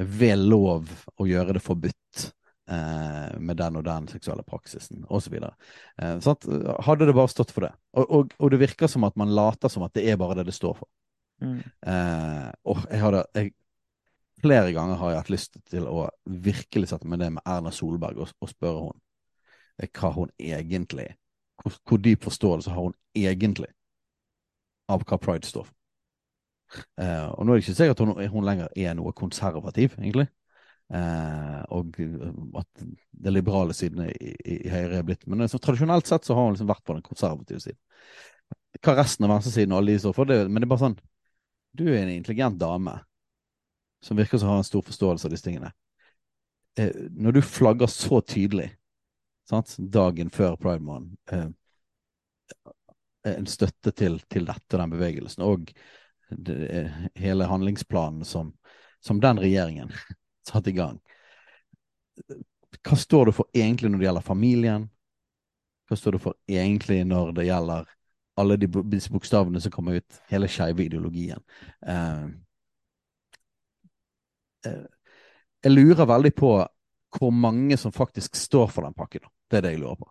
ved 0.00 0.38
lov 0.38 0.90
å 1.20 1.26
gjøre 1.28 1.56
det 1.56 1.64
forbudt 1.64 2.24
uh, 2.70 3.36
med 3.38 3.58
den 3.60 3.78
og 3.80 3.84
den 3.86 4.08
seksuelle 4.12 4.44
praksisen, 4.46 5.04
osv. 5.08 5.36
Uh, 5.40 6.16
sånn 6.24 6.40
hadde 6.86 7.10
det 7.10 7.16
bare 7.16 7.32
stått 7.32 7.54
for 7.54 7.66
det. 7.66 7.72
Og, 7.96 8.04
og, 8.06 8.34
og, 8.38 8.50
det 8.52 8.62
virker 8.62 8.90
som 8.90 9.06
at 9.08 9.18
man 9.20 9.32
later 9.34 9.72
som 9.72 9.84
at 9.86 9.96
det 9.96 10.06
er 10.10 10.20
bare 10.20 10.38
det 10.40 10.48
det 10.50 10.56
står 10.56 10.76
for. 10.78 10.90
Mm. 11.40 11.60
Uh, 11.86 12.50
og 12.68 12.84
jeg 12.90 13.02
hadde 13.06 13.24
jeg, 13.38 13.54
Flere 14.40 14.70
ganger 14.72 14.96
har 14.96 15.10
jeg 15.10 15.20
hatt 15.20 15.30
lyst 15.34 15.56
til 15.68 15.84
å 15.84 16.06
virkelig 16.24 16.88
sette 16.88 17.04
meg 17.04 17.18
ned 17.20 17.34
med 17.34 17.44
Erna 17.44 17.68
Solberg 17.76 18.22
og, 18.24 18.30
og 18.40 18.48
spørre 18.48 18.86
hun 18.86 19.02
hva 19.84 20.10
hun 20.14 20.30
egentlig 20.40 21.10
hvor, 21.60 21.74
hvor 21.84 22.00
dyp 22.00 22.24
forståelse 22.24 22.72
har 22.72 22.86
hun 22.86 22.96
egentlig 23.16 23.68
av 24.88 25.04
hva 25.04 25.18
pride 25.20 25.48
står 25.48 25.68
for. 25.68 25.76
Uh, 27.00 27.30
og 27.34 27.46
nå 27.46 27.52
er 27.52 27.58
det 27.58 27.64
ikke 27.64 27.76
sikkert 27.78 27.98
at 27.98 28.04
hun, 28.04 28.30
hun, 28.32 28.46
lenger 28.46 28.70
er 28.78 28.94
noe 28.98 29.12
konservativ, 29.16 29.96
egentlig. 29.98 30.28
Uh, 30.90 31.60
og 31.70 31.98
at 32.58 32.84
det 33.10 33.32
liberale 33.32 33.74
siden 33.76 34.08
i, 34.08 34.14
i, 34.42 34.56
i 34.66 34.70
Høyre 34.72 34.98
er 34.98 35.04
blitt 35.06 35.22
Men 35.30 35.46
så, 35.46 35.60
tradisjonelt 35.62 36.08
sett 36.10 36.26
så 36.26 36.34
har 36.34 36.48
hun 36.48 36.56
liksom 36.56 36.70
vært 36.70 36.82
på 36.86 36.96
den 36.96 37.06
konservative 37.06 37.62
siden. 37.62 37.78
Hva 38.82 38.96
resten 38.98 39.26
av 39.26 39.34
venstresiden 39.34 39.74
og 39.74 39.80
alle 39.80 39.94
de 39.94 40.02
står 40.02 40.16
for, 40.16 40.30
det, 40.30 40.40
men 40.48 40.62
det 40.62 40.66
er 40.66 40.72
bare 40.72 40.84
sånn 40.86 40.98
Du 41.78 41.84
er 41.86 42.00
en 42.00 42.12
intelligent 42.14 42.58
dame 42.58 42.96
som 44.02 44.18
virker 44.18 44.40
som 44.40 44.50
har 44.50 44.62
en 44.62 44.66
stor 44.66 44.82
forståelse 44.86 45.28
av 45.28 45.34
disse 45.34 45.46
tingene. 45.46 45.70
Uh, 46.78 47.06
når 47.14 47.38
du 47.38 47.42
flagger 47.46 47.90
så 47.90 48.22
tydelig, 48.22 48.70
sant, 49.50 49.76
dagen 49.78 50.30
før 50.34 50.58
Pride 50.58 50.82
Month, 50.86 51.34
en 53.30 53.46
støtte 53.50 53.92
til, 53.92 54.18
til 54.32 54.46
dette 54.48 54.76
og 54.76 54.80
den 54.80 54.94
bevegelsen, 54.94 55.44
og 55.44 55.70
det, 56.30 56.92
hele 57.14 57.44
handlingsplanen 57.44 58.24
som, 58.24 58.52
som 59.00 59.20
den 59.20 59.38
regjeringen 59.38 59.92
satte 60.48 60.70
i 60.70 60.76
gang. 60.76 61.00
Hva 62.80 62.96
står 62.96 63.30
det 63.30 63.36
for 63.36 63.50
egentlig 63.56 63.90
når 63.90 63.98
det 63.98 64.08
gjelder 64.08 64.26
familien? 64.26 64.86
Hva 65.88 65.98
står 65.98 66.16
det 66.16 66.22
for 66.22 66.38
egentlig 66.48 67.02
når 67.08 67.32
det 67.36 67.48
gjelder 67.48 67.88
alle 68.40 68.56
de, 68.56 68.68
bokstavene 68.70 69.60
som 69.60 69.72
kommer 69.74 69.98
ut, 70.00 70.20
hele 70.30 70.48
skeive 70.48 70.86
ideologien? 70.86 71.42
Eh, 71.86 72.24
eh, 74.66 74.86
jeg 75.60 75.74
lurer 75.74 76.08
veldig 76.08 76.32
på 76.36 76.54
hvor 77.18 77.34
mange 77.34 77.76
som 77.76 77.92
faktisk 77.92 78.38
står 78.38 78.70
for 78.70 78.86
den 78.86 78.94
pakken. 78.94 79.26
Det 79.50 79.58
er 79.58 79.66
det 79.66 79.74
jeg 79.74 79.82
lurer 79.82 79.98
på. 79.98 80.08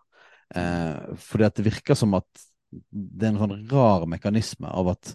Eh, 0.54 1.16
fordi 1.16 1.46
at 1.48 1.56
det 1.56 1.66
virker 1.66 1.96
som 1.98 2.14
at 2.18 2.46
det 2.70 3.26
er 3.26 3.32
en 3.32 3.40
sånn 3.40 3.56
rar 3.70 4.06
mekanisme 4.10 4.68
av 4.70 4.92
at 4.92 5.14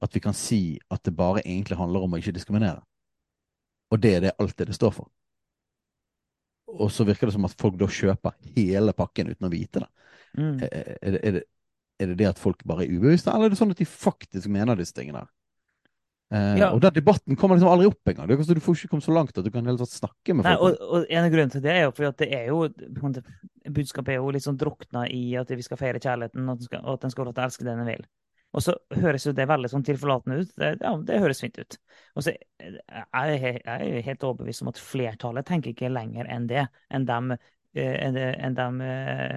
at 0.00 0.16
vi 0.16 0.22
kan 0.24 0.36
si 0.36 0.78
at 0.90 1.02
det 1.04 1.14
bare 1.16 1.42
egentlig 1.44 1.78
handler 1.78 2.04
om 2.04 2.14
å 2.14 2.20
ikke 2.20 2.34
diskriminere. 2.36 2.82
Og 3.90 4.00
det 4.00 4.14
er 4.16 4.24
det 4.24 4.36
alt 4.40 4.56
det 4.56 4.76
står 4.76 4.94
for. 4.96 5.10
Og 6.70 6.92
så 6.94 7.04
virker 7.04 7.28
det 7.28 7.34
som 7.34 7.48
at 7.48 7.56
folk 7.58 7.76
da 7.80 7.88
kjøper 7.90 8.36
hele 8.54 8.94
pakken 8.96 9.32
uten 9.32 9.48
å 9.48 9.52
vite 9.52 9.82
det. 9.82 9.90
Mm. 10.38 10.54
Er, 10.62 10.70
er, 10.70 11.10
det, 11.10 11.20
er, 11.20 11.36
det, 11.36 11.42
er, 11.98 12.06
det, 12.12 12.16
det 12.20 12.30
at 12.30 12.40
folk 12.40 12.62
bare 12.68 12.86
er 12.86 12.94
ubevisste, 12.94 13.32
eller 13.32 13.50
er 13.50 13.54
det 13.54 13.58
sånn 13.58 13.74
at 13.74 13.82
de 13.82 13.88
faktisk 13.90 14.50
mener 14.52 14.78
disse 14.78 14.94
tingene? 14.96 15.24
Eh, 16.30 16.60
ja. 16.60 16.68
Og 16.70 16.78
den 16.84 16.94
debatten 16.94 17.34
kommer 17.36 17.58
liksom 17.58 17.72
aldri 17.72 17.88
opp 17.90 18.12
engang. 18.12 18.30
Du 18.30 18.62
får 18.62 18.78
ikke 18.78 18.92
komme 18.92 19.02
så 19.02 19.14
langt 19.14 19.34
at 19.34 19.44
du 19.46 19.50
kan 19.50 19.66
helt 19.66 19.82
snakke 19.82 20.36
med 20.36 20.46
folk. 20.46 20.52
Nei, 20.52 20.56
og, 20.62 20.84
og 20.86 21.10
En 21.10 21.26
av 21.26 21.32
grunnene 21.34 21.54
til 21.56 21.64
det 21.64 21.74
er 21.74 21.82
jo 21.88 21.94
fordi 21.96 22.10
at 22.12 22.22
det 22.22 22.30
er 22.38 22.46
jo 22.52 22.60
budskapet 23.74 24.14
er 24.14 24.20
jo 24.20 24.30
litt 24.34 24.46
sånn 24.46 24.58
drukna 24.60 25.08
i 25.10 25.34
at 25.40 25.50
vi 25.50 25.66
skal 25.66 25.80
feire 25.80 26.02
kjærligheten, 26.02 26.46
og 26.46 26.94
at 26.94 27.02
den 27.02 27.12
skal 27.12 27.24
få 27.24 27.28
lov 27.28 27.34
til 27.34 27.42
å 27.42 27.48
elske 27.50 27.66
den 27.66 27.82
den 27.82 27.90
vil. 27.90 28.06
Og 28.50 28.64
så 28.64 28.74
høres 28.98 29.24
jo 29.28 29.32
det 29.36 29.46
veldig 29.46 29.68
sånn 29.70 29.84
tilforlatende 29.86 30.40
ut. 30.42 30.50
Det, 30.58 30.72
ja, 30.82 30.90
det 31.06 31.18
høres 31.22 31.42
fint 31.42 31.58
ut. 31.60 31.76
Og 32.18 32.24
så 32.26 32.32
er 32.34 33.30
jeg 33.30 34.02
helt 34.08 34.26
overbevist 34.26 34.64
om 34.64 34.72
at 34.72 34.80
flertallet 34.82 35.46
tenker 35.46 35.70
ikke 35.70 35.92
lenger 35.92 36.30
enn 36.34 36.48
det, 36.50 36.64
enn 36.90 37.06
de, 37.06 37.38
eh, 37.78 37.94
enn 38.08 38.58
de, 38.58 38.66
eh, 38.88 39.36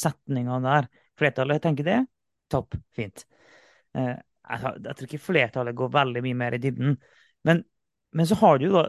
setningene 0.00 0.62
der. 0.64 0.88
Flertallet 1.20 1.62
tenker 1.66 1.88
det. 1.90 1.98
Topp. 2.50 2.78
Fint. 2.96 3.26
Eh, 3.92 4.16
jeg, 4.16 4.64
jeg, 4.64 4.96
tror 4.96 5.10
ikke 5.10 5.22
flertallet 5.26 5.76
går 5.76 5.92
veldig 6.00 6.24
mye 6.24 6.40
mer 6.46 6.56
i 6.56 6.62
dybden. 6.64 6.96
Men, 7.44 7.62
men 8.16 8.28
så 8.28 8.40
har 8.40 8.58
du 8.58 8.68
jo 8.70 8.74
da 8.80 8.88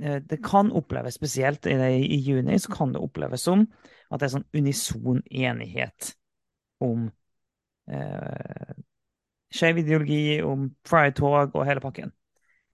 Det 0.00 0.38
kan 0.40 0.70
oppleves 0.72 1.18
spesielt 1.18 1.66
i, 1.68 1.74
i 1.76 2.16
juni, 2.24 2.54
så 2.56 2.72
kan 2.72 2.94
det 2.94 3.02
oppleves 3.04 3.42
som 3.44 3.66
at 4.08 4.22
det 4.22 4.30
er 4.30 4.32
sånn 4.32 4.46
unison 4.56 5.18
enighet 5.28 6.14
om 6.80 7.10
eh, 7.92 8.72
skeiv 9.54 9.82
ideologi, 9.82 10.40
om 10.46 10.68
pride-tog 10.86 11.54
og 11.56 11.66
hele 11.66 11.82
pakken. 11.82 12.12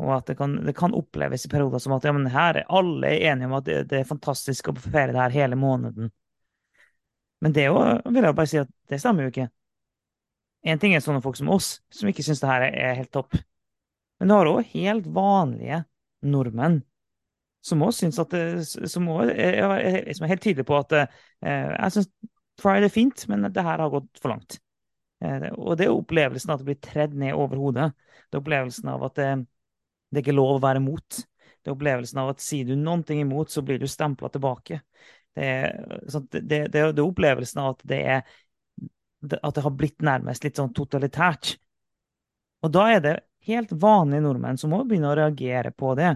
Og 0.02 0.12
at 0.18 0.28
det 0.28 0.36
kan, 0.36 0.58
det 0.66 0.76
kan 0.76 0.94
oppleves 0.94 1.46
i 1.46 1.50
perioder 1.52 1.80
som 1.80 1.94
at 1.96 2.04
ja, 2.04 2.12
men 2.12 2.28
her 2.32 2.60
er 2.60 2.68
alle 2.68 3.14
enige 3.16 3.48
om 3.48 3.56
at 3.56 3.68
det, 3.68 3.78
det 3.90 4.02
er 4.02 4.08
fantastisk 4.08 4.68
å 4.68 4.76
få 4.76 4.92
feire 4.92 5.14
det 5.14 5.22
her 5.22 5.36
hele 5.38 5.56
måneden. 5.56 6.10
Men 7.40 7.54
det 7.56 7.68
jo, 7.68 7.78
vil 8.12 8.24
jeg 8.24 8.36
bare 8.36 8.50
si 8.50 8.60
at 8.60 8.72
det 8.90 9.00
stemmer 9.00 9.26
jo 9.26 9.32
ikke. 9.32 9.48
En 10.66 10.80
ting 10.82 10.96
er 10.96 11.04
sånne 11.04 11.22
folk 11.24 11.38
som 11.38 11.52
oss, 11.54 11.78
som 11.92 12.10
ikke 12.10 12.24
syns 12.26 12.42
det 12.42 12.50
her 12.50 12.66
er 12.68 13.00
helt 13.00 13.12
topp. 13.14 13.38
Men 14.20 14.28
du 14.28 14.36
har 14.36 14.50
òg 14.50 14.68
helt 14.72 15.08
vanlige 15.14 15.84
nordmenn 16.26 16.80
som 17.66 17.82
òg 17.82 17.94
syns 17.96 18.18
at 18.22 18.32
det, 18.34 18.44
som, 18.66 19.08
også, 19.10 19.34
som 20.16 20.26
er 20.26 20.30
helt 20.30 20.44
tydelige 20.44 20.68
på 20.68 20.78
at 20.78 20.94
eh, 21.00 21.06
jeg 21.42 21.96
syns 21.96 22.10
Pride 22.56 22.88
er 22.88 22.92
fint, 22.92 23.26
men 23.28 23.44
det 23.52 23.60
her 23.66 23.82
har 23.82 23.90
gått 23.92 24.16
for 24.16 24.32
langt. 24.32 24.56
Eh, 25.26 25.46
og 25.56 25.76
det 25.78 25.88
er 25.88 25.94
opplevelsen 25.94 26.52
av 26.52 26.58
at 26.58 26.64
det 26.64 26.70
blir 26.70 26.82
tredd 26.84 27.16
ned 27.18 27.36
over 27.36 27.60
hodet. 27.60 27.90
Det 28.26 28.38
er 28.38 28.42
opplevelsen 28.42 28.90
av 28.92 29.06
at 29.08 29.18
det, 29.18 29.30
det 30.10 30.20
er 30.20 30.26
ikke 30.26 30.36
lov 30.36 30.56
å 30.56 30.64
være 30.64 30.82
imot. 30.82 31.20
Det 31.60 31.70
er 31.70 31.76
opplevelsen 31.76 32.22
av 32.22 32.32
at 32.32 32.42
sier 32.44 32.68
du 32.68 32.76
noen 32.78 33.04
ting 33.06 33.22
imot, 33.22 33.50
så 33.50 33.62
blir 33.66 33.80
du 33.82 33.88
stempla 33.90 34.30
tilbake. 34.32 34.80
Det 35.36 35.46
er, 35.52 35.78
det, 36.32 36.60
det, 36.72 36.80
er, 36.80 37.00
opplevelsen 37.02 37.60
av 37.60 37.74
at 37.74 37.86
det, 37.90 38.00
er, 38.16 38.36
at 39.36 39.56
det 39.56 39.64
har 39.64 39.74
blitt 39.76 40.04
nærmest 40.06 40.46
litt 40.46 40.60
sånn 40.60 40.74
totalitært. 40.76 41.56
Og 42.64 42.72
da 42.72 42.86
er 42.94 43.02
det 43.04 43.16
helt 43.46 43.74
vanlige 43.74 44.24
nordmenn 44.24 44.58
som 44.60 44.72
må 44.72 44.82
begynne 44.86 45.10
å 45.10 45.18
reagere 45.18 45.72
på 45.76 45.92
det. 45.98 46.14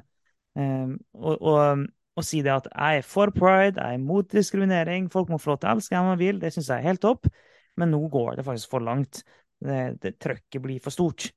Um, 0.59 0.97
og, 1.15 1.35
og, 1.37 1.85
og, 2.17 2.25
si 2.27 2.41
det 2.43 2.55
at 2.55 2.67
jeg 2.71 3.03
er 3.03 3.07
for 3.07 3.31
pride, 3.35 3.77
jeg 3.77 3.99
er 3.99 4.03
mot 4.03 4.27
diskriminering, 4.33 5.11
folk 5.13 5.31
må 5.31 5.39
få 5.39 5.53
lov 5.53 5.61
til 5.61 5.71
å 5.71 5.75
elske 5.77 5.95
hvem 5.95 6.09
man 6.11 6.19
vil, 6.21 6.41
det 6.43 6.51
syns 6.55 6.73
jeg 6.73 6.83
er 6.83 6.89
helt 6.91 7.05
topp, 7.05 7.29
men 7.81 7.93
nå 7.95 8.01
går 8.13 8.39
det 8.39 8.47
faktisk 8.47 8.73
for 8.73 8.85
langt. 8.85 9.23
Det, 9.61 9.81
det 10.03 10.17
Trøkket 10.21 10.63
blir 10.65 10.83
for 10.85 10.95
stort. 10.95 11.31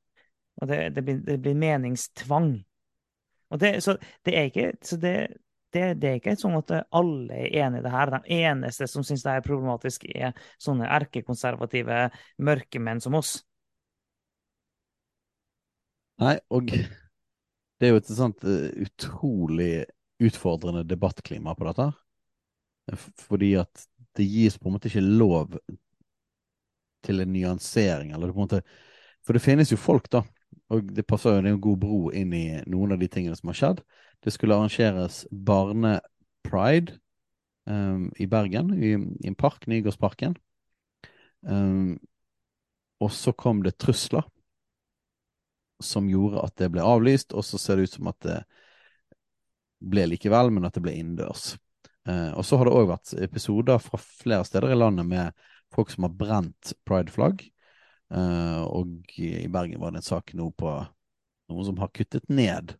Og 0.61 0.69
det, 0.69 0.89
det, 0.95 1.03
blir, 1.05 1.21
det 1.25 1.39
blir, 1.41 1.55
meningstvang. 1.57 2.53
Det, 3.59 3.73
så 3.85 3.95
det 4.25 4.35
er 4.37 4.49
ikke 4.49 4.67
så 4.81 4.97
det, 5.01 5.15
det, 5.73 5.85
det, 6.01 6.09
er 6.09 6.19
ikke 6.19 6.35
sånn 6.37 6.57
at 6.57 6.71
alle 6.93 7.37
er 7.37 7.57
enig 7.65 7.81
i 7.81 7.85
det 7.85 7.93
her. 7.93 8.13
De 8.13 8.37
eneste 8.43 8.87
som 8.89 9.05
syns 9.05 9.25
det 9.25 9.37
er 9.37 9.45
problematisk, 9.45 10.05
er 10.09 10.37
sånne 10.61 10.89
erkekonservative 10.99 12.05
mørkemenn 12.45 13.01
som 13.03 13.17
oss. 13.17 13.39
Nei, 16.21 16.37
og 16.53 16.69
det 16.69 17.87
er 17.87 17.95
jo 17.95 18.01
et 18.01 18.13
sånt 18.13 18.45
uh, 18.45 18.69
utrolig 18.85 19.85
utfordrende 20.23 20.85
debattklima 20.87 21.55
på 21.57 21.67
dette. 21.71 21.89
Fordi 23.25 23.55
at 23.63 23.87
det 24.17 24.27
gis 24.29 24.59
på 24.59 24.69
en 24.69 24.77
måte 24.77 24.91
ikke 24.91 25.01
lov 25.03 25.57
til 27.03 27.23
en 27.23 27.33
nyansering, 27.33 28.13
eller 28.13 28.31
på 28.31 28.39
en 28.39 28.47
måte 28.47 28.63
For 29.23 29.35
det 29.35 29.43
finnes 29.43 29.71
jo 29.71 29.79
folk, 29.79 30.09
da, 30.11 30.23
og 30.73 30.89
det 30.95 31.05
passer 31.07 31.31
jo 31.31 31.43
det 31.43 31.51
er 31.51 31.55
en 31.55 31.63
god 31.63 31.79
bro 31.79 31.99
inn 32.11 32.33
i 32.35 32.47
noen 32.69 32.95
av 32.95 32.99
de 32.99 33.07
tingene 33.11 33.37
som 33.39 33.51
har 33.51 33.59
skjedd. 33.59 33.83
Det 34.23 34.33
skulle 34.33 34.55
arrangeres 34.57 35.23
barnepride 35.31 36.97
um, 37.69 38.09
i 38.19 38.27
Bergen, 38.27 38.73
i, 38.75 38.93
i, 38.95 39.27
en 39.27 39.37
park, 39.39 39.67
Nygårdsparken. 39.67 40.35
Um, 41.47 41.99
og 43.03 43.11
så 43.11 43.33
kom 43.35 43.63
det 43.63 43.77
trusler 43.81 44.23
som 45.83 46.07
gjorde 46.07 46.43
at 46.45 46.55
det 46.61 46.69
ble 46.71 46.83
avlyst, 46.85 47.33
og 47.35 47.43
så 47.43 47.59
ser 47.59 47.79
det 47.79 47.89
ut 47.89 47.97
som 47.97 48.11
at 48.13 48.19
det 48.23 48.39
ble 49.83 50.05
likevel, 50.13 50.53
men 50.55 50.67
at 50.67 50.77
det 50.77 50.83
ble 50.85 50.95
innendørs. 50.95 51.53
Uh, 52.07 52.31
og 52.37 52.43
så 52.47 52.59
har 52.59 52.67
det 52.67 52.75
òg 52.75 52.87
vært 52.91 53.15
episoder 53.23 53.79
fra 53.83 53.99
flere 53.99 54.43
steder 54.47 54.71
i 54.71 54.79
landet 54.79 55.07
med 55.07 55.43
folk 55.73 55.91
som 55.93 56.07
har 56.07 56.15
brent 56.17 56.73
prideflagg. 56.87 57.43
Uh, 58.13 58.61
og 58.67 59.15
i 59.17 59.47
Bergen 59.49 59.81
var 59.81 59.93
det 59.93 60.03
en 60.03 60.05
sak 60.05 60.35
nå 60.37 60.51
på 60.57 60.75
noen 61.49 61.67
som 61.69 61.79
har 61.81 61.91
kuttet 61.95 62.29
ned. 62.29 62.75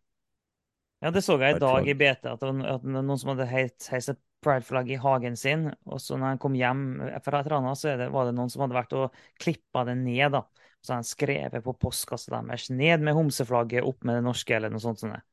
Ja, 1.04 1.10
det 1.12 1.24
så 1.26 1.36
jeg 1.36 1.58
i 1.58 1.60
dag 1.60 1.88
i 1.90 1.94
BT, 1.98 2.30
at, 2.30 2.44
at 2.44 2.86
noen 2.86 3.18
som 3.20 3.34
hadde 3.34 3.48
heist 3.50 4.14
prideflagg 4.44 4.92
i 4.92 5.00
hagen 5.00 5.36
sin, 5.36 5.66
og 5.88 6.00
så 6.00 6.16
når 6.16 6.34
han 6.34 6.40
kom 6.40 6.54
hjem 6.56 6.84
fra 7.24 7.42
Trana, 7.44 7.74
så 7.76 7.96
det, 8.00 8.10
var 8.12 8.28
det 8.28 8.36
noen 8.36 8.52
som 8.52 8.64
hadde 8.64 8.76
vært 8.76 8.96
og 8.96 9.18
klippa 9.40 9.84
det 9.88 9.98
ned. 10.00 10.36
da. 10.36 10.44
Så 10.84 10.96
han 10.98 11.06
skrevet 11.08 11.64
på 11.64 11.76
postkassa 11.80 12.42
deres 12.44 12.68
'ned 12.70 13.04
med 13.04 13.16
homseflagget, 13.16 13.84
opp 13.84 14.04
med 14.04 14.18
det 14.18 14.24
norske', 14.26 14.56
eller 14.56 14.72
noe 14.72 14.80
sånt. 14.80 15.00
sånt. 15.00 15.24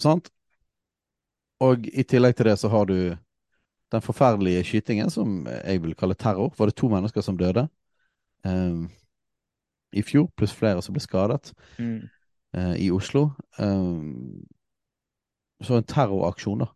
Sant. 0.00 0.30
Og 1.60 1.84
i 1.92 2.04
tillegg 2.08 2.36
til 2.36 2.48
det 2.48 2.56
så 2.56 2.70
har 2.72 2.88
du 2.88 3.16
den 3.92 4.04
forferdelige 4.04 4.64
skytingen 4.68 5.10
som 5.10 5.44
jeg 5.50 5.82
vil 5.82 5.96
kalle 5.98 6.14
terror. 6.14 6.52
Var 6.58 6.70
det 6.70 6.76
to 6.78 6.88
mennesker 6.92 7.24
som 7.24 7.38
døde 7.38 7.66
um, 8.46 8.88
i 9.92 10.02
fjor, 10.06 10.28
pluss 10.38 10.54
flere 10.54 10.82
som 10.82 10.94
ble 10.94 11.02
skadet 11.02 11.52
mm. 11.78 11.96
uh, 12.56 12.76
i 12.78 12.90
Oslo. 12.94 13.30
Um, 13.58 14.44
så 15.60 15.76
en 15.76 15.88
terroraksjon, 15.88 16.62
da. 16.64 16.70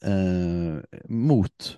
Uh, 0.00 0.80
mot 1.08 1.72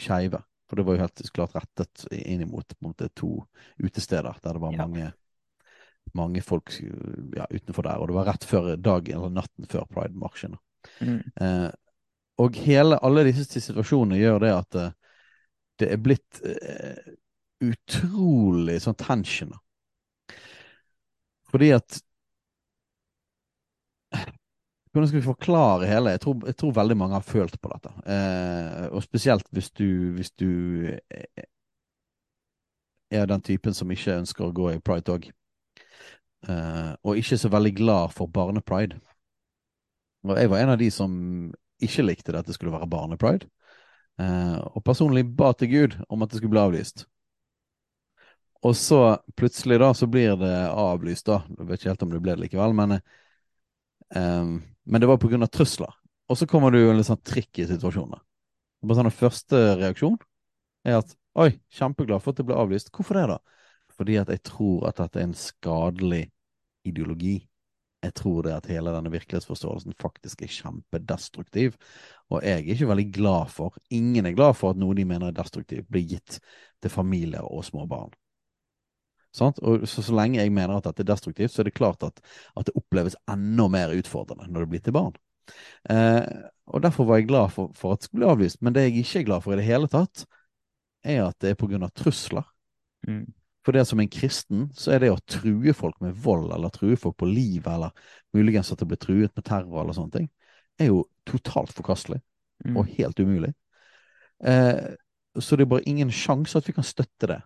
skeive. 0.00 0.40
For 0.68 0.80
det 0.80 0.86
var 0.88 0.96
jo 0.96 1.04
helt 1.04 1.22
klart 1.36 1.54
rettet 1.54 2.06
inn 2.16 2.46
mot 2.48 2.74
måte, 2.80 3.10
to 3.14 3.42
utesteder 3.76 4.38
der 4.40 4.56
det 4.56 4.62
var 4.62 4.72
ja. 4.72 4.86
mange, 4.86 5.10
mange 6.16 6.42
folk 6.42 6.72
ja, 7.36 7.46
utenfor 7.50 7.84
der. 7.84 8.00
Og 8.00 8.08
det 8.08 8.16
var 8.16 8.28
rett 8.30 8.46
før 8.48 8.72
dagen 8.80 9.18
eller 9.18 9.34
natten 9.36 9.68
før 9.68 9.84
Pride-marsjen. 9.92 10.56
Mm. 11.04 11.20
Eh, 11.36 11.68
og 12.40 12.56
hele, 12.64 12.98
alle 13.04 13.26
disse 13.28 13.60
situasjonene 13.60 14.20
gjør 14.20 14.38
det 14.44 14.52
at 14.54 14.78
uh, 14.80 14.94
det 15.80 15.90
er 15.92 16.00
blitt 16.00 16.40
uh, 16.46 17.12
utrolig 17.62 18.78
sånn 18.82 18.98
tension. 18.98 19.52
Fordi 21.52 21.68
at 21.76 22.00
hvordan 24.92 25.08
skal 25.08 25.20
vi 25.20 25.24
forklare 25.24 25.86
hele? 25.88 26.10
Jeg 26.10 26.20
tror, 26.20 26.46
jeg 26.46 26.56
tror, 26.56 26.72
veldig 26.76 26.96
mange 26.96 27.14
har 27.14 27.24
følt 27.24 27.60
på 27.60 27.70
dette. 27.72 27.92
Eh, 28.12 28.88
og 28.92 29.02
spesielt 29.02 29.46
hvis 29.50 29.70
du, 29.70 30.12
hvis 30.12 30.30
du, 30.30 30.48
eh, 31.10 31.44
er 33.10 33.26
den 33.26 33.40
typen 33.40 33.74
som 33.74 33.90
ikke 33.90 34.18
ønsker 34.20 34.44
å 34.44 34.52
gå 34.52 34.68
i 34.74 34.82
pride-tog. 34.84 35.30
Eh, 36.48 36.92
og 37.04 37.16
ikke 37.16 37.38
så 37.40 37.48
veldig 37.48 37.72
glad 37.76 38.12
for 38.12 38.28
barnepride. 38.28 39.00
Og 40.28 40.36
jeg 40.36 40.50
var 40.50 40.60
en 40.60 40.74
av 40.74 40.78
de 40.78 40.90
som 40.90 41.14
ikke 41.84 42.04
likte 42.06 42.32
det 42.32 42.42
at 42.42 42.48
det 42.50 42.56
skulle 42.56 42.74
være 42.74 42.90
barnepride. 42.90 43.48
Eh, 44.20 44.58
og 44.58 44.84
personlig 44.84 45.24
ba 45.36 45.52
til 45.56 45.70
Gud 45.72 45.96
om 46.08 46.22
at 46.22 46.30
det 46.30 46.40
skulle 46.40 46.54
bli 46.54 46.62
avlyst. 46.62 47.06
Og 48.62 48.76
så 48.78 49.18
plutselig 49.34 49.80
da 49.82 49.90
så 49.96 50.06
blir 50.06 50.36
det 50.38 50.54
avlyst, 50.70 51.26
da. 51.26 51.40
Jeg 51.58 51.66
vet 51.66 51.80
ikke 51.80 51.90
helt 51.90 52.04
om 52.06 52.12
det 52.12 52.22
ble 52.22 52.36
det 52.36 52.44
likevel, 52.44 52.76
men 52.78 52.98
eh, 52.98 54.52
men 54.84 55.00
det 55.00 55.06
var 55.06 55.18
pga. 55.18 55.46
trusler. 55.46 55.94
Og 56.28 56.38
så 56.38 56.46
kommer 56.46 56.70
du 56.70 56.78
i 56.78 56.90
en 56.90 56.96
litt 56.96 57.06
sånn 57.06 57.22
tricky 57.22 57.66
situasjon. 57.68 58.14
Bare 58.82 58.98
sånn, 58.98 59.14
Første 59.14 59.58
reaksjon 59.78 60.18
er 60.86 60.98
at 61.02 61.14
oi, 61.38 61.52
kjempeglad 61.70 62.22
for 62.22 62.32
at 62.32 62.40
det 62.40 62.46
ble 62.48 62.58
avlyst. 62.58 62.90
Hvorfor 62.94 63.18
det, 63.18 63.26
da? 63.30 63.38
Fordi 63.92 64.16
at 64.18 64.30
jeg 64.32 64.42
tror 64.48 64.88
at 64.88 64.98
dette 64.98 65.20
er 65.20 65.28
en 65.28 65.36
skadelig 65.38 66.24
ideologi. 66.88 67.36
Jeg 68.02 68.14
tror 68.18 68.42
det 68.42 68.54
at 68.56 68.66
hele 68.66 68.92
denne 68.94 69.12
virkelighetsforståelsen 69.12 69.94
faktisk 70.02 70.42
er 70.42 70.50
kjempedestruktiv. 70.50 71.76
Og 72.32 72.42
jeg 72.42 72.56
er 72.56 72.72
ikke 72.74 72.88
veldig 72.90 73.06
glad 73.14 73.52
for, 73.54 73.76
ingen 73.94 74.26
er 74.26 74.34
glad 74.34 74.56
for 74.58 74.72
at 74.72 74.80
noe 74.80 74.96
de 74.98 75.04
mener 75.06 75.30
er 75.30 75.36
destruktivt, 75.36 75.86
blir 75.92 76.08
gitt 76.16 76.40
til 76.82 76.90
familier 76.90 77.46
og 77.46 77.64
små 77.66 77.86
barn. 77.86 78.10
Sant? 79.32 79.60
Og 79.64 79.86
så, 79.88 80.02
så, 80.04 80.12
lenge 80.16 80.40
jeg 80.40 80.52
mener 80.52 80.76
at 80.76 80.88
dette 80.88 81.04
er 81.04 81.12
destruktivt, 81.12 81.52
så 81.54 81.62
er 81.62 81.70
det 81.70 81.76
klart 81.78 82.02
at, 82.04 82.18
at 82.58 82.68
det 82.68 82.74
oppleves 82.76 83.16
enda 83.30 83.68
mer 83.72 83.94
utfordrende 83.96 84.50
når 84.50 84.66
det 84.66 84.72
blir 84.74 84.82
til 84.84 84.96
barn. 84.96 85.14
Eh, 85.90 86.26
og 86.72 86.82
Derfor 86.84 87.08
var 87.08 87.20
jeg 87.20 87.30
glad 87.30 87.54
for, 87.54 87.70
for, 87.76 87.94
at 87.94 88.02
det 88.02 88.08
skulle 88.08 88.22
bli 88.22 88.32
avlyst. 88.32 88.60
Men 88.62 88.74
det 88.74 88.86
jeg 88.86 89.04
ikke 89.04 89.22
er 89.22 89.28
glad 89.30 89.44
for 89.44 89.54
i 89.54 89.60
det 89.60 89.68
hele 89.68 89.88
tatt, 89.92 90.26
er 91.04 91.24
at 91.26 91.38
det 91.40 91.54
er 91.54 91.58
pga. 91.60 91.88
trusler. 91.94 92.44
Mm. 93.08 93.26
For 93.62 93.76
det 93.76 93.84
som 93.86 94.00
en 94.02 94.10
kristen, 94.10 94.66
så 94.74 94.94
er 94.94 95.04
det 95.04 95.12
å 95.12 95.20
true 95.30 95.74
folk 95.76 96.00
med 96.02 96.16
vold, 96.24 96.50
eller 96.54 96.72
true 96.74 96.96
folk 96.98 97.16
på 97.20 97.28
livet, 97.30 97.68
eller 97.70 97.92
muligens 98.34 98.72
at 98.74 98.82
det 98.82 98.88
blir 98.90 99.00
truet 99.00 99.30
med 99.38 99.46
terror, 99.46 99.82
eller 99.82 99.96
sånne 99.96 100.16
ting, 100.16 100.28
er 100.80 100.90
jo 100.90 101.04
totalt 101.28 101.70
forkastelig. 101.76 102.18
Mm. 102.66 102.76
Og 102.78 102.90
helt 102.96 103.20
umulig. 103.22 103.52
Eh, 104.46 104.94
så 105.38 105.56
det 105.56 105.64
er 105.64 105.70
bare 105.72 105.88
ingen 105.88 106.10
sjanse 106.14 106.58
at 106.58 106.68
vi 106.68 106.74
kan 106.76 106.86
støtte 106.86 107.30
det. 107.30 107.38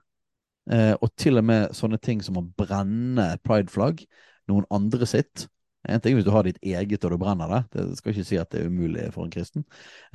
Eh, 0.73 0.95
og 1.01 1.13
til 1.21 1.39
og 1.39 1.47
med 1.47 1.77
sånne 1.77 2.01
ting 2.03 2.23
som 2.25 2.41
å 2.41 2.47
brenne 2.59 3.29
prideflagg, 3.45 4.03
noen 4.51 4.67
andre 4.75 5.09
sitt. 5.09 5.47
En 5.89 6.03
ting 6.03 6.17
hvis 6.17 6.27
du 6.27 6.33
har 6.35 6.47
ditt 6.47 6.59
eget 6.63 7.05
og 7.05 7.13
du 7.13 7.19
brenner 7.21 7.51
det, 7.53 7.63
det 7.75 7.99
skal 7.99 8.13
ikke 8.13 8.27
si 8.27 8.39
at 8.41 8.51
det 8.53 8.63
er 8.63 8.71
umulig 8.71 9.07
for 9.15 9.27
en 9.27 9.33
kristen. 9.33 9.65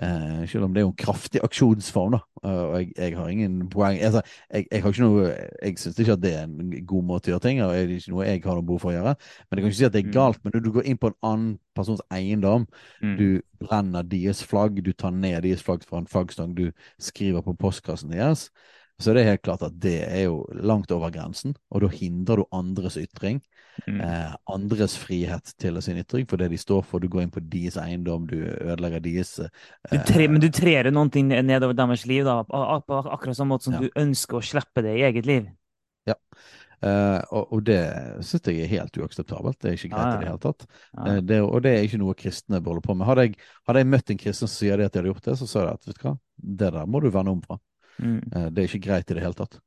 Eh, 0.02 0.44
selv 0.52 0.68
om 0.68 0.74
det 0.74 0.82
er 0.82 0.88
jo 0.88 0.92
en 0.92 1.00
kraftig 1.00 1.44
aksjonsform, 1.44 2.18
da. 2.18 2.22
Uh, 2.42 2.64
og 2.72 2.76
jeg, 2.80 2.88
jeg, 2.98 3.18
har 3.18 3.28
ingen 3.30 3.58
poeng 3.70 4.00
altså, 4.02 4.24
jeg, 4.50 4.66
jeg, 4.72 4.82
har 4.82 4.90
ikke 4.90 5.04
noe 5.04 5.26
Jeg 5.62 5.76
syns 5.78 6.00
ikke 6.02 6.16
at 6.16 6.24
det 6.24 6.32
er 6.34 6.48
en 6.48 6.72
god 6.90 7.04
måte 7.06 7.30
å 7.30 7.36
gjøre 7.36 7.44
ting 7.44 7.60
og 7.62 7.70
det 7.70 7.84
er 7.84 7.92
ikke 7.94 8.14
noe 8.16 8.26
jeg 8.26 8.42
har 8.48 8.58
noe 8.58 8.66
behov 8.66 8.82
for 8.82 8.90
å 8.90 8.96
gjøre. 8.96 9.14
Men 9.46 9.60
jeg 9.60 9.64
kan 9.64 9.70
ikke 9.70 9.78
si 9.78 9.86
at 9.86 9.94
det 9.94 10.02
er 10.02 10.08
mm. 10.08 10.16
galt. 10.16 10.42
Men 10.42 10.56
når 10.56 10.66
du 10.66 10.72
går 10.74 10.90
inn 10.90 10.98
på 10.98 11.12
en 11.12 11.20
annen 11.30 11.52
persons 11.78 12.02
eiendom, 12.10 12.66
mm. 13.04 13.16
du 13.20 13.28
brenner 13.62 14.08
deres 14.10 14.42
flagg, 14.44 14.82
du 14.82 14.92
tar 14.94 15.14
ned 15.14 15.38
deres 15.46 15.62
flagg 15.66 15.86
fra 15.88 16.02
en 16.02 16.10
flaggstang, 16.10 16.56
du 16.58 16.72
skriver 17.02 17.46
på 17.46 17.54
postkassen 17.62 18.14
deres, 18.16 18.50
Så 19.02 19.14
det 19.16 19.24
er 19.24 19.32
helt 19.34 19.43
klart 19.45 19.64
at 19.66 19.78
det 19.82 19.97
er 20.06 20.26
jo 20.28 20.41
langt 20.54 20.91
over 20.93 21.12
grensen, 21.14 21.56
og 21.72 21.84
da 21.86 21.89
hindrer 21.93 22.41
du 22.41 22.45
andres 22.56 22.97
ytring. 23.02 23.41
Mm. 23.88 24.02
Eh, 24.04 24.34
andres 24.52 24.97
frihet 24.99 25.54
til 25.62 25.80
sin 25.82 25.97
ytring 26.02 26.28
for 26.30 26.38
det 26.41 26.49
de 26.52 26.60
står 26.60 26.84
for. 26.86 26.99
Du 26.99 27.08
går 27.12 27.24
inn 27.26 27.32
på 27.34 27.43
deres 27.52 27.78
eiendom, 27.82 28.28
du 28.30 28.36
ødelegger 28.43 28.99
deres 29.04 29.38
eh, 29.39 29.49
Du 29.91 29.97
tre, 30.08 30.28
men 30.28 30.43
du 30.43 30.49
trer 30.54 30.91
noen 30.91 31.10
ting 31.14 31.32
nedover 31.32 31.78
deres 31.78 32.06
liv, 32.10 32.26
da, 32.28 32.41
på 32.43 32.99
akkurat 33.02 33.38
samme 33.38 33.56
måte 33.56 33.70
som 33.70 33.80
Ja. 33.80 33.86
du 33.88 33.89
ønsker 34.04 34.38
å 34.38 34.45
slippe 34.45 34.84
det 34.86 34.97
i 34.99 35.06
eget 35.08 35.26
liv. 35.30 35.47
eh, 36.82 37.22
og, 37.32 37.54
og 37.54 37.64
det 37.68 37.80
syns 38.26 38.47
jeg 38.49 38.64
er 38.66 38.72
helt 38.76 38.97
uakseptabelt. 38.97 39.60
Det 39.62 39.70
er 39.72 39.78
ikke 39.80 39.91
greit 39.95 40.02
Ja, 40.02 40.12
ja. 40.12 40.16
i 40.18 40.22
det 40.24 40.30
hele 40.32 40.43
tatt. 40.45 40.68
Ja. 40.97 41.08
Eh, 41.08 41.22
det, 41.32 41.41
og 41.45 41.62
det 41.66 41.76
er 41.78 41.88
ikke 41.88 42.02
noe 42.02 42.18
kristne 42.18 42.62
bør 42.62 42.76
holde 42.76 42.86
på 42.88 42.95
med. 42.97 43.08
Hadde 43.08 43.28
jeg, 43.28 43.36
hadde 43.70 43.84
jeg 43.84 43.91
møtt 43.95 44.14
en 44.14 44.22
kristen 44.22 44.47
som 44.49 44.56
sier 44.56 44.78
det 44.82 44.89
at 44.89 44.93
de 44.95 45.02
hadde 45.04 45.14
gjort 45.14 45.28
det, 45.30 45.38
så 45.41 45.47
sa 45.49 45.66
jeg 45.66 45.78
at 45.80 45.88
vet 45.91 45.99
du 46.02 46.08
hva, 46.08 46.16
det 46.62 46.72
der 46.76 46.89
må 46.89 47.02
du 47.04 47.10
vende 47.14 47.36
om 47.38 47.43
fra. 47.45 47.60
Mm. 48.02 48.22
Eh, 48.36 48.47
Det 48.49 48.64
er 48.64 48.70
ikke 48.70 48.88
greit 48.88 49.12
i 49.12 49.18
det 49.18 49.24
hele 49.24 49.38
tatt. 49.38 49.60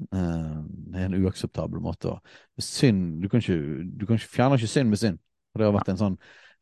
Eh, 0.00 0.56
Det 0.90 1.00
er 1.00 1.04
en 1.08 1.18
uakseptabel 1.22 1.82
måte 1.82 2.14
å 2.14 2.20
Synd 2.58 3.22
Du 3.22 3.28
kan 3.28 3.40
ikke, 3.40 3.84
du 3.84 4.06
kan 4.06 4.18
ikke 4.18 4.34
fjerne 4.36 4.58
ikke 4.58 4.70
synd 4.70 4.90
med 4.90 4.98
synd. 4.98 5.20
Og 5.54 5.60
det 5.60 5.68
har 5.68 5.76
vært 5.76 5.92
en 5.92 6.00
sånn 6.00 6.16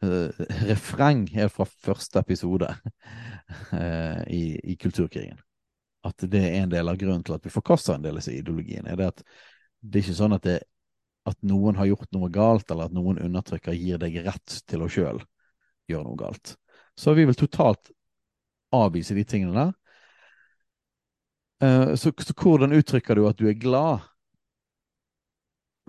uh, 0.04 0.42
refreng 0.68 1.22
helt 1.32 1.54
fra 1.54 1.64
første 1.64 2.20
episode 2.20 2.68
uh, 2.68 4.20
i, 4.40 4.58
i 4.60 4.76
Kulturkrigen. 4.76 5.38
At 6.04 6.26
det 6.28 6.42
er 6.42 6.58
en 6.60 6.74
del 6.74 6.90
av 6.90 6.98
grunnen 7.00 7.24
til 7.24 7.38
at 7.38 7.46
vi 7.46 7.54
forkaster 7.54 7.96
en 7.96 8.04
del 8.04 8.18
av 8.18 8.20
disse 8.20 8.34
ideologiene. 8.36 8.92
Er 8.92 9.00
det 9.00 9.08
at 9.14 9.22
det 9.80 9.98
er 9.98 10.04
ikke 10.04 10.18
sånn 10.18 10.36
at, 10.36 10.44
det, 10.44 10.58
at 11.24 11.38
noen 11.46 11.78
har 11.78 11.88
gjort 11.88 12.12
noe 12.12 12.28
galt, 12.34 12.68
eller 12.70 12.90
at 12.90 12.96
noen 12.96 13.22
undertrykker 13.22 13.78
gir 13.78 14.02
deg 14.02 14.20
rett 14.26 14.58
til 14.68 14.84
å 14.84 14.90
sjøl 14.92 15.22
gjøre 15.90 16.04
noe 16.04 16.20
galt. 16.20 16.56
Så 16.98 17.14
vi 17.16 17.24
vil 17.26 17.38
totalt 17.38 17.90
avvise 18.76 19.16
de 19.16 19.24
tingene 19.24 19.56
der. 19.56 19.72
Eh, 21.62 21.94
Så, 21.96 22.12
så 22.18 22.34
hvordan 22.34 22.74
uttrykker 22.74 23.14
du 23.14 23.26
at 23.28 23.38
du 23.38 23.46
er 23.48 23.58
glad 23.58 24.02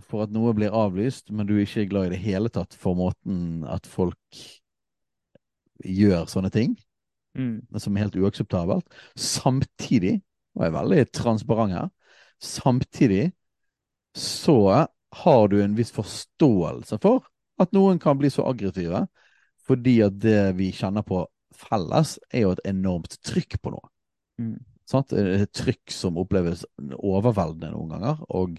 for 0.02 0.26
at 0.26 0.34
noe 0.34 0.54
blir 0.58 0.74
avlyst, 0.74 1.30
men 1.32 1.48
du 1.48 1.56
er 1.56 1.66
ikke 1.68 1.90
glad 1.90 2.08
i 2.08 2.16
det 2.16 2.24
hele 2.24 2.50
tatt 2.50 2.74
for 2.78 2.98
måten 2.98 3.64
at 3.70 3.86
folk 3.90 4.42
gjør 5.84 6.26
sånne 6.30 6.52
ting, 6.54 6.76
Mm. 7.34 7.66
som 7.82 7.96
er 7.98 8.04
helt 8.06 8.16
uakseptabelt. 8.16 8.86
Samtidig, 9.18 10.22
og 10.54 10.62
jeg 10.62 10.70
er 10.70 10.76
veldig 10.76 11.12
transparent 11.12 11.74
her, 11.74 11.88
samtidig 12.38 13.32
så 14.14 14.86
har 15.24 15.48
du 15.50 15.56
en 15.62 15.74
viss 15.74 15.92
forståelse 15.92 17.00
for 17.02 17.26
at 17.58 17.74
noen 17.74 17.98
kan 18.00 18.18
bli 18.18 18.30
så 18.30 18.46
aggressive, 18.46 19.08
fordi 19.66 19.96
at 20.06 20.20
det 20.22 20.54
vi 20.58 20.70
kjenner 20.72 21.02
på 21.02 21.24
felles, 21.58 22.20
er 22.30 22.46
jo 22.46 22.52
et 22.52 22.62
enormt 22.70 23.18
trykk 23.26 23.58
på 23.62 23.74
noe. 23.74 23.90
Mm. 24.38 24.60
Sant? 24.90 25.14
Et 25.16 25.52
trykk 25.56 25.94
som 25.94 26.20
oppleves 26.22 26.66
overveldende 27.00 27.72
noen 27.74 27.94
ganger, 27.96 28.24
og, 28.36 28.58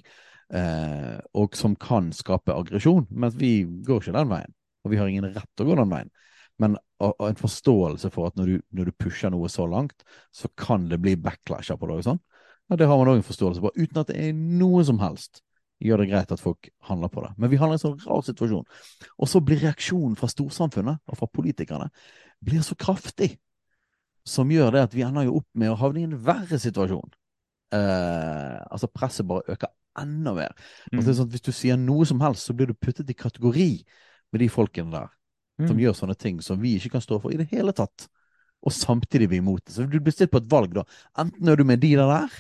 eh, 0.54 1.16
og 1.36 1.56
som 1.58 1.76
kan 1.76 2.12
skape 2.16 2.54
aggresjon. 2.54 3.06
Mens 3.10 3.36
vi 3.40 3.56
går 3.64 4.02
ikke 4.02 4.16
den 4.16 4.30
veien, 4.32 4.54
og 4.84 4.92
vi 4.92 5.00
har 5.00 5.10
ingen 5.10 5.30
rett 5.30 5.50
til 5.52 5.66
å 5.66 5.72
gå 5.72 5.80
den 5.82 5.92
veien. 5.92 6.12
Men 6.62 6.76
og, 7.02 7.14
og 7.18 7.26
en 7.28 7.40
forståelse 7.40 8.10
for 8.14 8.30
at 8.30 8.36
når 8.38 8.52
du, 8.52 8.58
når 8.78 8.88
du 8.88 8.98
pusher 9.04 9.32
noe 9.34 9.50
så 9.52 9.66
langt, 9.68 10.04
så 10.32 10.48
kan 10.56 10.86
det 10.88 11.00
bli 11.02 11.16
backlasher 11.20 11.78
på 11.80 11.90
det. 11.90 11.98
og 11.98 12.06
Sånn. 12.08 12.22
Ja, 12.70 12.78
det 12.80 12.88
har 12.88 13.00
man 13.00 13.10
òg 13.12 13.20
en 13.20 13.26
forståelse 13.26 13.60
på, 13.60 13.74
uten 13.76 14.00
at 14.00 14.12
det 14.12 14.20
er 14.28 14.32
noe 14.32 14.84
som 14.86 15.02
helst 15.02 15.42
gjør 15.84 16.00
det 16.00 16.10
greit 16.12 16.32
at 16.32 16.40
folk 16.40 16.70
handler 16.88 17.10
på 17.12 17.24
det. 17.24 17.32
Men 17.36 17.50
vi 17.52 17.58
handler 17.60 17.76
i 17.76 17.80
en 17.80 17.82
sånn 17.82 18.04
rar 18.06 18.22
situasjon. 18.24 18.64
Og 19.18 19.28
så 19.28 19.42
blir 19.44 19.60
reaksjonen 19.60 20.14
fra 20.16 20.30
storsamfunnet 20.32 21.02
og 21.10 21.18
fra 21.18 21.28
politikerne 21.28 21.90
blir 22.44 22.64
så 22.64 22.76
kraftig 22.78 23.34
som 24.26 24.50
gjør 24.50 24.72
det 24.72 24.82
at 24.86 24.94
vi 24.96 25.04
ender 25.06 25.26
jo 25.28 25.38
opp 25.42 25.48
med 25.54 25.72
å 25.72 25.78
havne 25.80 26.00
i 26.00 26.06
en 26.08 26.16
verre 26.24 26.58
situasjon. 26.60 27.12
Eh, 27.74 28.60
altså 28.70 28.88
presset 28.88 29.26
bare 29.28 29.56
øker 29.56 29.72
enda 30.00 30.34
mer. 30.34 30.54
Mm. 30.90 30.98
Altså, 30.98 31.04
det 31.04 31.12
er 31.12 31.18
sånn 31.20 31.32
hvis 31.34 31.44
du 31.44 31.52
sier 31.54 31.78
noe 31.80 32.06
som 32.08 32.22
helst, 32.24 32.48
så 32.48 32.56
blir 32.56 32.70
du 32.70 32.74
puttet 32.74 33.10
i 33.10 33.16
kategori 33.18 33.68
med 34.32 34.42
de 34.42 34.48
folkene 34.52 34.94
der 34.94 35.12
som 35.68 35.76
Mm. 35.76 35.84
gjør 35.84 35.94
sånne 35.94 36.14
ting 36.18 36.40
som 36.42 36.58
vi 36.58 36.72
ikke 36.74 36.96
kan 36.96 37.00
stå 37.04 37.20
for 37.22 37.30
i 37.30 37.36
det 37.38 37.46
hele 37.52 37.70
tatt. 37.72 38.08
Og 38.66 38.72
samtidig 38.72 39.28
vi 39.30 39.36
imot 39.38 39.64
det. 39.64 39.74
Så 39.74 39.84
du 39.86 40.00
blir 40.00 40.12
stilt 40.12 40.32
på 40.32 40.40
et 40.40 40.50
valg, 40.50 40.72
da. 40.74 40.82
Enten 41.16 41.48
er 41.48 41.54
du 41.56 41.62
med 41.64 41.78
de 41.80 41.92
der 41.94 42.08
der, 42.10 42.32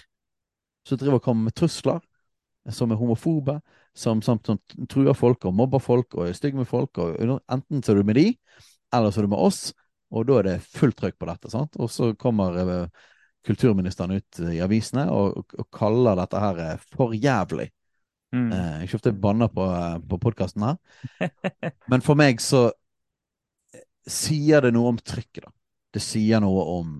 som 0.84 0.98
driver 0.98 1.20
og 1.20 1.22
kommer 1.22 1.44
med 1.44 1.54
trusler, 1.54 2.00
som 2.70 2.90
er 2.90 2.96
homofobe, 2.96 3.60
som, 3.94 4.22
som, 4.22 4.40
som 4.44 4.58
truer 4.88 5.14
folk 5.14 5.44
og 5.44 5.54
mobber 5.54 5.78
folk 5.78 6.14
og 6.14 6.26
er 6.26 6.32
stygge 6.32 6.56
med 6.56 6.66
folk. 6.66 6.98
Og, 6.98 7.40
enten 7.52 7.84
så 7.84 7.92
er 7.92 8.00
du 8.00 8.08
med 8.08 8.18
de, 8.18 8.36
eller 8.92 9.10
så 9.12 9.20
er 9.20 9.28
du 9.28 9.32
med 9.36 9.38
oss. 9.46 9.72
Og 10.14 10.26
da 10.28 10.38
er 10.40 10.48
det 10.48 10.58
fullt 10.66 10.98
trøkk 11.00 11.18
på 11.18 11.28
dette. 11.28 11.50
sant? 11.52 11.78
Og 11.82 11.90
så 11.90 12.12
kommer 12.18 12.58
eh, 12.62 13.08
kulturministeren 13.46 14.16
ut 14.18 14.40
i 14.52 14.60
avisene 14.64 15.08
og, 15.12 15.40
og, 15.40 15.56
og 15.58 15.68
kaller 15.74 16.20
dette 16.22 16.42
her 16.44 16.62
eh, 16.64 16.86
for 16.94 17.16
jævlig. 17.16 17.68
Mm. 18.34 18.48
Eh, 18.52 18.94
ofte 18.94 19.12
jeg 19.12 19.20
banner 19.22 19.50
på, 19.52 19.66
eh, 19.70 19.98
på 20.10 20.18
podkasten 20.22 20.64
her, 20.66 20.78
men 21.92 22.02
for 22.02 22.18
meg 22.18 22.40
så 22.42 22.66
eh, 23.74 23.84
sier 24.10 24.64
det 24.64 24.72
noe 24.74 24.94
om 24.94 24.98
trykket, 24.98 25.44
da. 25.46 25.54
Det 25.94 26.02
sier 26.02 26.42
noe 26.42 26.64
om 26.80 26.96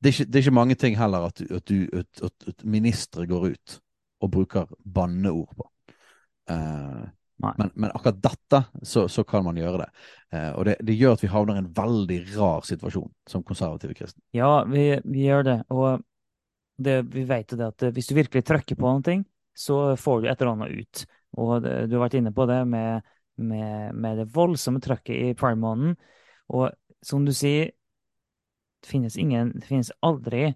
det 0.00 0.08
er, 0.08 0.12
ikke, 0.12 0.24
det 0.30 0.38
er 0.38 0.44
ikke 0.44 0.54
mange 0.54 0.74
ting 0.78 0.96
heller 0.98 1.26
at, 1.26 1.40
du- 1.68 1.88
at, 1.96 2.22
at, 2.22 2.48
at, 2.48 2.64
ministre 2.64 3.26
går 3.26 3.46
ut 3.56 3.76
og 4.20 4.30
bruker 4.30 4.68
banneord 4.84 5.52
på. 5.56 5.68
Eh. 6.52 7.04
Men, 7.36 7.70
men 7.74 7.90
akkurat 7.90 8.22
dette, 8.22 8.62
så, 8.82 9.06
så 9.12 9.24
kan 9.28 9.44
man 9.44 9.58
gjøre 9.60 9.84
det. 9.84 9.88
Eh, 10.32 10.50
og 10.56 10.64
det, 10.68 10.76
det 10.88 10.96
gjør 10.96 11.16
at 11.16 11.24
vi 11.24 11.30
havner 11.32 11.58
i 11.58 11.62
en 11.62 11.72
veldig 11.76 12.18
rar 12.36 12.64
situasjon 12.64 13.10
som 13.28 13.44
konservative 13.44 13.96
kristne. 13.98 14.22
Ja, 14.36 14.64
vi, 14.64 14.88
vi 15.04 15.26
gjør 15.26 15.44
det. 15.44 15.56
Og 15.74 16.00
det, 16.76 17.02
vi 17.12 17.26
vet 17.28 17.52
jo 17.52 17.60
det 17.60 17.68
at 17.72 17.86
hvis 17.96 18.08
du 18.08 18.16
virkelig 18.16 18.44
trykker 18.46 18.80
på 18.80 18.94
noe, 18.96 19.18
så 19.56 19.80
får 20.00 20.22
du 20.22 20.28
et 20.28 20.40
eller 20.40 20.52
annet 20.54 20.80
ut. 20.80 21.04
Og 21.40 21.52
det, 21.64 21.74
du 21.90 21.96
har 21.96 22.06
vært 22.06 22.18
inne 22.20 22.32
på 22.36 22.46
det 22.48 22.60
med, 22.68 23.06
med, 23.36 23.96
med 23.96 24.22
det 24.22 24.28
voldsomme 24.32 24.80
trykket 24.84 25.30
i 25.30 25.34
prime-måneden. 25.38 25.96
Og 26.56 26.70
som 27.04 27.24
du 27.26 27.32
sier, 27.36 27.72
det 28.82 28.90
finnes 28.90 29.16
ingen 29.18 29.50
Det 29.56 29.66
finnes 29.66 29.90
aldri 30.04 30.48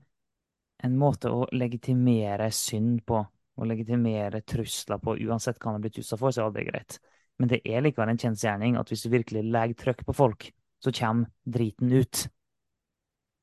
en 0.84 0.96
måte 0.96 1.32
å 1.32 1.46
legitimere 1.52 2.48
synd 2.54 3.02
på. 3.08 3.20
Å 3.60 3.68
legitimere 3.68 4.40
trusler 4.48 5.00
på, 5.02 5.18
uansett 5.28 5.58
hva 5.60 5.70
han 5.70 5.80
er 5.80 5.84
blitt 5.84 6.00
utsatt 6.00 6.20
for, 6.20 6.32
så 6.32 6.40
er 6.40 6.44
det 6.44 6.50
aldri 6.50 6.66
greit. 6.70 6.98
Men 7.40 7.50
det 7.52 7.60
er 7.68 7.84
likevel 7.84 8.12
en 8.12 8.20
kjensgjerning 8.20 8.76
at 8.80 8.90
hvis 8.92 9.04
du 9.04 9.12
virkelig 9.12 9.44
legger 9.48 9.78
trykk 9.84 10.04
på 10.08 10.16
folk, 10.16 10.50
så 10.80 10.92
kommer 10.96 11.28
driten 11.44 11.92
ut. 11.92 12.26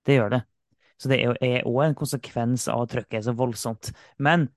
Det 0.05 0.17
gjør 0.17 0.33
det. 0.33 0.41
Så 0.97 1.09
det 1.11 1.19
er 1.21 1.67
òg 1.69 1.81
en 1.85 1.97
konsekvens 1.97 2.65
av 2.73 2.87
at 2.87 2.93
trykket 2.95 3.19
er 3.19 3.25
så 3.27 3.33
voldsomt. 3.37 3.91
Men 4.17 4.47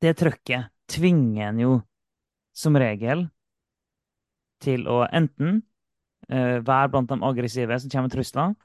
det 0.00 0.14
trykket 0.20 0.70
tvinger 0.88 1.50
en 1.50 1.60
jo 1.60 1.72
som 2.56 2.76
regel 2.80 3.26
til 4.64 4.88
å 4.90 5.02
enten 5.14 5.60
eh, 6.28 6.58
være 6.64 6.90
blant 6.92 7.10
de 7.12 7.20
aggressive 7.24 7.76
som 7.78 7.92
kommer 7.92 8.08
med 8.08 8.16
trusler, 8.16 8.56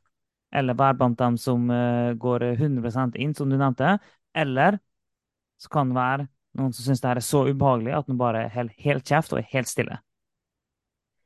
eller 0.53 0.77
være 0.77 0.97
blant 0.99 1.19
dem 1.19 1.37
som 1.41 1.69
eh, 1.73 2.13
går 2.19 2.45
100% 2.53 3.17
inn, 3.21 3.33
som 3.37 3.49
du 3.49 3.57
nevnte, 3.57 3.97
eller 4.37 4.77
så 5.61 5.71
kan 5.73 5.89
det 5.89 5.97
være 5.97 6.27
noen 6.59 6.73
som 6.75 6.85
syns 6.85 7.01
det 7.01 7.09
her 7.09 7.21
er 7.21 7.25
så 7.25 7.45
ubehagelig 7.49 7.95
at 7.97 8.09
man 8.11 8.19
bare 8.19 8.43
holder 8.53 8.83
helt 8.85 9.07
kjeft 9.09 9.33
og 9.33 9.41
er 9.41 9.49
helt 9.55 9.69
stille. 9.69 9.97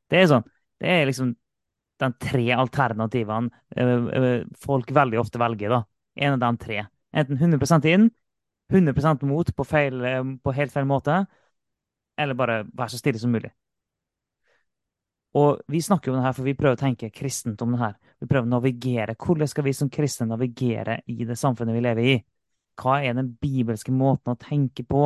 Det 0.07 0.21
er 0.21 0.29
sånn. 0.31 0.47
Det 0.79 0.93
er 0.93 1.09
liksom 1.09 1.33
de 1.97 2.11
tre 2.21 2.45
alternativene 2.55 3.49
eh, 3.75 4.07
eh, 4.19 4.45
folk 4.63 4.93
veldig 4.95 5.19
ofte 5.19 5.41
velger, 5.41 5.73
da. 5.75 5.81
En 6.17 6.37
av 6.37 6.41
de 6.45 6.63
tre. 6.63 6.85
Enten 7.17 7.39
100% 7.41 7.89
inn, 7.91 8.07
100% 8.71 9.27
mot 9.27 9.51
på, 9.55 9.65
feil, 9.67 10.01
på 10.43 10.53
helt 10.55 10.73
feil 10.73 10.87
måte, 10.87 11.21
eller 12.17 12.37
bare 12.37 12.61
være 12.67 12.93
så 12.93 12.99
stille 13.01 13.19
som 13.21 13.31
mulig. 13.33 13.51
Og 15.37 15.61
vi 15.69 15.81
snakker 15.83 16.09
jo 16.09 16.15
om 16.15 16.21
det 16.21 16.25
her, 16.25 16.35
for 16.37 16.47
vi 16.47 16.55
prøver 16.57 16.77
å 16.77 16.79
tenke 16.79 17.11
kristent 17.13 17.61
om 17.61 17.75
det 17.75 17.81
her. 17.81 17.95
Vi 18.21 18.29
prøver 18.29 18.47
å 18.47 18.53
navigere. 18.55 19.15
Hvordan 19.19 19.49
skal 19.51 19.67
vi 19.67 19.75
som 19.75 19.91
kristne 19.93 20.29
navigere 20.29 21.01
i 21.11 21.27
det 21.27 21.37
samfunnet 21.37 21.77
vi 21.77 21.83
lever 21.85 22.09
i? 22.13 22.15
Hva 22.77 22.99
er 23.05 23.17
den 23.17 23.33
bibelske 23.41 23.93
måten 23.93 24.33
å 24.33 24.39
tenke 24.41 24.85
på? 24.87 25.03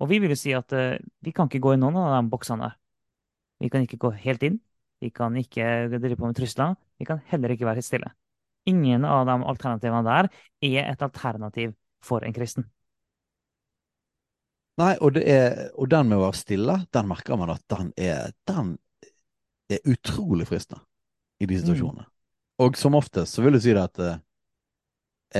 Og 0.00 0.08
vi 0.08 0.20
vil 0.22 0.32
jo 0.32 0.38
si 0.38 0.54
at 0.56 0.72
uh, 0.72 0.96
vi 1.20 1.34
kan 1.36 1.50
ikke 1.50 1.62
gå 1.66 1.74
i 1.76 1.80
noen 1.80 1.98
av 2.00 2.14
de 2.16 2.32
boksene. 2.32 2.70
Vi 3.60 3.68
kan 3.72 3.84
ikke 3.84 4.00
gå 4.00 4.14
helt 4.24 4.44
inn. 4.46 4.60
Vi 5.00 5.12
kan 5.12 5.36
ikke 5.36 5.88
drive 5.92 6.16
på 6.16 6.28
med 6.28 6.36
trusler. 6.36 6.76
Vi 7.00 7.08
kan 7.08 7.20
heller 7.28 7.52
ikke 7.52 7.68
være 7.68 7.80
helt 7.80 7.88
stille. 7.88 8.12
Ingen 8.68 9.04
av 9.08 9.26
de 9.28 9.36
alternativene 9.52 10.04
der 10.04 10.28
er 10.64 10.92
et 10.92 11.02
alternativ 11.04 11.74
for 12.04 12.24
en 12.24 12.36
kristen. 12.36 12.68
Nei, 14.80 14.94
og, 15.04 15.16
er, 15.20 15.68
og 15.76 15.90
den 15.92 16.08
med 16.08 16.20
å 16.20 16.24
være 16.24 16.38
stille, 16.40 16.76
den 16.92 17.08
merker 17.08 17.36
man 17.36 17.52
at 17.52 17.64
den 17.72 17.90
er, 18.00 18.32
den 18.48 18.78
er 19.78 19.92
utrolig 19.92 20.48
fristende 20.48 20.82
i 21.40 21.48
de 21.48 21.60
situasjonene. 21.60 22.06
Og 22.60 22.76
som 22.76 22.96
oftest 22.98 23.36
så 23.36 23.44
vil 23.44 23.56
jeg 23.56 23.64
si 23.64 23.74
det 23.76 23.84
at 23.86 24.02
eh, 24.04 24.18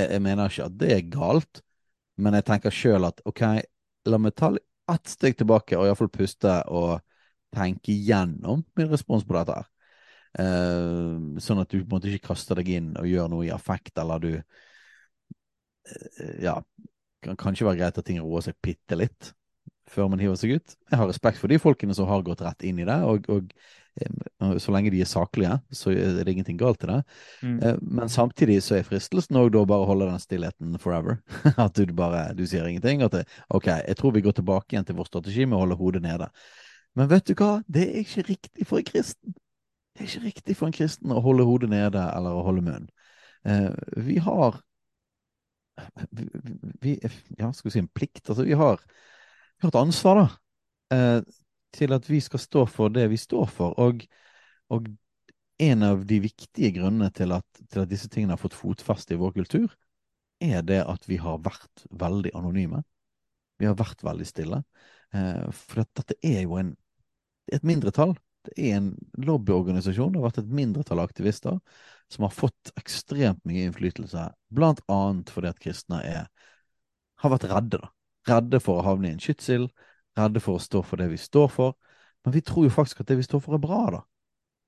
jeg, 0.07 0.22
mener 0.22 0.49
ikke 0.49 0.68
at 0.70 0.78
det 0.81 0.91
er 0.95 1.11
galt, 1.12 1.62
men 2.20 2.37
jeg 2.39 2.47
tenker 2.49 2.74
sjøl 2.74 3.09
at 3.09 3.20
ok, 3.28 3.43
la 4.09 4.20
meg 4.20 4.37
ta 4.39 4.53
ett 4.91 5.11
steg 5.11 5.37
tilbake 5.39 5.76
og 5.78 5.87
iallfall 5.87 6.11
puste 6.12 6.55
og 6.72 7.01
tenke 7.55 7.93
gjennom 7.93 8.62
min 8.78 8.91
respons 8.91 9.26
på 9.26 9.37
dette 9.37 9.59
her. 9.59 9.68
Eh, 10.41 11.16
sånn 11.43 11.62
at 11.62 11.70
du 11.72 11.81
på 11.81 11.89
en 11.89 11.97
måte 11.97 12.11
ikke 12.11 12.31
kaster 12.31 12.55
deg 12.61 12.68
inn 12.76 12.93
og 13.01 13.09
gjør 13.11 13.28
noe 13.33 13.49
i 13.49 13.55
affekt, 13.55 13.99
eller 13.99 14.22
du 14.22 14.33
eh, 14.37 14.45
Ja, 16.45 16.61
kan 17.24 17.37
kanskje 17.41 17.66
være 17.66 17.81
greit 17.83 17.99
at 17.99 18.07
ting 18.07 18.20
roer 18.22 18.45
seg 18.47 18.57
bitte 18.62 18.97
litt 18.97 19.33
før 19.91 20.07
man 20.12 20.22
hiver 20.22 20.39
seg 20.39 20.55
ut. 20.55 20.76
Jeg 20.87 21.01
har 21.01 21.09
respekt 21.11 21.41
for 21.41 21.51
de 21.51 21.59
folkene 21.59 21.95
som 21.97 22.07
har 22.09 22.22
gått 22.26 22.45
rett 22.47 22.62
inn 22.66 22.78
i 22.78 22.87
det, 22.87 22.99
og, 23.03 23.26
og 23.33 23.51
så 24.59 24.72
lenge 24.72 24.93
de 24.95 25.01
er 25.03 25.09
saklige, 25.09 25.57
så 25.74 25.93
er 25.93 26.22
det 26.24 26.32
ingenting 26.32 26.59
galt 26.61 26.84
i 26.84 26.88
det. 26.91 26.99
Mm. 27.43 27.59
Eh, 27.59 27.76
Men 27.82 28.09
samtidig 28.09 28.61
så 28.64 28.78
er 28.78 28.86
fristelsen 28.86 29.36
òg 29.41 29.51
da 29.55 29.64
bare 29.68 29.84
å 29.84 29.91
holde 29.91 30.09
den 30.09 30.22
stillheten 30.22 30.78
forever. 30.80 31.20
At 31.64 31.76
du 31.76 31.93
bare 31.97 32.30
du 32.38 32.47
sier 32.49 32.68
ingenting. 32.68 33.05
At 33.07 33.18
det, 33.18 33.26
OK, 33.49 33.66
jeg 33.66 33.99
tror 33.99 34.14
vi 34.16 34.24
går 34.24 34.38
tilbake 34.38 34.74
igjen 34.74 34.88
til 34.88 34.99
vår 34.99 35.11
strategi 35.11 35.47
med 35.47 35.59
å 35.59 35.64
holde 35.64 35.78
hodet 35.80 36.05
nede. 36.07 36.30
Men 36.99 37.11
vet 37.11 37.28
du 37.28 37.34
hva? 37.38 37.61
Det 37.70 37.84
er 37.88 38.01
ikke 38.03 38.26
riktig 38.30 38.66
for 38.66 38.80
en 38.80 38.88
kristen. 38.88 39.36
Det 39.95 40.05
er 40.05 40.09
ikke 40.09 40.26
riktig 40.30 40.57
for 40.59 40.70
en 40.70 40.74
kristen 40.74 41.12
å 41.12 41.22
holde 41.22 41.47
hodet 41.47 41.70
nede 41.70 42.03
eller 42.14 42.38
å 42.38 42.47
holde 42.47 42.64
munn. 42.66 42.88
Eh, 43.49 43.70
vi 44.01 44.18
har 44.22 44.61
vi, 46.11 46.28
vi, 46.80 46.99
Ja, 47.38 47.53
skal 47.53 47.68
vi 47.68 47.74
si 47.74 47.82
en 47.82 47.88
plikt? 47.88 48.28
Altså, 48.28 48.45
vi 48.45 48.57
har, 48.59 48.80
vi 48.80 49.66
har 49.66 49.72
et 49.72 49.80
ansvar, 49.80 50.20
da. 50.20 50.26
Eh, 50.97 51.39
til 51.76 51.94
at 51.94 52.08
vi 52.10 52.20
skal 52.22 52.42
stå 52.42 52.64
for 52.70 52.92
det 52.92 53.06
vi 53.12 53.18
står 53.20 53.46
for. 53.52 53.76
Og, 53.80 54.04
og 54.72 54.88
en 55.60 55.84
av 55.86 56.06
de 56.08 56.20
viktige 56.24 56.72
grunnene 56.78 57.10
til 57.14 57.34
at, 57.36 57.46
til 57.68 57.84
at 57.84 57.90
disse 57.90 58.08
tingene 58.08 58.36
har 58.36 58.42
fått 58.42 58.56
fotfeste 58.58 59.14
i 59.14 59.20
vår 59.20 59.34
kultur, 59.36 59.74
er 60.40 60.64
det 60.64 60.80
at 60.88 61.04
vi 61.08 61.18
har 61.20 61.42
vært 61.44 61.84
veldig 61.90 62.32
anonyme. 62.38 62.82
Vi 63.60 63.68
har 63.68 63.76
vært 63.76 64.02
veldig 64.04 64.26
stille. 64.26 64.62
Eh, 65.12 65.46
for 65.52 65.84
dette 65.84 66.16
er 66.24 66.46
jo 66.46 66.56
en, 66.60 66.72
et 67.52 67.66
mindretall. 67.66 68.14
Det 68.48 68.54
er 68.56 68.78
en 68.78 68.94
lobbyorganisasjon. 69.20 70.14
Det 70.14 70.20
har 70.22 70.30
vært 70.30 70.42
et 70.44 70.54
mindretall 70.62 71.02
av 71.02 71.10
aktivister 71.10 71.58
som 72.10 72.24
har 72.24 72.34
fått 72.34 72.72
ekstremt 72.80 73.42
mye 73.46 73.68
innflytelse, 73.68 74.24
blant 74.50 74.80
annet 74.90 75.30
fordi 75.30 75.50
at 75.52 75.60
kristne 75.62 76.00
er, 76.02 76.24
har 77.20 77.34
vært 77.34 77.46
redde. 77.52 77.82
da. 77.84 77.92
Redde 78.30 78.60
for 78.64 78.80
å 78.80 78.86
havne 78.88 79.10
i 79.10 79.14
en 79.14 79.22
skyttsild, 79.22 79.68
redde 80.18 80.40
for 80.42 80.58
å 80.58 80.62
stå 80.62 80.82
for 80.86 81.00
det 81.00 81.11
vi 81.11 81.18
står 81.20 81.48
for. 81.52 81.74
Men 82.24 82.34
vi 82.34 82.42
tror 82.44 82.66
jo 82.66 82.72
faktisk 82.74 83.00
at 83.00 83.08
det 83.08 83.16
vi 83.16 83.26
står 83.26 83.40
for, 83.44 83.56
er 83.56 83.62
bra, 83.62 83.82
da. 83.94 84.00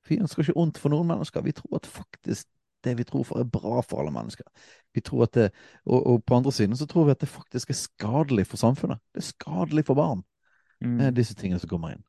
Vi 0.09 0.19
ønsker 0.19 0.43
ikke 0.43 0.59
ondt 0.59 0.79
for 0.83 0.91
noen 0.91 1.07
mennesker. 1.07 1.45
Vi 1.45 1.53
tror 1.55 1.79
at 1.79 1.87
faktisk 1.87 2.49
det 2.83 2.97
vi 2.99 3.05
tror 3.07 3.23
for, 3.25 3.39
er 3.39 3.47
bra 3.47 3.83
for 3.87 4.03
alle 4.03 4.11
mennesker. 4.11 4.47
Vi 4.95 5.01
tror 5.07 5.29
at 5.29 5.37
det, 5.37 5.51
og, 5.87 6.01
og 6.07 6.25
på 6.27 6.35
andre 6.35 6.53
siden 6.53 6.77
så 6.77 6.87
tror 6.91 7.07
vi 7.07 7.15
at 7.15 7.21
det 7.23 7.29
faktisk 7.31 7.71
er 7.71 7.79
skadelig 7.79 8.47
for 8.51 8.59
samfunnet. 8.59 8.99
Det 9.15 9.23
er 9.23 9.29
skadelig 9.33 9.87
for 9.87 9.99
barn, 9.99 10.25
Mm. 10.83 11.01
eh, 11.01 11.11
disse 11.15 11.35
tingene 11.39 11.61
som 11.63 11.71
kommer 11.71 11.93
inn. 11.95 12.01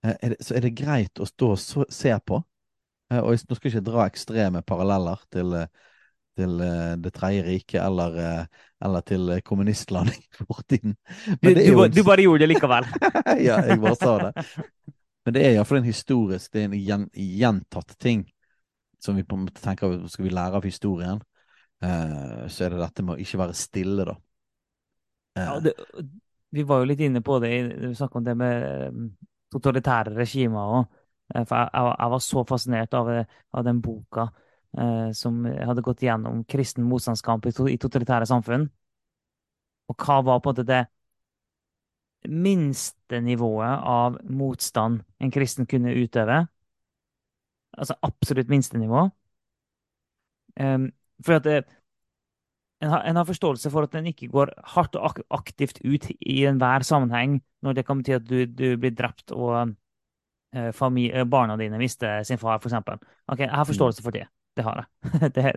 Eh, 0.00 0.14
er 0.22 0.28
det, 0.32 0.38
så 0.40 0.54
er 0.56 0.62
det 0.64 0.70
greit 0.78 1.20
å 1.20 1.26
stå 1.28 1.50
og 1.52 1.58
så, 1.60 1.84
se 1.92 2.14
på. 2.24 2.38
Eh, 3.12 3.18
og 3.20 3.34
jeg, 3.34 3.42
nå 3.44 3.56
skal 3.58 3.68
jeg 3.68 3.74
ikke 3.76 3.90
dra 3.90 4.06
ekstreme 4.08 4.62
paralleller 4.64 5.20
til, 5.28 5.52
eh, 5.58 5.66
til 6.38 6.62
eh, 6.64 6.94
Det 7.02 7.12
tredje 7.14 7.44
riket 7.46 7.80
eller, 7.82 8.18
eh, 8.22 8.64
eller 8.84 9.04
til 9.06 9.28
eh, 9.34 9.42
kommunistland 9.44 10.10
i 10.14 10.20
fortiden. 10.40 10.96
Du, 11.42 11.50
en 11.50 11.92
du 11.92 12.02
bare 12.06 12.24
gjorde 12.24 12.44
det 12.44 12.52
likevel. 12.52 12.88
ja, 13.48 13.60
jeg 13.66 13.80
bare 13.82 13.98
sa 13.98 14.14
det. 14.26 14.46
Men 15.26 15.36
det 15.36 15.44
er 15.44 15.56
iallfall 15.56 15.82
en 15.82 15.88
historisk, 15.88 16.52
det 16.52 16.62
er 16.62 16.70
en 16.70 16.78
gjen, 16.78 17.08
gjentatt 17.12 17.98
ting 18.00 18.24
som 19.02 19.18
vi 19.18 19.26
på 19.26 19.36
en 19.36 19.44
måte 19.46 19.62
tenker 19.62 19.98
skal 20.10 20.24
vi 20.26 20.32
lære 20.34 20.58
av 20.58 20.64
historien. 20.66 21.20
Så 21.78 22.64
er 22.64 22.72
det 22.72 22.80
dette 22.80 23.04
med 23.06 23.14
å 23.14 23.22
ikke 23.22 23.38
være 23.38 23.54
stille, 23.54 24.06
da. 24.08 24.14
Ja, 25.38 25.52
det, 25.62 25.74
vi 26.50 26.64
var 26.66 26.80
jo 26.80 26.88
litt 26.88 27.04
inne 27.06 27.20
på 27.22 27.36
det, 27.44 27.52
vi 27.78 27.92
snakket 27.94 28.18
om 28.18 28.24
det 28.26 28.34
med 28.40 28.96
totalitære 29.54 30.16
regimer 30.16 30.72
òg. 30.80 30.96
For 31.36 31.54
jeg, 31.54 31.70
jeg, 31.70 31.92
jeg 31.92 32.12
var 32.16 32.24
så 32.24 32.44
fascinert 32.48 32.96
av, 32.98 33.12
av 33.20 33.68
den 33.68 33.84
boka 33.84 34.26
som 35.16 35.38
hadde 35.48 35.82
gått 35.82 36.02
gjennom 36.04 36.42
kristen 36.44 36.84
motstandskamp 36.84 37.46
i, 37.48 37.52
to, 37.56 37.64
i 37.72 37.78
totalitære 37.80 38.26
samfunn. 38.28 38.66
Og 39.88 40.04
hva 40.04 40.18
var 40.26 40.42
på 40.44 40.50
en 40.50 40.52
måte 40.52 40.66
det 40.68 40.82
minste 42.28 43.20
nivået 43.24 43.80
av 43.88 44.18
motstand 44.28 45.02
en 45.22 45.32
kristen 45.32 45.66
kunne 45.66 45.94
utøve? 45.96 46.42
Altså 47.78 47.96
absolutt 48.02 48.50
minstenivå. 48.50 49.08
Um, 50.60 50.88
for 51.24 51.38
at 51.38 51.44
det, 51.44 51.58
en 52.82 52.90
har, 52.90 53.04
en 53.06 53.16
har 53.16 53.26
forståelse 53.26 53.70
for 53.70 53.86
at 53.86 53.94
en 53.94 54.08
ikke 54.10 54.30
går 54.32 54.52
hardt 54.74 54.96
og 54.98 55.10
ak 55.10 55.20
aktivt 55.30 55.78
ut 55.84 56.08
i 56.18 56.44
enhver 56.46 56.82
sammenheng 56.86 57.40
når 57.62 57.78
det 57.78 57.84
kan 57.86 58.00
bety 58.00 58.16
at 58.16 58.26
du, 58.26 58.46
du 58.46 58.76
blir 58.76 58.94
drept 58.94 59.32
og 59.34 59.74
uh, 60.56 61.24
barna 61.30 61.56
dine 61.56 61.78
mister 61.78 62.22
sin 62.26 62.38
far, 62.38 62.58
f.eks. 62.58 62.74
Ok, 63.28 63.38
jeg 63.46 63.54
har 63.54 63.64
forståelse 63.64 64.02
for 64.02 64.10
det. 64.10 64.26
Det 64.58 64.64
har 64.66 64.80
jeg. 64.82 64.88
det, 65.36 65.52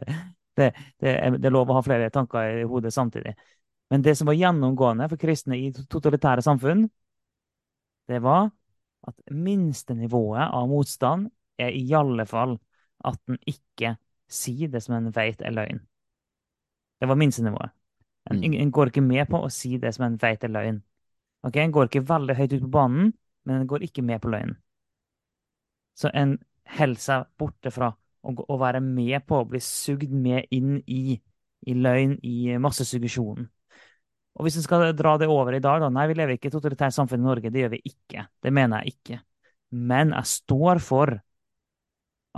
det, 0.59 0.67
det, 1.01 1.11
er, 1.15 1.37
det 1.41 1.51
lov 1.53 1.71
å 1.71 1.79
ha 1.79 1.83
flere 1.85 2.11
tanker 2.13 2.61
i 2.61 2.67
hodet 2.69 2.93
samtidig. 2.93 3.33
Men 3.91 4.03
det 4.05 4.13
som 4.19 4.29
var 4.29 4.37
gjennomgående 4.37 5.07
for 5.11 5.19
kristne 5.19 5.57
i 5.57 5.71
totalitære 5.75 6.43
samfunn, 6.45 6.85
det 8.11 8.19
var 8.23 8.51
at 9.07 9.33
minstenivået 9.33 10.51
av 10.53 10.69
motstand 10.69 11.31
er 11.59 11.73
i 11.75 11.85
alle 11.97 12.25
fall 12.29 12.57
at 13.07 13.17
en 13.31 13.39
ikke 13.49 13.95
sier 14.31 14.69
det 14.71 14.83
som 14.85 14.95
en 14.99 15.09
vet 15.15 15.41
er 15.41 15.55
løgn. 15.55 15.81
Det 17.01 17.09
var 17.09 17.17
minstenivået. 17.19 17.71
En, 18.29 18.37
Mm. 18.37 18.53
en 18.53 18.71
går 18.71 18.87
ikke 18.91 19.01
med 19.01 19.27
på 19.29 19.39
å 19.41 19.49
si 19.49 19.77
det 19.81 19.93
som 19.95 20.05
en 20.05 20.17
vet 20.21 20.43
er 20.43 20.49
løgn. 20.53 20.81
Ok, 21.43 21.55
En 21.57 21.71
går 21.71 21.89
ikke 21.89 22.05
veldig 22.07 22.35
høyt 22.37 22.53
ut 22.53 22.61
på 22.61 22.69
banen, 22.69 23.13
men 23.45 23.61
en 23.61 23.67
går 23.67 23.81
ikke 23.81 24.03
med 24.05 24.21
på 24.21 24.29
løgnen. 24.29 24.57
Så 25.95 26.11
en 26.13 26.37
holder 26.77 27.01
seg 27.01 27.25
borte 27.37 27.71
fra 27.71 27.91
å, 28.21 28.33
å 28.53 28.59
være 28.61 28.81
med 28.83 29.25
på 29.27 29.41
å 29.41 29.47
bli 29.49 29.61
sugd 29.63 30.11
med 30.13 30.51
inn 30.53 30.77
i, 30.85 31.17
i 31.67 31.75
løgn, 31.77 32.17
i 32.25 32.57
massesuggesjonen. 32.61 33.49
Og 34.37 34.47
hvis 34.47 34.57
en 34.59 34.65
skal 34.65 34.85
dra 34.95 35.17
det 35.19 35.27
over 35.29 35.57
i 35.57 35.63
dag, 35.63 35.81
da 35.83 35.89
Nei, 35.91 36.07
vi 36.09 36.15
lever 36.15 36.37
ikke 36.37 36.51
i 36.51 36.53
totalitært 36.53 36.95
samfunn 36.95 37.19
i 37.19 37.27
Norge. 37.27 37.51
Det 37.51 37.65
gjør 37.65 37.73
vi 37.73 37.81
ikke. 37.91 38.27
Det 38.41 38.53
mener 38.55 38.85
jeg 38.85 38.95
ikke. 38.95 39.19
Men 39.91 40.13
jeg 40.15 40.31
står 40.31 40.79
for 40.83 41.17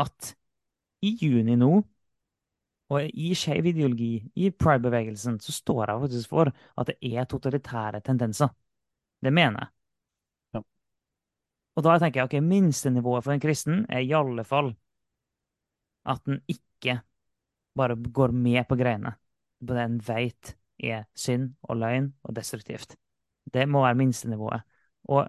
at 0.01 0.33
i 1.05 1.13
juni 1.21 1.55
nå, 1.59 1.71
og 2.93 3.15
i 3.17 3.33
skeiv 3.37 3.67
ideologi, 3.71 4.15
i 4.37 4.49
pride-bevegelsen, 4.51 5.39
så 5.41 5.53
står 5.53 5.91
jeg 5.91 6.01
faktisk 6.03 6.33
for 6.33 6.51
at 6.51 6.89
det 6.89 6.97
er 7.13 7.29
totalitære 7.29 8.01
tendenser. 8.05 8.51
Det 9.23 9.33
mener 9.33 9.63
jeg. 9.63 9.71
Ja. 10.57 10.61
Og 11.77 11.85
da 11.85 11.97
tenker 12.01 12.21
jeg 12.21 12.29
ok, 12.29 12.37
minstenivået 12.45 13.25
for 13.25 13.33
en 13.33 13.43
kristen 13.43 13.85
er 13.89 14.03
i 14.05 14.13
alle 14.17 14.45
fall 14.45 14.73
at 16.09 16.27
en 16.27 16.41
ikke 16.51 16.99
bare 17.77 17.95
går 17.95 18.33
med 18.35 18.67
på 18.69 18.77
greiene 18.79 19.15
på 19.67 19.73
det 19.73 19.83
en 19.83 19.99
veit 20.07 20.53
er 20.83 21.05
synd 21.15 21.53
og 21.69 21.79
løgn 21.79 22.11
og 22.23 22.35
destruktivt. 22.35 22.95
Det 23.53 23.65
må 23.69 23.83
være 23.83 23.95
minstenivået. 23.99 24.63
Og 25.11 25.21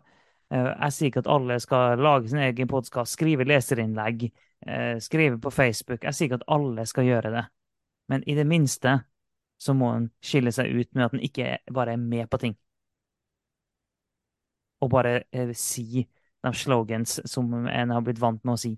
eh, 0.51 0.70
jeg 0.70 0.93
sier 0.93 1.11
ikke 1.11 1.22
at 1.25 1.31
alle 1.31 1.59
skal 1.62 2.03
lage 2.03 2.31
sin 2.31 2.43
egen 2.43 2.70
podkast, 2.70 3.14
skrive 3.14 3.47
leserinnlegg, 3.47 4.27
eh, 4.66 4.97
skrive 5.01 5.39
på 5.41 5.51
Facebook. 5.51 6.05
Jeg 6.05 6.14
sier 6.14 6.31
ikke 6.31 6.41
at 6.43 6.49
alle 6.57 6.87
skal 6.87 7.09
gjøre 7.09 7.35
det. 7.37 7.45
Men 8.09 8.25
i 8.27 8.35
det 8.35 8.47
minste 8.47 8.99
så 9.59 9.75
må 9.75 9.93
en 9.95 10.11
skille 10.22 10.53
seg 10.53 10.72
ut 10.75 10.91
med 10.95 11.05
at 11.07 11.14
en 11.14 11.25
ikke 11.25 11.59
bare 11.72 11.95
er 11.95 12.03
med 12.03 12.29
på 12.31 12.41
ting. 12.43 12.57
Og 14.83 14.91
bare 14.91 15.22
eh, 15.33 15.55
si 15.57 16.05
de 16.45 16.53
slogans 16.53 17.20
som 17.31 17.53
en 17.55 17.95
har 17.95 18.03
blitt 18.05 18.20
vant 18.20 18.43
med 18.45 18.57
å 18.57 18.61
si. 18.61 18.75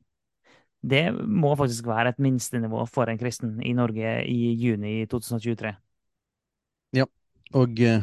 Det 0.87 1.09
må 1.27 1.55
faktisk 1.59 1.89
være 1.91 2.15
et 2.15 2.23
minstenivå 2.23 2.85
for 2.87 3.11
en 3.11 3.19
kristen 3.19 3.59
i 3.63 3.73
Norge 3.75 4.21
i 4.31 4.53
juni 4.55 5.01
2023. 5.11 5.75
Og, 7.55 7.81
eh, 7.81 8.03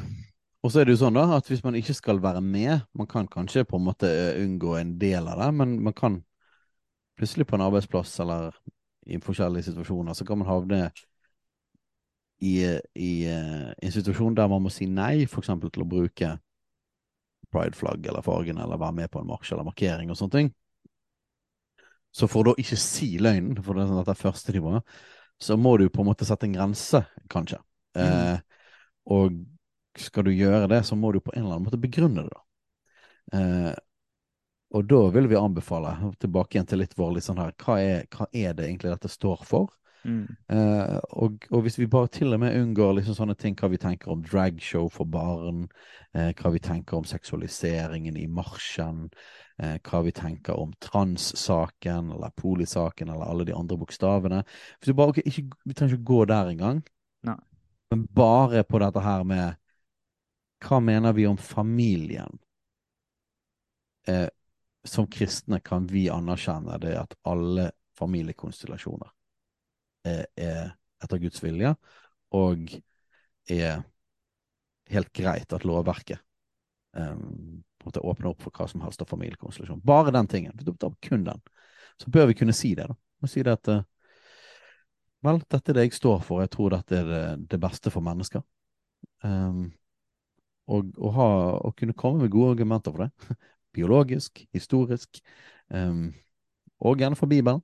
og 0.64 0.72
så 0.72 0.80
er 0.80 0.88
det 0.88 0.96
jo 0.96 1.02
sånn 1.04 1.18
da, 1.18 1.26
at 1.36 1.50
hvis 1.52 1.64
man 1.66 1.76
ikke 1.76 1.96
skal 1.98 2.22
være 2.24 2.42
med, 2.42 2.86
man 2.96 3.10
kan 3.10 3.28
kanskje 3.28 3.66
på 3.68 3.80
en 3.80 3.88
måte 3.90 4.08
eh, 4.08 4.40
unngå 4.44 4.78
en 4.80 4.96
del 5.02 5.28
av 5.28 5.42
det, 5.42 5.50
men 5.60 5.76
man 5.84 5.96
kan 5.98 6.22
plutselig 7.20 7.48
på 7.50 7.58
en 7.58 7.66
arbeidsplass 7.66 8.16
eller 8.24 8.56
i 9.06 9.20
forskjellige 9.20 9.68
situasjoner, 9.68 10.16
så 10.16 10.26
kan 10.26 10.40
man 10.40 10.48
havne 10.48 10.80
i, 12.44 12.56
i 12.96 13.12
eh, 13.28 13.70
en 13.76 13.94
situasjon 13.94 14.36
der 14.36 14.50
man 14.52 14.64
må 14.64 14.72
si 14.72 14.88
nei, 14.88 15.26
eksempel 15.28 15.72
til 15.72 15.84
å 15.84 15.92
bruke 15.92 16.34
prideflagg 17.54 18.08
eller 18.08 18.26
fargen, 18.26 18.58
eller 18.64 18.80
være 18.80 19.04
med 19.04 19.12
på 19.12 19.22
en 19.22 19.30
marsj 19.30 19.54
eller 19.54 19.68
markering 19.68 20.10
og 20.10 20.18
sånne 20.18 20.38
ting. 20.40 20.54
Så 22.14 22.30
for 22.30 22.44
å 22.46 22.54
da 22.54 22.62
ikke 22.62 22.78
si 22.80 23.16
løgnen, 23.22 23.58
for 23.64 23.76
det 23.76 23.84
er 23.86 23.92
sånn 23.92 24.02
at 24.04 24.10
det 24.10 24.16
er 24.16 24.22
første 24.22 24.54
nivået, 24.56 24.98
så 25.42 25.58
må 25.58 25.76
du 25.82 25.88
på 25.90 26.04
en 26.04 26.12
måte 26.12 26.28
sette 26.28 26.46
en 26.48 26.56
grense, 26.56 27.02
kanskje. 27.32 27.58
Eh, 27.98 28.38
og 29.14 29.40
skal 30.00 30.28
du 30.28 30.32
gjøre 30.34 30.70
det, 30.72 30.84
så 30.88 30.98
må 30.98 31.12
du 31.14 31.20
på 31.22 31.34
en 31.34 31.44
eller 31.44 31.58
annen 31.58 31.68
måte 31.68 31.82
begrunne 31.82 32.26
det. 32.26 32.34
da. 32.34 32.44
Eh, 33.40 33.74
og 34.74 34.86
da 34.90 35.02
vil 35.14 35.28
vi 35.30 35.38
anbefale, 35.38 35.94
tilbake 36.22 36.58
igjen 36.58 36.70
til 36.70 36.82
litt 36.82 36.96
vår 36.98 37.18
litt 37.18 37.26
sånn 37.28 37.42
her, 37.42 37.54
hva 37.62 37.78
er, 37.82 38.06
hva 38.14 38.30
er 38.30 38.56
det 38.58 38.68
egentlig 38.70 38.94
dette 38.94 39.12
står 39.12 39.44
for? 39.46 39.74
Mm. 40.06 40.28
Eh, 40.50 40.98
og, 41.10 41.46
og 41.52 41.62
hvis 41.62 41.78
vi 41.80 41.88
bare 41.88 42.08
til 42.12 42.36
og 42.36 42.42
med 42.44 42.58
unngår 42.60 42.98
liksom 42.98 43.16
sånne 43.16 43.36
ting, 43.40 43.56
hva 43.60 43.70
vi 43.72 43.80
tenker 43.80 44.12
om 44.12 44.24
dragshow 44.26 44.90
for 44.92 45.08
barn, 45.08 45.64
uh, 46.18 46.32
hva 46.40 46.52
vi 46.52 46.62
tenker 46.64 47.00
om 47.00 47.08
seksualiseringen 47.08 48.18
i 48.20 48.26
marsjen, 48.28 49.06
uh, 49.64 49.78
hva 49.88 50.04
vi 50.04 50.14
tenker 50.16 50.60
om 50.60 50.74
trans-saken 50.84 52.12
eller 52.18 52.36
polisaken 52.40 53.14
eller 53.14 53.32
alle 53.32 53.48
de 53.48 53.56
andre 53.56 53.80
bokstavene 53.80 54.44
Hvis 54.44 54.92
vi 54.92 54.98
bare, 55.00 55.16
ok, 55.16 55.24
ikke, 55.24 55.48
Vi 55.66 55.74
trenger 55.74 55.96
ikke 55.96 56.12
gå 56.12 56.22
der 56.26 56.52
engang, 56.52 56.84
Nei. 57.24 57.40
men 57.92 58.08
bare 58.08 58.64
på 58.68 58.84
dette 58.84 59.04
her 59.04 59.24
med 59.24 59.60
hva 60.64 60.80
mener 60.80 61.12
vi 61.12 61.26
om 61.28 61.38
familien? 61.38 62.40
Som 64.88 65.10
kristne 65.12 65.60
kan 65.60 65.90
vi 65.92 66.06
anerkjenne 66.12 66.78
det 66.80 66.94
at 66.96 67.16
alle 67.28 67.70
familiekonstellasjoner 68.00 69.12
er, 70.08 70.26
er 70.38 70.74
etter 71.04 71.22
Guds 71.22 71.44
vilje, 71.44 71.74
og 72.34 72.70
er 73.52 73.84
helt 74.94 75.12
greit 75.16 75.54
at 75.54 75.66
lovverket 75.68 76.22
um, 76.98 77.64
åpner 77.84 78.30
opp 78.32 78.44
for 78.46 78.56
hva 78.56 78.68
som 78.70 78.84
helst 78.86 79.02
av 79.04 79.10
familiekonstellasjon. 79.12 79.82
Bare 79.84 80.14
den 80.16 80.30
tingen. 80.32 80.60
Kun 81.04 81.26
den. 81.28 81.42
Så 82.00 82.12
bør 82.12 82.30
vi 82.30 82.38
kunne 82.40 82.56
si 82.56 82.74
det, 82.76 82.88
da. 82.88 82.96
Og 83.24 83.32
si 83.32 83.44
det 83.44 83.58
at 83.58 83.72
uh, 83.72 83.84
Vel, 85.24 85.40
dette 85.48 85.72
er 85.72 85.78
det 85.78 85.86
jeg 85.86 85.96
står 85.96 86.18
for. 86.20 86.42
Jeg 86.44 86.52
tror 86.52 86.74
dette 86.74 86.98
er 87.00 87.06
det, 87.08 87.24
det 87.54 87.60
beste 87.64 87.92
for 87.94 88.04
mennesker. 88.04 88.42
Um, 89.24 89.70
og, 90.68 90.90
å, 91.00 91.12
og, 91.16 91.70
kunne 91.80 91.96
komme 91.96 92.26
med 92.26 92.32
gode 92.34 92.58
argumenter 92.58 92.92
for 92.92 93.06
det. 93.06 93.38
Biologisk, 93.76 94.44
historisk, 94.52 95.22
um, 95.72 96.10
og 96.84 97.00
gjerne 97.00 97.16
fra 97.16 97.30
Bibelen. 97.32 97.64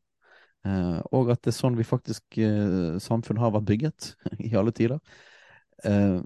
Uh, 0.68 1.00
og 1.16 1.32
at 1.32 1.40
det 1.46 1.54
er 1.54 1.56
sånn 1.56 1.78
vi 1.78 1.86
faktisk 1.88 2.36
uh, 2.44 2.98
samfunn 3.00 3.40
har 3.40 3.54
vært 3.56 3.68
bygget 3.70 4.10
i 4.50 4.52
alle 4.60 4.74
tider. 4.76 5.00
Uh, 5.86 6.20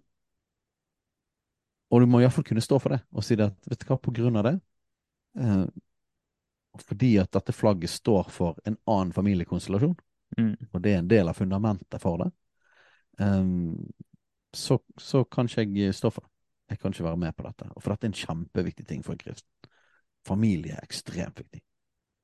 og 1.93 2.01
du 2.01 2.09
må 2.09 2.23
iallfall 2.23 2.45
kunne 2.47 2.63
stå 2.63 2.79
for 2.81 2.95
det 2.95 3.03
og 3.13 3.25
si 3.25 3.37
det 3.37 3.51
at 3.51 3.67
vet 3.69 3.83
du 3.83 3.85
hva, 3.85 3.99
på 4.01 4.13
grunn 4.17 4.39
av 4.39 4.47
det 4.47 4.55
Fordi 6.81 7.11
at 7.21 7.29
dette 7.37 7.53
flagget 7.53 7.91
står 7.93 8.31
for 8.33 8.57
en 8.65 8.79
annen 8.89 9.11
familiekonstellasjon, 9.13 9.93
mm. 10.39 10.55
og 10.71 10.81
det 10.81 10.93
er 10.93 11.03
en 11.03 11.11
del 11.11 11.29
av 11.29 11.37
fundamentet 11.37 12.01
for 12.01 12.23
det, 12.23 12.31
så, 14.57 14.79
så 14.97 15.21
kan 15.29 15.49
ikke 15.49 15.67
jeg 15.77 15.93
stå 15.93 16.09
for 16.13 16.25
det. 16.25 16.33
Jeg 16.73 16.79
kan 16.81 16.93
ikke 16.95 17.05
være 17.05 17.21
med 17.21 17.37
på 17.37 17.45
dette. 17.45 17.69
Og 17.75 17.83
for 17.83 17.93
dette 17.93 18.07
er 18.07 18.13
en 18.13 18.17
kjempeviktig 18.17 18.87
ting 18.89 19.05
for 19.05 19.13
en 19.13 19.21
kristen. 19.21 19.69
Familie 20.25 20.73
er 20.77 20.85
ekstremt 20.85 21.41
viktig. 21.43 21.61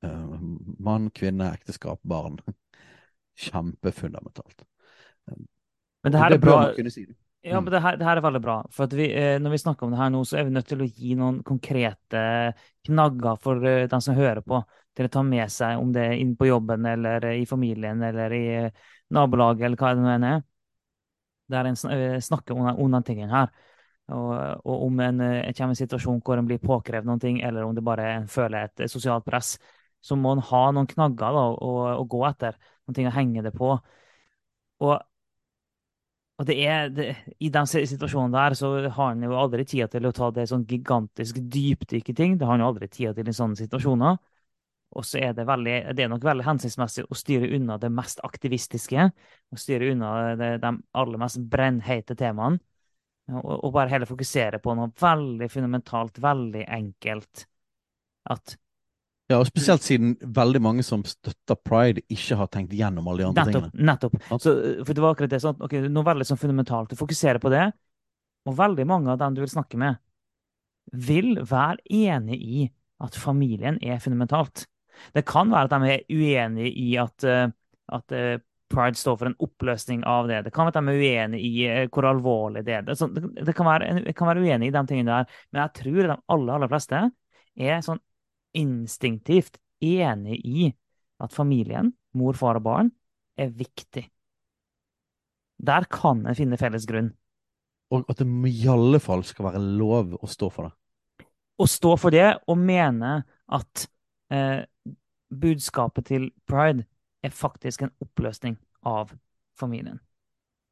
Uh, 0.04 0.36
mann, 0.78 1.10
kvinne, 1.10 1.50
ekteskap, 1.54 2.00
barn. 2.02 2.38
Kjempefundamentalt. 3.40 4.64
Men 6.02 6.12
det 6.12 6.20
her 6.20 6.36
er 6.36 6.40
bra. 6.40 6.60
Si. 6.90 7.06
Ja, 7.42 7.56
mm. 7.56 7.64
men 7.64 7.72
det 7.72 7.80
her, 7.80 7.96
det 7.96 8.04
her, 8.04 8.16
er 8.16 8.24
veldig 8.24 8.40
bra. 8.44 8.56
For 8.72 8.96
vi, 8.96 9.06
eh, 9.16 9.38
når 9.40 9.54
vi 9.54 9.58
snakker 9.58 9.86
om 9.86 9.94
det 9.94 10.00
her 10.00 10.10
nå, 10.12 10.20
så 10.28 10.36
er 10.36 10.44
vi 10.44 10.52
nødt 10.52 10.68
til 10.68 10.82
å 10.84 10.88
gi 10.88 11.14
noen 11.16 11.40
konkrete 11.46 12.22
knagger 12.88 13.40
for 13.40 13.64
uh, 13.64 13.86
den 13.88 14.04
som 14.04 14.16
hører 14.16 14.42
på, 14.44 14.60
til 14.96 15.08
å 15.08 15.12
ta 15.12 15.22
med 15.24 15.52
seg, 15.52 15.80
om 15.80 15.92
det 15.94 16.04
er 16.04 16.18
inn 16.20 16.34
på 16.36 16.50
jobben 16.50 16.84
eller 16.90 17.24
i 17.32 17.46
familien 17.48 18.02
eller 18.04 18.34
i 18.36 18.44
nabolaget 19.16 19.68
eller 19.68 19.80
hva 19.80 19.94
det 19.94 20.04
nå 20.04 20.12
enn 20.12 20.28
er. 20.34 20.44
Der 21.50 21.66
en 21.66 21.80
snakker 22.22 22.54
om, 22.54 22.68
om 22.76 22.92
den 22.98 23.06
tingen 23.08 23.32
her. 23.32 23.48
Og, 24.10 24.30
og 24.66 24.84
om 24.88 25.00
en, 25.00 25.20
en 25.22 25.54
kommer 25.54 25.72
i 25.72 25.76
en 25.76 25.78
situasjon 25.78 26.20
hvor 26.26 26.40
en 26.40 26.46
blir 26.46 26.60
påkrevd 26.62 27.12
ting 27.22 27.40
eller 27.46 27.64
om 27.64 27.74
det 27.74 27.84
bare 27.86 28.08
føler 28.28 28.66
et 28.66 28.90
sosialt 28.90 29.24
press, 29.24 29.54
så 30.00 30.16
må 30.16 30.34
en 30.34 30.42
ha 30.50 30.64
noen 30.74 30.88
knagger 30.90 31.36
da, 31.36 31.44
å, 31.52 31.70
å, 32.00 32.04
gå 32.08 32.24
etter, 32.28 32.56
noen 32.86 32.96
ting 32.96 33.08
å 33.10 33.14
henge 33.14 33.44
det 33.44 33.52
på. 33.56 33.74
Og, 34.80 34.94
og 36.40 36.48
det 36.48 36.56
er, 36.64 36.88
det, 36.96 37.08
I 37.38 37.50
den 37.52 37.68
situasjonen 37.68 38.32
der 38.32 38.56
så 38.56 38.72
har 38.86 39.12
han 39.12 39.22
jo 39.24 39.36
aldri 39.36 39.66
tid 39.68 39.92
til 39.92 40.08
å 40.08 40.14
ta 40.16 40.30
det 40.32 40.48
sånn 40.48 40.64
gigantisk 40.68 41.40
dypdykk 41.52 42.12
i 42.12 42.16
ting. 42.16 42.38
Det 42.38 42.48
har 42.48 42.56
han 42.56 42.64
jo 42.64 42.70
aldri 42.72 42.88
tid 42.88 43.18
til 43.18 43.28
i 43.28 43.36
sånne 43.36 43.60
situasjoner. 43.60 44.16
Og 44.98 45.04
så 45.06 45.20
er 45.22 45.34
det, 45.36 45.44
veldig, 45.46 45.74
det 45.94 46.02
er 46.02 46.08
nok 46.10 46.24
veldig 46.26 46.46
hensiktsmessig 46.48 47.04
å 47.06 47.18
styre 47.18 47.52
unna 47.54 47.76
det 47.78 47.92
mest 47.94 48.22
aktivistiske. 48.26 49.04
Og 49.52 49.60
styre 49.60 49.92
unna 49.92 50.14
det, 50.40 50.50
de 50.64 50.72
aller 50.98 51.20
mest 51.20 51.38
brennheite 51.52 52.16
temaene. 52.18 52.58
Og, 53.30 53.52
og 53.60 53.70
bare 53.76 53.92
heller 53.92 54.10
fokusere 54.10 54.58
på 54.62 54.74
noe 54.74 54.90
veldig 54.98 55.46
fundamentalt, 55.52 56.18
veldig 56.24 56.64
enkelt. 56.80 57.44
At 58.32 58.56
ja, 59.30 59.38
og 59.38 59.46
Spesielt 59.46 59.84
siden 59.86 60.16
veldig 60.20 60.60
mange 60.64 60.82
som 60.86 61.04
støtter 61.06 61.58
pride, 61.62 62.02
ikke 62.10 62.38
har 62.40 62.50
tenkt 62.50 62.74
gjennom 62.74 63.06
alle 63.10 63.22
de 63.22 63.28
andre 63.28 63.44
nettopp, 63.46 63.68
tingene. 63.70 63.86
Nettopp. 63.92 64.16
Så, 64.42 64.54
for 64.82 64.96
det 64.96 65.04
var 65.04 65.14
akkurat 65.14 65.30
det. 65.30 65.42
sånn, 65.44 65.60
okay, 65.62 65.86
Noe 65.86 66.08
veldig 66.08 66.26
sånn 66.26 66.40
fundamentalt. 66.40 66.90
Du 66.90 66.98
fokuserer 66.98 67.38
på 67.42 67.52
det. 67.52 67.68
Og 68.48 68.56
veldig 68.58 68.86
mange 68.88 69.12
av 69.12 69.20
dem 69.20 69.36
du 69.36 69.42
vil 69.44 69.52
snakke 69.52 69.78
med, 69.78 70.00
vil 70.90 71.36
være 71.46 71.78
enig 71.86 72.40
i 72.40 72.66
at 73.04 73.16
familien 73.16 73.78
er 73.84 74.02
fundamentalt. 74.02 74.66
Det 75.14 75.22
kan 75.28 75.52
være 75.52 75.68
at 75.68 75.74
de 75.76 75.94
er 75.94 76.04
uenige 76.10 76.72
i 76.76 76.88
at, 77.00 77.24
eh, 77.24 77.46
at 77.94 78.16
eh, 78.16 78.42
pride 78.70 78.98
står 78.98 79.16
for 79.20 79.30
en 79.30 79.38
oppløsning 79.46 80.02
av 80.08 80.28
det. 80.30 80.42
Det 80.46 80.52
kan 80.54 80.66
være 80.66 80.74
at 80.74 80.82
de 80.82 80.92
er 80.92 81.00
uenige 81.06 81.46
i 81.46 81.64
eh, 81.68 81.86
hvor 81.86 82.10
alvorlig 82.10 82.64
det 82.66 82.80
er. 82.80 82.86
Det, 82.88 82.98
det, 83.38 83.54
kan, 83.54 83.70
være, 83.70 83.94
det 84.04 84.14
kan 84.18 84.30
være 84.30 84.42
uenige 84.44 84.72
i 84.72 84.76
de 84.76 84.86
tingene 84.90 85.20
der. 85.20 85.40
Men 85.52 85.62
jeg 85.64 85.76
tror 85.80 86.02
de 86.02 86.18
aller, 86.18 86.54
aller 86.58 86.72
fleste 86.74 87.02
er 87.60 87.84
sånn 87.86 88.02
instinktivt 88.56 89.58
enig 89.80 90.40
i 90.46 90.70
at 91.20 91.34
familien, 91.34 91.92
mor, 92.16 92.36
far 92.38 92.58
og 92.60 92.66
barn, 92.66 92.90
er 93.38 93.52
viktig. 93.54 94.04
Der 95.60 95.86
kan 95.92 96.24
en 96.26 96.36
finne 96.36 96.58
felles 96.60 96.86
grunn. 96.88 97.12
Og 97.90 98.06
at 98.08 98.22
det 98.22 98.28
i 98.48 98.68
alle 98.70 99.00
fall 99.02 99.24
skal 99.26 99.50
være 99.50 99.62
lov 99.80 100.14
å 100.20 100.30
stå 100.30 100.50
for 100.52 100.68
det. 100.68 101.26
Å 101.60 101.66
stå 101.68 101.96
for 102.00 102.14
det 102.14 102.28
og 102.48 102.56
mene 102.56 103.18
at 103.52 103.86
eh, 104.32 104.62
budskapet 105.28 106.06
til 106.08 106.30
pride 106.48 106.86
er 107.22 107.34
faktisk 107.34 107.84
en 107.84 107.92
oppløsning 108.00 108.56
av 108.86 109.12
familien. 109.58 110.00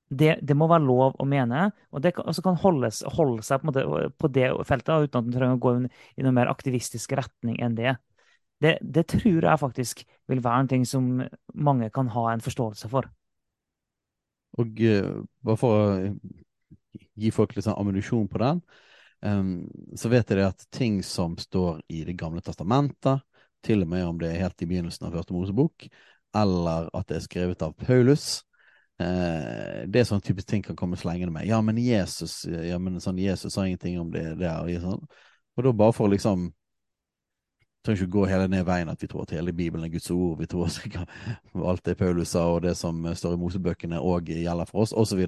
Det, 0.09 0.39
det, 0.41 0.55
må 0.57 0.69
være 0.71 0.87
lov 0.89 1.19
å 1.21 1.27
mene, 1.29 1.67
og 1.93 2.01
det 2.01 2.15
kan, 2.17 2.33
kan 2.45 2.57
holdes, 2.63 3.03
holde 3.13 3.43
seg 3.45 3.61
på, 3.61 3.73
på, 4.17 4.31
det 4.33 4.47
feltet 4.65 5.05
uten 5.05 5.19
at 5.19 5.27
en 5.27 5.35
trenger 5.35 5.59
å 5.59 5.61
gå 5.61 5.73
i 5.77 6.25
noen 6.25 6.37
mer 6.39 6.49
aktivistisk 6.49 7.13
retning 7.19 7.59
enn 7.61 7.77
det. 7.77 7.99
det. 8.65 8.79
det. 8.81 9.05
tror 9.13 9.45
jeg 9.51 9.61
faktisk 9.61 10.03
vil 10.33 10.41
være 10.45 10.65
en 10.65 10.73
ting 10.73 10.89
som 10.89 11.11
mange 11.53 11.91
kan 11.93 12.09
ha 12.17 12.25
en 12.33 12.45
forståelse 12.45 12.89
for. 12.89 13.11
Og 14.59 14.81
uh, 14.81 15.21
bare 15.45 15.61
for 15.61 15.77
å 15.77 16.11
gi 17.19 17.35
folk 17.35 17.53
litt 17.53 17.69
sånn 17.69 17.77
ammunisjon 17.77 18.33
på 18.33 18.41
den, 18.41 18.65
um, 19.21 19.55
så 19.93 20.09
vet 20.09 20.33
dere 20.33 20.49
at 20.55 20.69
ting 20.73 21.03
som 21.05 21.37
står 21.37 21.85
i 21.93 22.01
Det 22.09 22.17
gamle 22.17 22.41
testamentet, 22.41 23.27
til 23.61 23.85
og 23.85 23.93
med 23.93 24.07
om 24.07 24.19
det 24.21 24.33
er 24.33 24.45
helt 24.47 24.63
i 24.63 24.71
begynnelsen 24.71 25.09
av 25.09 25.19
Første 25.19 25.37
Mosebok, 25.37 25.91
eller 26.39 26.89
at 26.97 27.09
det 27.11 27.19
er 27.19 27.25
skrevet 27.27 27.65
av 27.67 27.77
Paulus, 27.77 28.39
Eh, 28.39 28.48
det 28.99 30.01
er 30.01 30.07
sånn 30.09 30.23
typisk 30.25 30.49
ting 30.51 30.63
kan 30.65 30.77
komme 30.79 30.99
slengende 30.99 31.31
med. 31.31 31.47
Ja, 31.47 31.61
men 31.63 31.77
Jesus 31.79 32.41
ja, 32.45 32.81
men 32.83 32.99
sånn, 33.01 33.21
Jesus 33.23 33.55
sa 33.55 33.67
ingenting 33.67 34.01
om 34.01 34.11
det 34.11 34.25
der. 34.41 34.65
Og, 34.65 34.73
sånn. 34.83 35.05
og 35.55 35.67
da 35.67 35.73
bare 35.73 35.95
for 35.95 36.11
liksom 36.11 36.49
trenger 37.89 38.05
ikke 38.05 38.13
gå 38.13 38.25
hele 38.29 38.49
ned 38.51 38.65
veien 38.69 38.91
at 38.91 39.03
vi 39.03 39.09
tror 39.09 39.25
at 39.25 39.33
hele 39.37 39.55
Bibelen 39.57 39.87
er 39.87 39.93
Guds 39.93 40.11
ord. 40.11 40.39
Vi 40.41 40.49
tror 40.51 40.69
alt 41.71 41.85
det 41.87 41.95
Paulus 41.99 42.35
sa 42.35 42.45
og 42.51 42.63
det 42.67 42.75
som 42.77 43.07
står 43.17 43.37
i 43.37 43.41
Mosebøkene 43.41 44.01
òg 44.03 44.33
gjelder 44.35 44.69
for 44.69 44.85
oss, 44.85 44.93
osv. 44.93 45.23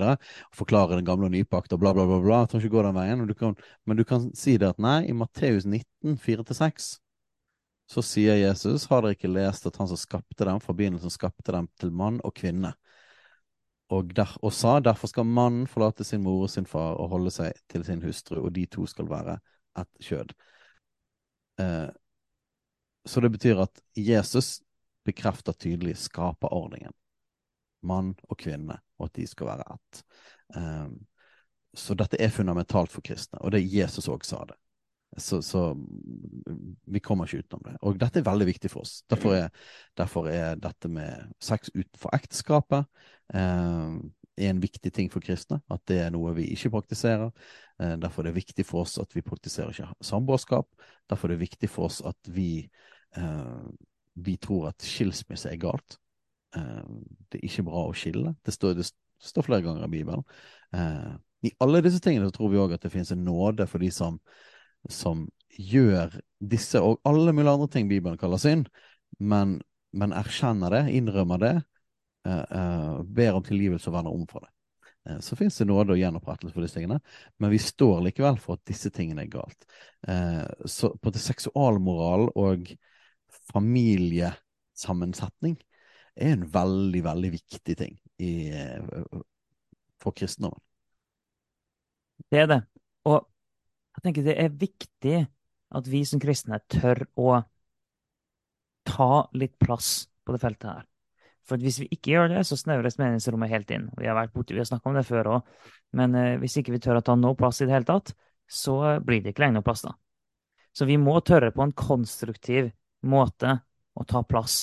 Forklare 0.57 0.99
den 0.99 1.07
gamle 1.07 1.31
og 1.31 1.35
nypakt 1.35 1.73
og 1.73 1.81
bla, 1.83 1.95
bla, 1.97 2.07
bla. 2.11 2.19
bla. 2.25 2.43
Trenger 2.47 2.67
ikke 2.67 2.77
gå 2.77 2.85
den 2.89 2.99
veien. 2.99 3.25
Du 3.29 3.37
kan, 3.39 3.57
men 3.87 4.01
du 4.01 4.05
kan 4.05 4.29
si 4.37 4.59
det 4.61 4.75
at 4.75 4.83
nei, 4.83 5.05
i 5.09 5.17
Matteus 5.17 5.69
19, 5.69 6.19
4-6 6.21 6.91
så 7.91 8.03
sier 8.07 8.37
Jesus, 8.39 8.85
har 8.87 9.03
dere 9.03 9.17
ikke 9.17 9.33
lest 9.33 9.65
at 9.67 9.81
han 9.81 9.89
som 9.91 9.99
skapte 9.99 10.47
dem, 10.47 10.61
fra 10.63 10.75
begynnelsen 10.79 11.11
skapte 11.11 11.51
dem 11.51 11.67
til 11.81 11.91
mann 11.91 12.21
og 12.23 12.37
kvinne? 12.39 12.71
Og, 13.91 14.15
der, 14.15 14.31
og, 14.43 14.53
sa 14.55 14.79
derfor 14.81 15.11
skal 15.11 15.27
mannen 15.27 15.67
forlate 15.71 16.07
sin 16.07 16.23
mor 16.23 16.45
og 16.47 16.53
sin 16.53 16.69
far 16.69 16.99
og 17.01 17.11
holde 17.15 17.33
seg 17.35 17.57
til 17.71 17.85
sin 17.87 18.03
hustru, 18.05 18.39
og 18.45 18.55
de 18.55 18.67
to 18.71 18.87
skal 18.87 19.11
være 19.11 19.39
ett 19.81 20.07
kjød. 20.07 20.33
Eh, 21.61 21.89
så 23.05 23.21
det 23.21 23.33
betyr 23.35 23.63
at 23.65 23.83
Jesus 23.99 24.61
bekrefter 25.05 25.53
tydelig 25.53 25.97
skaperordningen. 25.99 26.95
Mann 27.83 28.15
og 28.29 28.39
kvinne, 28.39 28.77
og 29.01 29.09
at 29.09 29.17
de 29.17 29.27
skal 29.27 29.51
være 29.55 29.75
ett. 29.75 30.03
Eh, 30.57 30.89
så 31.75 31.95
dette 31.99 32.19
er 32.21 32.35
fundamentalt 32.35 32.93
for 32.93 33.03
kristne, 33.03 33.41
og 33.41 33.55
det 33.55 33.65
Jesus 33.67 34.11
òg 34.11 34.27
sa 34.27 34.45
det. 34.47 34.59
Så, 35.19 35.41
så, 35.43 35.77
vi 36.87 37.01
kommer 37.03 37.27
ikke 37.27 37.43
utenom 37.43 37.65
det. 37.67 37.77
Og 37.83 37.99
dette 37.99 38.21
er 38.21 38.29
veldig 38.29 38.47
viktig 38.47 38.71
for 38.71 38.85
oss. 38.85 39.01
Derfor 39.11 39.35
er, 39.35 39.49
derfor 39.99 40.29
er 40.31 40.61
dette 40.61 40.91
med 40.93 41.33
sex 41.43 41.73
utenfor 41.75 42.15
ekteskapet 42.15 42.87
eh, 43.35 43.97
en 44.41 44.61
viktig 44.63 44.93
ting 44.95 45.11
for 45.13 45.25
kristne. 45.25 45.61
At 45.71 45.83
det 45.91 45.99
er 46.05 46.13
noe 46.15 46.35
vi 46.39 46.47
ikke 46.55 46.73
praktiserer. 46.77 47.33
Eh, 47.83 47.97
derfor 48.01 48.23
er 48.23 48.31
det 48.31 48.41
viktig 48.41 48.67
for 48.67 48.87
oss 48.87 48.99
at 49.03 49.17
vi 49.17 49.25
praktiserer 49.27 49.75
ikke 49.75 49.91
samboerskap. 50.05 50.69
Derfor 51.11 51.29
er 51.29 51.37
det 51.37 51.47
viktig 51.47 51.71
for 51.71 51.91
oss 51.91 52.01
at 52.07 52.31
vi, 52.31 52.69
eh, 53.17 53.67
vi 54.15 54.37
tror 54.37 54.71
at 54.71 54.87
skilsmisse 54.87 55.51
er 55.51 55.61
galt. 55.61 55.99
Eh, 56.57 56.87
det 57.31 57.41
er 57.41 57.49
ikke 57.51 57.67
bra 57.69 57.87
å 57.89 57.97
skille. 57.97 58.35
Det 58.47 58.55
står, 58.55 58.79
det 58.79 58.89
står 59.23 59.47
flere 59.47 59.67
ganger 59.67 59.87
i 59.87 59.93
Bibelen. 59.93 60.25
Eh, 60.75 61.11
I 61.51 61.53
alle 61.61 61.83
disse 61.85 62.01
tingene 62.05 62.29
så 62.29 62.37
tror 62.37 62.53
vi 62.53 62.61
òg 62.61 62.75
at 62.77 62.83
det 62.85 62.93
finnes 62.93 63.13
en 63.15 63.25
nåde 63.25 63.67
for 63.71 63.83
de 63.83 63.91
som, 63.95 64.19
som 64.89 65.27
gjør 65.59 66.15
disse 66.41 66.81
og 66.81 67.03
alle 67.09 67.35
mulige 67.37 67.53
andre 67.53 67.69
ting 67.69 67.89
Bibelen 67.91 68.17
kaller 68.21 68.41
synd, 68.41 68.71
men, 69.19 69.59
men 69.93 70.15
erkjenner 70.17 70.73
det, 70.73 70.85
innrømmer 70.97 71.43
det, 71.43 71.57
eh, 72.27 72.45
eh, 72.61 73.03
ber 73.05 73.37
om 73.37 73.45
tilgivelse 73.45 73.91
og 73.91 73.99
vender 73.99 74.17
om 74.17 74.25
fra 74.31 74.47
det. 74.47 74.53
Eh, 75.09 75.21
så 75.21 75.37
finnes 75.37 75.59
det 75.59 75.65
nåde 75.69 75.93
og 75.95 76.01
gjenopprettelse 76.01 76.55
for 76.55 76.63
disse 76.65 76.79
tingene, 76.79 77.01
men 77.41 77.53
vi 77.53 77.59
står 77.63 78.01
likevel 78.07 78.39
for 78.41 78.59
at 78.59 78.71
disse 78.71 78.91
tingene 78.95 79.23
er 79.27 79.33
galt. 79.33 79.61
Eh, 80.09 80.47
så 80.65 80.93
på 80.97 81.13
det 81.15 81.23
seksualmoral 81.25 82.31
og 82.39 82.73
familiesammensetning 83.51 85.57
er 86.21 86.35
en 86.35 86.47
veldig, 86.53 87.03
veldig 87.05 87.31
viktig 87.37 87.77
ting 87.79 87.95
i, 88.21 88.51
eh, 88.55 88.81
for 90.01 90.13
kristendommen. 90.17 90.61
Det 92.31 92.39
er 92.39 92.47
det. 92.47 92.63
Og 93.09 93.30
jeg 94.01 94.07
tenker 94.07 94.25
det 94.25 94.37
er 94.41 94.55
viktig 94.57 95.17
at 95.77 95.89
vi 95.93 95.99
som 96.09 96.21
kristne 96.23 96.57
tør 96.73 97.03
å 97.21 97.35
ta 98.89 99.11
litt 99.37 99.59
plass 99.61 100.09
på 100.25 100.33
det 100.33 100.41
feltet 100.41 100.71
her. 100.71 100.87
For 101.45 101.61
hvis 101.61 101.83
vi 101.83 101.89
ikke 101.93 102.15
gjør 102.15 102.31
det, 102.33 102.47
så 102.49 102.57
snevres 102.57 102.97
meningsrommet 102.97 103.53
helt 103.53 103.71
inn. 103.77 103.91
Vi 104.01 104.09
har 104.09 104.17
vært 104.17 104.33
borte, 104.33 104.55
vi 104.57 104.63
har 104.63 104.69
snakka 104.71 104.89
om 104.89 104.97
det 104.97 105.05
før 105.05 105.29
òg. 105.35 105.53
Men 105.99 106.17
eh, 106.17 106.39
hvis 106.41 106.57
ikke 106.61 106.73
vi 106.73 106.81
tør 106.81 107.01
å 107.01 107.05
ta 107.05 107.17
noe 107.19 107.37
plass 107.37 107.61
i 107.61 107.69
det 107.69 107.75
hele 107.77 107.89
tatt, 107.89 108.15
så 108.49 108.79
blir 109.05 109.21
det 109.21 109.35
ikke 109.35 109.45
lenger 109.45 109.59
noe 109.59 109.69
plass 109.69 109.85
da. 109.85 109.93
Så 110.73 110.89
vi 110.89 110.97
må 111.03 111.19
tørre 111.27 111.53
på 111.53 111.67
en 111.67 111.77
konstruktiv 111.77 112.71
måte 113.05 113.53
å 113.93 114.07
ta 114.09 114.25
plass 114.25 114.63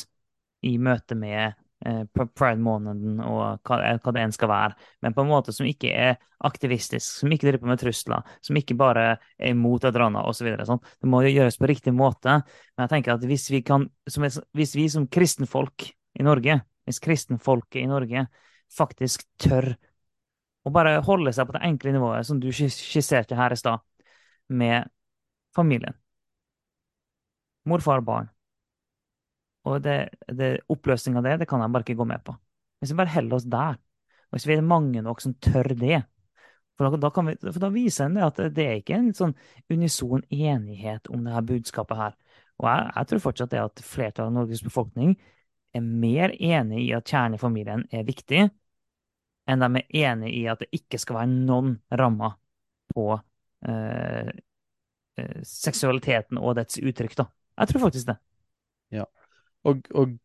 i 0.66 0.78
møte 0.82 1.14
med 1.20 1.54
pride-måneden 1.80 3.20
og 3.22 3.60
hva, 3.68 3.78
hva, 4.02 4.14
det 4.14 4.24
enn 4.24 4.34
skal 4.34 4.50
være. 4.50 4.78
Men 5.06 5.14
på 5.14 5.24
en 5.24 5.30
måte 5.30 5.54
som 5.54 5.68
ikke 5.70 5.92
er 5.94 6.16
aktivistisk, 6.48 7.06
som 7.22 7.34
ikke 7.34 7.48
driver 7.48 7.64
på 7.64 7.70
med 7.72 7.82
trusler, 7.82 8.32
som 8.46 8.58
ikke 8.58 8.78
bare 8.78 9.06
er 9.38 9.52
imot 9.52 9.86
et 9.86 9.92
eller 9.92 10.08
annet 10.08 10.30
osv. 10.30 10.50
Sånn. 10.68 10.82
Det 11.02 11.12
må 11.12 11.22
gjøres 11.26 11.60
på 11.60 11.70
riktig 11.70 11.94
måte. 11.96 12.40
Men 12.76 12.86
jeg 12.86 12.94
tenker 12.96 13.16
at 13.16 13.28
hvis 13.30 13.50
vi, 13.54 13.62
kan, 13.66 13.88
som, 14.10 14.26
hvis 14.58 14.76
vi 14.78 14.88
som 14.94 15.08
kristenfolk 15.12 15.90
i 16.18 16.26
Norge, 16.26 16.60
hvis 16.88 17.04
kristenfolket 17.04 17.84
i 17.84 17.90
Norge 17.90 18.26
faktisk 18.74 19.28
tør 19.42 19.76
å 20.68 20.74
bare 20.74 20.98
holde 21.06 21.32
seg 21.36 21.48
på 21.48 21.56
det 21.56 21.64
enkle 21.64 21.94
nivået 21.96 22.28
som 22.28 22.42
du 22.44 22.50
skisserte 22.52 23.38
her 23.38 23.54
i 23.56 23.60
stad, 23.60 23.84
med 24.48 24.88
familien. 25.56 25.96
Mor, 27.68 27.84
far, 27.84 28.02
barn. 28.02 28.30
Og 29.68 29.82
det, 29.84 29.98
det, 30.32 30.52
oppløsning 30.72 31.18
av 31.20 31.26
det, 31.28 31.40
det 31.42 31.48
kan 31.50 31.64
jeg 31.64 31.74
bare 31.74 31.86
ikke 31.86 32.00
gå 32.00 32.08
med 32.08 32.24
på. 32.26 32.36
Hvis 32.80 32.94
vi 32.94 33.00
bare 33.00 33.16
holder 33.16 33.40
oss 33.40 33.48
der, 33.50 33.80
og 34.28 34.38
hvis 34.38 34.48
vi 34.48 34.56
er 34.56 34.66
mange 34.66 35.02
nok 35.04 35.24
som 35.24 35.34
tør 35.44 35.72
det, 35.76 36.02
for 36.78 36.94
da, 37.02 37.10
vi, 37.26 37.34
for 37.42 37.62
da 37.64 37.72
viser 37.74 38.06
en 38.06 38.20
det 38.20 38.26
at 38.28 38.42
det 38.54 38.66
er 38.66 38.80
ikke 38.82 39.00
en 39.00 39.10
sånn 39.18 39.34
unison 39.74 40.22
enighet 40.30 41.10
om 41.10 41.24
det 41.26 41.34
her 41.34 41.48
budskapet 41.48 41.98
her. 41.98 42.14
Og 42.62 42.68
jeg, 42.70 42.92
jeg 42.94 43.10
tror 43.10 43.24
fortsatt 43.24 43.54
det 43.54 43.64
at 43.64 43.82
flertallet 43.86 44.30
av 44.30 44.36
Norges 44.36 44.62
befolkning 44.66 45.16
er 45.76 45.84
mer 45.86 46.34
enig 46.38 46.84
i 46.86 46.94
at 46.98 47.10
kjernefamilien 47.10 47.86
er 47.94 48.06
viktig, 48.06 48.46
enn 49.48 49.64
de 49.64 49.82
er 49.82 50.12
enig 50.12 50.34
i 50.38 50.44
at 50.52 50.62
det 50.62 50.70
ikke 50.76 51.00
skal 51.02 51.22
være 51.22 51.34
noen 51.34 51.78
rammer 52.02 52.38
på 52.94 53.10
eh, 53.68 54.30
eh 55.18 55.42
seksualiteten 55.42 56.38
og 56.38 56.58
dets 56.60 56.78
uttrykk. 56.78 57.16
da. 57.18 57.26
Jeg 57.58 57.72
tror 57.72 57.88
faktisk 57.88 58.12
det. 58.12 58.18
Ja. 58.94 59.06
Og, 59.68 59.84
og, 59.94 60.16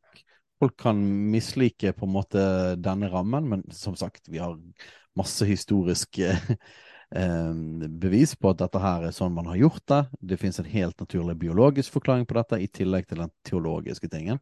folk 0.62 0.76
kan 0.78 0.98
mislike 1.32 1.90
på 1.96 2.06
en 2.06 2.14
måte 2.14 2.42
denne 2.78 3.08
rammen, 3.10 3.48
men 3.50 3.62
som 3.74 3.96
sagt, 3.98 4.28
vi 4.30 4.38
har 4.38 4.54
masse 5.18 5.42
historiske 5.48 6.28
eh, 7.18 7.54
bevis 8.04 8.36
på 8.38 8.52
at 8.52 8.60
dette 8.62 8.82
her 8.82 9.08
er 9.08 9.16
sånn 9.16 9.34
man 9.34 9.50
har 9.50 9.58
gjort 9.58 9.82
det. 9.90 10.00
Det 10.20 10.38
finnes 10.38 10.60
en 10.62 10.70
helt 10.70 11.02
naturlig 11.02 11.34
biologisk 11.40 11.96
forklaring 11.96 12.28
på 12.30 12.38
dette, 12.38 12.60
i 12.62 12.70
tillegg 12.70 13.08
til 13.10 13.24
den 13.24 13.34
teologiske 13.48 14.12
tingen. 14.12 14.38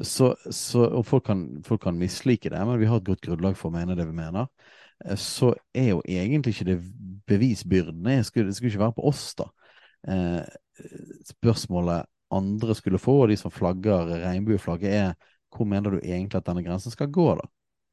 Så, 0.00 0.30
så, 0.48 0.86
og 0.88 1.04
folk 1.04 1.26
kan, 1.28 1.44
folk 1.66 1.82
kan, 1.84 1.98
mislike 2.00 2.48
det, 2.48 2.62
men 2.64 2.80
vi 2.80 2.88
har 2.88 3.02
et 3.02 3.10
godt 3.10 3.20
grunnlag 3.26 3.58
for 3.60 3.68
å 3.68 3.76
mene 3.76 3.96
det 3.98 4.08
vi 4.08 4.16
mener. 4.16 4.48
Eh, 5.04 5.18
så 5.20 5.52
er 5.76 5.92
jo 5.92 6.00
egentlig 6.08 6.56
ikke 6.56 6.70
det 6.72 6.78
bevisbyrden. 7.28 8.00
Det 8.08 8.22
skulle, 8.30 8.56
skulle 8.56 8.72
ikke 8.72 8.86
være 8.86 8.96
på 8.96 9.06
oss, 9.12 9.26
da. 9.36 9.50
Eh, 10.08 10.40
spørsmålet 11.28 12.08
andre 12.32 12.76
skulle 12.78 13.00
få, 13.00 13.22
og 13.22 13.32
de 13.32 13.38
som 13.40 13.52
flagger 13.52 14.10
regnbueflagget, 14.24 14.92
er 14.92 15.32
hvor 15.52 15.68
mener 15.68 15.92
du 15.92 15.98
egentlig 16.00 16.38
at 16.38 16.46
denne 16.48 16.64
grensen 16.64 16.94
skal 16.94 17.10
gå, 17.12 17.26
da? 17.36 17.48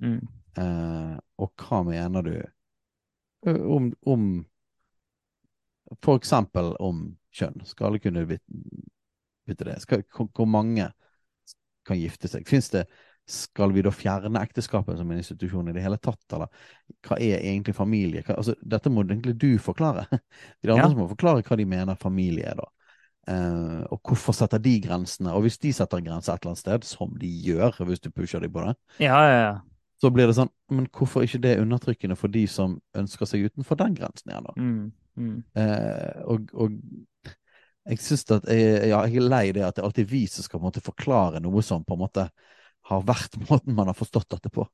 Mm. 0.05 0.21
Eh, 0.59 1.15
og 1.43 1.51
hva 1.59 1.81
mener 1.87 2.23
du 2.23 2.33
om, 3.49 3.91
om 4.05 4.23
For 6.03 6.19
eksempel 6.19 6.73
om 6.79 7.03
kjønn. 7.33 7.63
Skal 7.65 7.87
alle 7.87 8.01
kunne 8.03 8.25
vite 8.29 9.65
det? 9.65 9.77
Skal, 9.81 10.03
hvor 10.13 10.47
mange 10.47 10.89
kan 11.87 11.97
gifte 11.97 12.29
seg? 12.29 12.47
Fins 12.47 12.69
det 12.73 12.85
skal 13.29 13.73
vi 13.75 13.83
da 13.85 13.91
fjerne 13.93 14.41
ekteskapet 14.41 14.97
som 14.97 15.11
en 15.11 15.19
institusjon 15.21 15.69
i 15.69 15.73
det 15.75 15.83
hele 15.83 15.99
tatt, 16.01 16.23
eller 16.33 16.49
hva 17.05 17.17
er 17.21 17.43
egentlig 17.43 17.75
familie? 17.77 18.23
Hva, 18.25 18.39
altså, 18.41 18.55
dette 18.61 18.89
må 18.89 19.03
egentlig 19.05 19.35
du 19.37 19.51
forklare. 19.61 20.07
De 20.63 20.71
andre 20.71 20.81
ja. 20.81 20.89
som 20.89 21.01
må 21.03 21.09
forklare 21.11 21.45
hva 21.45 21.57
de 21.59 21.67
mener 21.69 21.99
familie 22.01 22.49
er, 22.49 22.57
da. 22.57 22.65
Uh, 23.29 23.83
og 23.93 23.99
hvorfor 24.09 24.33
setter 24.33 24.61
de 24.63 24.71
grensene? 24.81 25.33
Og 25.37 25.45
hvis 25.45 25.59
de 25.61 25.69
setter 25.75 25.99
en 25.99 26.07
grense 26.07 26.31
et 26.31 26.41
eller 26.41 26.55
annet 26.55 26.61
sted, 26.63 26.85
som 26.89 27.11
de 27.21 27.29
gjør 27.45 27.83
hvis 27.85 28.01
du 28.01 28.09
pusher 28.09 28.41
dem 28.41 28.53
på 28.55 28.63
det, 28.65 28.73
ja, 29.03 29.19
ja, 29.21 29.35
ja. 29.43 29.51
så 30.01 30.09
blir 30.13 30.25
det 30.25 30.37
sånn 30.39 30.49
Men 30.73 30.87
hvorfor 30.89 31.25
ikke 31.25 31.41
det 31.43 31.59
undertrykkende 31.61 32.17
for 32.17 32.33
de 32.33 32.47
som 32.49 32.79
ønsker 32.97 33.29
seg 33.29 33.45
utenfor 33.51 33.77
den 33.77 33.99
grensen 33.99 34.33
igjen, 34.33 34.49
da? 34.49 34.55
Mm, 34.57 34.89
mm. 35.21 35.37
Uh, 35.59 36.25
og, 36.33 36.49
og, 36.57 36.79
jeg 37.89 38.01
syns 38.05 38.25
at 38.33 38.49
jeg, 38.49 38.89
ja, 38.89 39.03
jeg 39.05 39.21
er 39.21 39.29
lei 39.29 39.45
det 39.55 39.65
at 39.65 39.77
det 39.77 39.83
er 39.83 39.87
alltid 39.87 40.09
vi 40.09 40.25
som 40.29 40.45
skal 40.45 40.61
måte 40.61 40.83
forklare 40.83 41.41
noe 41.41 41.63
som 41.65 41.85
på 41.85 41.95
en 41.95 42.03
måte 42.03 42.25
har 42.89 43.05
vært 43.05 43.37
måten 43.49 43.77
man 43.77 43.91
har 43.91 43.97
forstått 43.97 44.29
dette 44.37 44.51
på. 44.53 44.65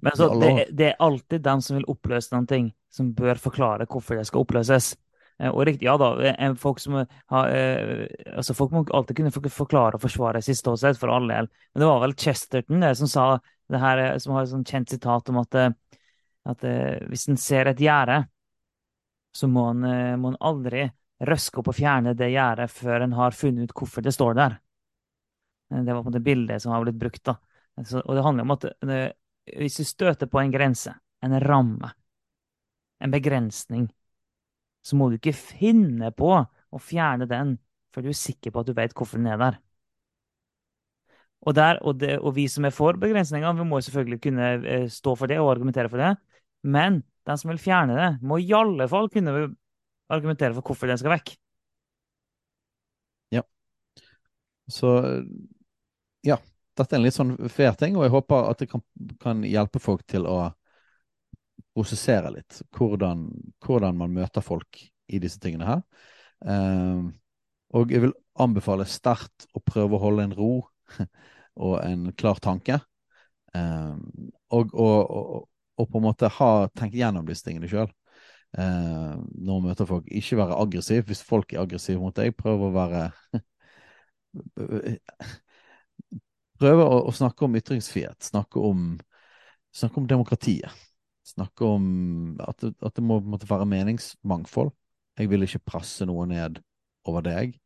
Men 0.00 0.16
så, 0.16 0.28
det, 0.40 0.52
det, 0.72 0.92
er 0.92 1.04
alltid 1.04 1.42
den 1.44 1.64
som 1.64 1.76
vil 1.76 1.88
oppløse 1.92 2.32
noen 2.32 2.48
ting, 2.48 2.68
som 2.92 3.10
bør 3.16 3.40
forklare 3.40 3.88
hvorfor 3.88 4.16
det 4.16 4.24
skal 4.28 4.44
oppløses. 4.44 4.94
Eh, 5.42 5.50
og 5.50 5.64
riktig, 5.66 5.88
ja 5.88 5.96
da, 5.98 6.12
eh, 6.30 6.54
folk, 6.58 6.80
som 6.82 7.00
eh, 7.00 7.06
altså 8.36 8.54
folk 8.54 8.74
må 8.74 8.84
alltid 8.94 9.18
kunne 9.18 9.50
forklare 9.50 9.98
og 9.98 10.04
forsvare 10.04 10.42
sitt 10.44 10.60
ståsted, 10.60 10.98
for 11.00 11.12
all 11.12 11.26
del. 11.30 11.48
Men 11.72 11.82
det 11.82 11.88
var 11.88 12.02
vel 12.04 12.16
Chesterton 12.18 12.84
det 12.84 12.94
som 13.00 13.10
sa 13.10 13.26
det 13.72 13.80
her, 13.82 14.02
som 14.22 14.36
har 14.36 14.44
et 14.44 14.52
sånt 14.52 14.70
kjent 14.70 14.92
sitat 14.92 15.30
om 15.32 15.40
at, 15.40 15.56
at 16.50 16.66
hvis 17.08 17.28
en 17.30 17.38
ser 17.40 17.70
et 17.70 17.80
gjerde, 17.80 18.20
så 19.32 19.48
må 19.48 19.70
en, 19.70 19.86
må 20.20 20.32
en 20.32 20.42
aldri 20.44 20.84
røske 21.24 21.62
opp 21.62 21.70
og 21.70 21.76
fjerne 21.78 22.12
det 22.18 22.28
gjerdet 22.34 22.68
før 22.68 23.06
en 23.06 23.14
har 23.16 23.32
funnet 23.32 23.70
ut 23.70 23.74
hvorfor 23.78 24.04
det 24.04 24.12
står 24.12 24.36
der. 24.36 24.58
Det 25.72 25.94
var 25.94 26.04
på 26.04 26.12
det 26.12 26.20
bildet 26.26 26.60
som 26.60 26.74
har 26.74 26.84
blitt 26.84 26.98
brukt. 27.00 27.22
da. 27.24 27.38
Så, 27.86 28.02
og 28.02 28.18
det 28.18 28.26
handler 28.26 28.44
om 28.44 28.52
at 28.58 28.66
hvis 29.56 29.78
du 29.80 29.86
støter 29.88 30.28
på 30.28 30.42
en 30.42 30.52
grense, 30.52 30.92
en 31.24 31.38
ramme, 31.40 31.94
en 33.00 33.14
begrensning, 33.14 33.88
så 34.82 34.98
må 34.98 35.08
du 35.10 35.18
ikke 35.18 35.34
finne 35.36 36.10
på 36.14 36.32
å 36.36 36.80
fjerne 36.82 37.28
den 37.30 37.56
før 37.92 38.06
du 38.06 38.10
er 38.12 38.18
sikker 38.18 38.52
på 38.52 38.62
at 38.62 38.70
du 38.70 38.74
vet 38.76 38.94
hvorfor 38.96 39.20
den 39.20 39.30
er 39.30 39.40
der. 39.40 39.60
Og, 41.42 41.54
der, 41.58 41.80
og, 41.82 41.96
det, 41.98 42.16
og 42.22 42.36
vi 42.36 42.46
som 42.50 42.64
er 42.64 42.74
for 42.74 42.96
begrensninger, 43.02 43.56
vi 43.58 43.66
må 43.66 43.80
selvfølgelig 43.82 44.20
kunne 44.22 44.50
eh, 44.62 44.84
stå 44.90 45.16
for 45.18 45.30
det 45.30 45.40
og 45.42 45.50
argumentere 45.56 45.90
for 45.90 46.00
det. 46.00 46.12
Men 46.62 47.00
den 47.26 47.38
som 47.38 47.50
vil 47.50 47.60
fjerne 47.62 47.96
det, 47.98 48.10
må 48.22 48.38
i 48.38 48.52
alle 48.54 48.86
fall 48.90 49.10
kunne 49.10 49.34
argumentere 50.12 50.54
for 50.54 50.70
hvorfor 50.70 50.90
den 50.90 51.00
skal 51.00 51.16
vekk. 51.16 51.34
Ja. 53.34 53.42
Så 54.70 54.94
ja. 56.26 56.38
Dette 56.78 56.96
er 56.96 57.02
en 57.02 57.04
litt 57.04 57.16
sånn 57.18 57.34
fair 57.52 57.74
ting, 57.76 57.98
og 57.98 58.06
jeg 58.06 58.14
håper 58.14 58.46
at 58.48 58.62
det 58.62 58.70
kan, 58.70 58.80
kan 59.20 59.42
hjelpe 59.44 59.82
folk 59.82 60.06
til 60.08 60.24
å 60.24 60.38
prosessere 61.72 62.32
litt 62.34 62.60
hvordan, 62.76 63.26
hvordan, 63.64 63.96
man 63.98 64.14
møter 64.14 64.44
folk 64.44 64.80
i 65.12 65.20
disse 65.22 65.40
tingene 65.42 65.68
her. 65.68 65.82
Eh, 66.44 67.04
og 67.72 67.92
jeg 67.92 68.04
vil 68.04 68.14
anbefale 68.42 68.86
sterkt 68.88 69.46
å 69.56 69.62
prøve 69.64 69.96
å 69.96 70.02
holde 70.02 70.26
en 70.28 70.36
ro 70.36 70.52
og 71.66 71.78
en 71.84 72.10
klar 72.18 72.40
tanke. 72.44 72.80
Eh, 73.56 73.96
og, 74.52 74.74
og, 74.74 74.98
og, 75.00 75.48
og, 75.78 75.88
på 75.88 76.00
en 76.00 76.06
måte 76.06 76.30
ha 76.40 76.52
tenkt 76.76 76.96
gjennom 76.98 77.26
disse 77.28 77.46
tingene 77.46 77.70
sjøl. 77.70 77.90
Ehm, 78.58 79.24
når 79.32 79.60
man 79.60 79.70
møter 79.70 79.88
folk. 79.88 80.04
Ikke 80.12 80.36
være 80.36 80.58
aggressiv. 80.60 81.06
Hvis 81.08 81.22
folk 81.24 81.52
er 81.52 81.62
aggressive 81.62 82.00
mot 82.00 82.16
deg, 82.16 82.34
prøv 82.36 82.68
å 82.68 82.72
være 82.74 83.06
Prøve 86.60 86.84
å, 86.84 86.98
å, 87.08 87.12
snakke 87.16 87.44
om 87.46 87.56
ytringsfrihet. 87.58 88.20
Snakke 88.28 88.60
om, 88.60 89.00
snakke 89.74 90.00
om 90.00 90.08
demokratiet 90.10 90.70
snakke 91.26 91.64
om 91.64 91.84
at 92.42 92.60
det, 92.62 92.74
at 92.82 92.96
det 92.96 93.04
må 93.04 93.20
måtte 93.20 93.48
være 93.50 93.68
meningsmangfold. 93.70 94.72
Jeg 95.18 95.30
vil 95.30 95.44
ikke 95.46 95.64
presse 95.72 96.06
noe 96.08 96.26
ned 96.26 96.62
over 97.08 97.24
deg. 97.26 97.58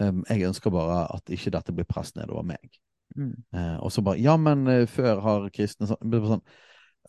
Um, 0.00 0.24
jeg 0.28 0.48
ønsker 0.48 0.72
bare 0.72 1.04
at 1.12 1.30
ikke 1.32 1.52
dette 1.52 1.74
blir 1.76 1.88
press 1.88 2.14
ned 2.16 2.32
over 2.32 2.46
meg. 2.46 2.80
Mm. 3.16 3.34
Uh, 3.52 3.76
og 3.84 3.92
så 3.92 4.02
bare 4.06 4.20
Ja, 4.22 4.36
men 4.36 4.66
uh, 4.68 4.86
før 4.88 5.20
har 5.20 5.48
kristne 5.50 5.88
sånn, 5.90 6.12
sånn 6.30 6.42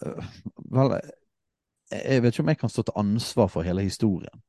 uh, 0.02 0.32
Vel, 0.74 0.96
jeg 1.92 2.24
vet 2.24 2.34
ikke 2.34 2.42
om 2.42 2.50
jeg 2.50 2.60
kan 2.64 2.72
stå 2.74 2.86
til 2.88 2.98
ansvar 3.00 3.52
for 3.54 3.68
hele 3.68 3.86
historien. 3.86 4.44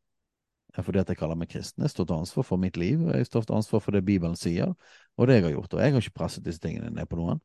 Fordi 0.80 1.02
at 1.02 1.10
jeg 1.10 1.18
kaller 1.20 1.36
meg 1.36 1.50
kristen. 1.52 1.84
Jeg 1.84 1.92
står 1.92 2.06
til 2.08 2.22
ansvar 2.22 2.46
for 2.48 2.60
mitt 2.60 2.78
liv, 2.80 3.02
og 3.04 3.16
jeg 3.16 3.28
står 3.28 3.44
til 3.44 3.58
ansvar 3.58 3.82
for 3.84 3.92
det 3.92 4.04
Bibelen 4.06 4.38
sier, 4.40 4.72
og 5.18 5.28
det 5.28 5.34
jeg 5.36 5.44
har 5.44 5.52
gjort. 5.52 5.74
Og 5.74 5.82
jeg 5.82 5.92
har 5.92 6.00
ikke 6.00 6.20
presset 6.22 6.46
disse 6.46 6.62
tingene 6.62 6.88
ned 6.94 7.10
på 7.10 7.18
noen. 7.18 7.42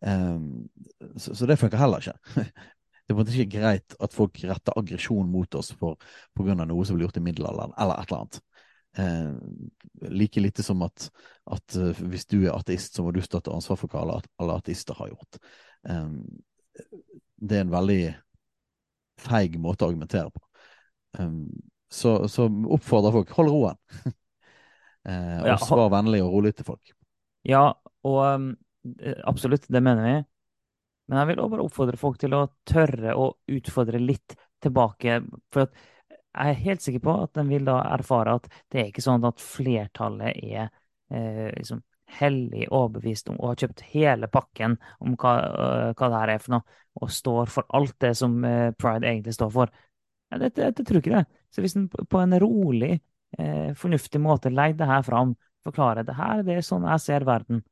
Um, 0.00 0.68
så, 1.18 1.34
så 1.34 1.48
det 1.50 1.58
funker 1.58 1.80
heller 1.80 2.04
ikke. 2.04 2.44
Det 3.10 3.14
er 3.14 3.16
på 3.16 3.24
en 3.24 3.26
måte 3.26 3.34
ikke 3.34 3.58
greit 3.58 3.94
at 4.06 4.12
folk 4.14 4.36
retter 4.46 4.76
aggresjon 4.78 5.30
mot 5.32 5.56
oss 5.58 5.72
for, 5.74 5.96
på 6.30 6.44
grunn 6.46 6.62
av 6.62 6.68
noe 6.70 6.84
som 6.86 6.94
ble 6.94 7.08
gjort 7.08 7.16
i 7.18 7.22
middelalderen, 7.26 7.72
eller 7.74 7.98
et 7.98 8.12
eller 8.12 8.20
annet. 8.20 8.36
Eh, 9.02 10.12
like 10.14 10.44
lite 10.44 10.62
som 10.62 10.84
at, 10.86 11.08
at 11.50 11.74
uh, 11.74 12.04
hvis 12.06 12.28
du 12.30 12.36
er 12.44 12.54
ateist, 12.54 12.94
så 12.94 13.02
må 13.02 13.10
du 13.10 13.18
stå 13.18 13.40
til 13.42 13.56
ansvar 13.56 13.80
for 13.80 13.90
hva 13.90 14.04
alle, 14.04 14.20
alle 14.38 14.60
ateister 14.62 14.94
har 14.94 15.10
gjort. 15.10 15.40
Eh, 15.90 16.06
det 17.42 17.58
er 17.58 17.66
en 17.66 17.74
veldig 17.74 17.98
feig 19.26 19.58
måte 19.58 19.82
å 19.82 19.90
argumentere 19.90 20.30
på. 20.30 20.46
Eh, 21.18 21.36
så, 21.90 22.14
så 22.30 22.46
oppfordrer 22.46 23.18
folk 23.18 23.36
hold 23.40 23.54
roen. 23.56 23.84
eh, 25.10 25.38
og 25.50 25.66
svar 25.66 25.90
vennlig 25.98 26.22
og 26.22 26.30
rolig 26.38 26.54
til 26.54 26.70
folk. 26.70 26.94
Ja, 27.42 27.72
og 28.06 28.22
um, 28.22 28.52
eh, 29.02 29.18
absolutt, 29.26 29.66
det 29.66 29.82
mener 29.82 30.06
vi. 30.06 30.18
Men 31.10 31.18
jeg 31.18 31.30
vil 31.32 31.42
også 31.42 31.54
bare 31.56 31.66
oppfordre 31.66 32.00
folk 32.00 32.20
til 32.22 32.36
å 32.38 32.44
tørre 32.68 33.16
å 33.18 33.26
utfordre 33.50 33.98
litt 33.98 34.36
tilbake. 34.62 35.18
For 35.50 35.66
jeg 35.66 36.54
er 36.54 36.64
helt 36.64 36.84
sikker 36.84 37.02
på 37.02 37.16
at 37.24 37.34
de 37.34 37.44
vil 37.48 37.66
da 37.66 37.80
erfare 37.96 38.36
at 38.38 38.46
det 38.70 38.82
er 38.82 38.90
ikke 38.92 39.04
sånn 39.04 39.26
at 39.26 39.42
flertallet 39.42 40.38
er 40.38 40.68
eh, 41.10 41.48
liksom 41.56 41.82
hellig 42.18 42.66
overbevist 42.70 43.30
om 43.30 43.38
og 43.40 43.52
har 43.52 43.60
kjøpt 43.64 43.84
hele 43.92 44.28
pakken 44.32 44.76
om 44.98 45.14
hva, 45.18 45.34
uh, 45.50 45.90
hva 45.94 46.08
det 46.08 46.22
her 46.22 46.32
er 46.34 46.42
for 46.42 46.56
noe, 46.56 46.80
og 47.00 47.12
står 47.14 47.52
for 47.52 47.76
alt 47.76 47.96
det 48.02 48.12
som 48.18 48.38
uh, 48.44 48.72
pride 48.78 49.06
egentlig 49.06 49.36
står 49.36 49.52
for. 49.54 49.74
Jeg, 50.30 50.42
det, 50.42 50.52
det, 50.58 50.72
det 50.78 50.86
tror 50.88 51.02
ikke 51.02 51.16
det. 51.18 51.24
Så 51.54 51.64
hvis 51.64 51.76
en 51.78 51.88
på 51.90 52.22
en 52.22 52.36
rolig, 52.38 52.92
eh, 53.38 53.70
fornuftig 53.74 54.20
måte 54.22 54.52
legger 54.54 54.78
det 54.78 54.86
her 54.86 55.02
fram, 55.02 55.32
forklarer 55.66 56.06
det 56.06 56.14
her, 56.14 56.44
det 56.46 56.54
er 56.54 56.66
sånn 56.66 56.86
jeg 56.86 57.02
ser 57.02 57.26
verden. 57.26 57.64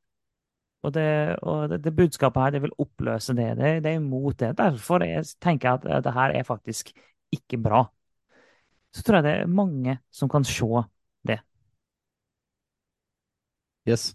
Og 0.83 0.93
det, 0.95 1.35
og 1.43 1.69
det, 1.69 1.81
det 1.83 1.95
budskapet 1.95 2.43
her, 2.43 2.51
det 2.55 2.61
vil 2.63 2.75
oppløse 2.79 3.35
det. 3.35 3.49
Det, 3.59 3.71
det 3.83 3.91
er 3.91 3.99
imot 3.99 4.39
det. 4.39 4.53
Derfor 4.57 5.03
jeg, 5.03 5.25
tenker 5.43 5.69
jeg 5.69 5.81
at 5.81 5.89
eh, 5.89 6.03
det 6.05 6.13
her 6.15 6.35
er 6.39 6.47
faktisk 6.47 6.93
ikke 7.35 7.59
bra. 7.61 7.83
Så 8.95 9.03
tror 9.03 9.19
jeg 9.19 9.27
det 9.27 9.33
er 9.41 9.51
mange 9.51 9.99
som 10.11 10.31
kan 10.31 10.47
se 10.47 10.69
det. 11.27 11.41
Yes. 13.89 14.13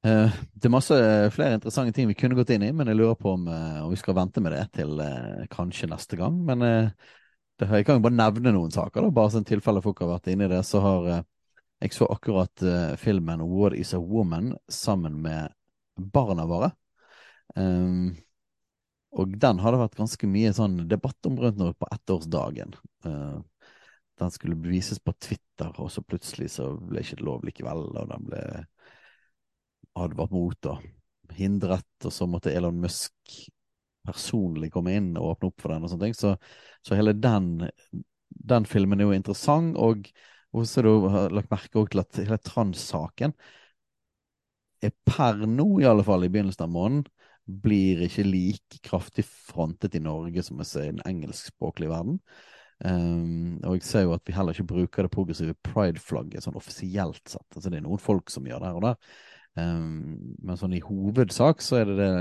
Uh, 0.00 0.32
det 0.56 0.64
er 0.64 0.72
masse 0.72 0.96
flere 1.34 1.58
interessante 1.58 1.92
ting 1.92 2.06
vi 2.08 2.16
kunne 2.16 2.38
gått 2.38 2.54
inn 2.54 2.62
i, 2.64 2.70
men 2.72 2.88
jeg 2.88 2.96
lurer 2.96 3.18
på 3.20 3.34
om, 3.34 3.42
uh, 3.50 3.82
om 3.84 3.90
vi 3.92 3.98
skal 4.00 4.16
vente 4.16 4.40
med 4.40 4.54
det 4.56 4.62
til 4.78 4.94
uh, 4.96 5.42
kanskje 5.52 5.90
neste 5.90 6.16
gang. 6.16 6.38
Men 6.46 6.64
eh, 6.64 7.10
det, 7.60 7.68
jeg 7.68 7.84
kan 7.84 7.98
jo 7.98 8.04
bare 8.06 8.16
nevne 8.16 8.54
noen 8.56 8.72
saker, 8.72 9.04
da, 9.04 9.12
bare 9.12 9.34
sånn 9.34 9.44
tilfelle 9.48 9.82
folk 9.84 10.00
har 10.00 10.14
vært 10.14 10.30
inne 10.32 10.48
i 10.48 10.52
det. 10.54 10.62
Så 10.64 10.80
har 10.84 11.10
eh, 11.12 11.26
jeg 11.80 11.94
så 11.96 12.08
akkurat 12.12 12.62
uh, 12.62 12.96
filmen 13.00 13.40
'What 13.40 13.74
is 13.74 13.94
a 13.94 13.98
Woman' 13.98 14.54
sammen 14.68 15.22
med 15.22 15.52
barna 15.96 16.46
våre. 16.46 16.72
Um, 17.56 18.16
og 19.10 19.38
den 19.38 19.58
har 19.58 19.72
det 19.72 19.80
vært 19.80 19.98
ganske 19.98 20.28
mye 20.30 20.52
sånn 20.54 20.84
debatt 20.88 21.26
om 21.26 21.38
rundt 21.40 21.58
nå 21.58 21.72
på 21.74 21.88
ettårsdagen. 21.90 22.76
Uh, 23.04 23.40
den 24.20 24.30
skulle 24.30 24.58
vises 24.60 25.00
på 25.00 25.14
Twitter, 25.18 25.72
og 25.80 25.90
så 25.90 26.04
plutselig 26.04 26.50
så 26.54 26.74
ble 26.76 27.02
ikke 27.02 27.16
det 27.18 27.26
lov 27.26 27.46
likevel. 27.48 27.86
Og 27.96 28.10
den 28.12 28.28
ble 28.28 28.42
advart 29.98 30.34
mot 30.34 30.68
og 30.70 30.84
hindret, 31.34 31.88
og 32.04 32.12
så 32.12 32.28
måtte 32.28 32.52
Elon 32.52 32.80
Musk 32.82 33.40
personlig 34.06 34.70
komme 34.72 34.94
inn 34.96 35.12
og 35.18 35.34
åpne 35.34 35.50
opp 35.50 35.62
for 35.64 35.72
den 35.72 35.86
og 35.86 35.92
sånne 35.92 36.08
ting. 36.08 36.18
Så, 36.18 36.34
så 36.86 36.98
hele 36.98 37.16
den, 37.16 37.70
den 38.28 38.68
filmen 38.68 39.00
er 39.00 39.08
jo 39.08 39.16
interessant, 39.16 39.76
og 39.80 40.10
også 40.52 40.82
så 40.82 40.94
har 41.12 41.28
du 41.30 41.36
lagt 41.38 41.50
merke 41.52 41.84
til 41.90 42.02
at 42.02 42.20
hele 42.20 42.38
trans-saken 42.42 43.34
er 44.82 44.92
per 45.06 45.42
nå, 45.46 45.66
i 45.80 45.88
alle 45.88 46.04
fall 46.06 46.24
i 46.24 46.30
begynnelsen 46.32 46.64
av 46.64 46.72
måneden, 46.72 47.04
blir 47.50 48.04
ikke 48.06 48.24
like 48.26 48.78
kraftig 48.86 49.24
frontet 49.26 49.96
i 49.98 50.02
Norge 50.02 50.42
som 50.46 50.60
jeg 50.62 50.70
ser 50.70 50.86
i 50.86 50.92
den 50.94 51.02
engelskspråklige 51.08 51.90
verden. 51.90 52.20
Um, 52.80 53.58
og 53.66 53.76
jeg 53.76 53.84
ser 53.84 54.06
jo 54.06 54.14
at 54.14 54.22
vi 54.24 54.32
heller 54.32 54.56
ikke 54.56 54.70
bruker 54.70 55.04
det 55.04 55.12
progressive 55.12 55.56
pride-flagget 55.66 56.46
sånn 56.46 56.56
offisielt 56.56 57.20
sett. 57.28 57.44
Altså 57.52 57.68
det 57.68 57.80
er 57.80 57.84
noen 57.84 58.00
folk 58.00 58.32
som 58.32 58.46
gjør 58.48 58.62
det 58.62 58.70
her 58.70 58.78
og 58.78 58.86
der. 58.86 59.10
Um, 59.58 60.36
men 60.38 60.56
sånn 60.56 60.76
i 60.78 60.84
hovedsak 60.84 61.64
så 61.64 61.80
er 61.80 61.90
det 61.90 61.98
det, 61.98 62.12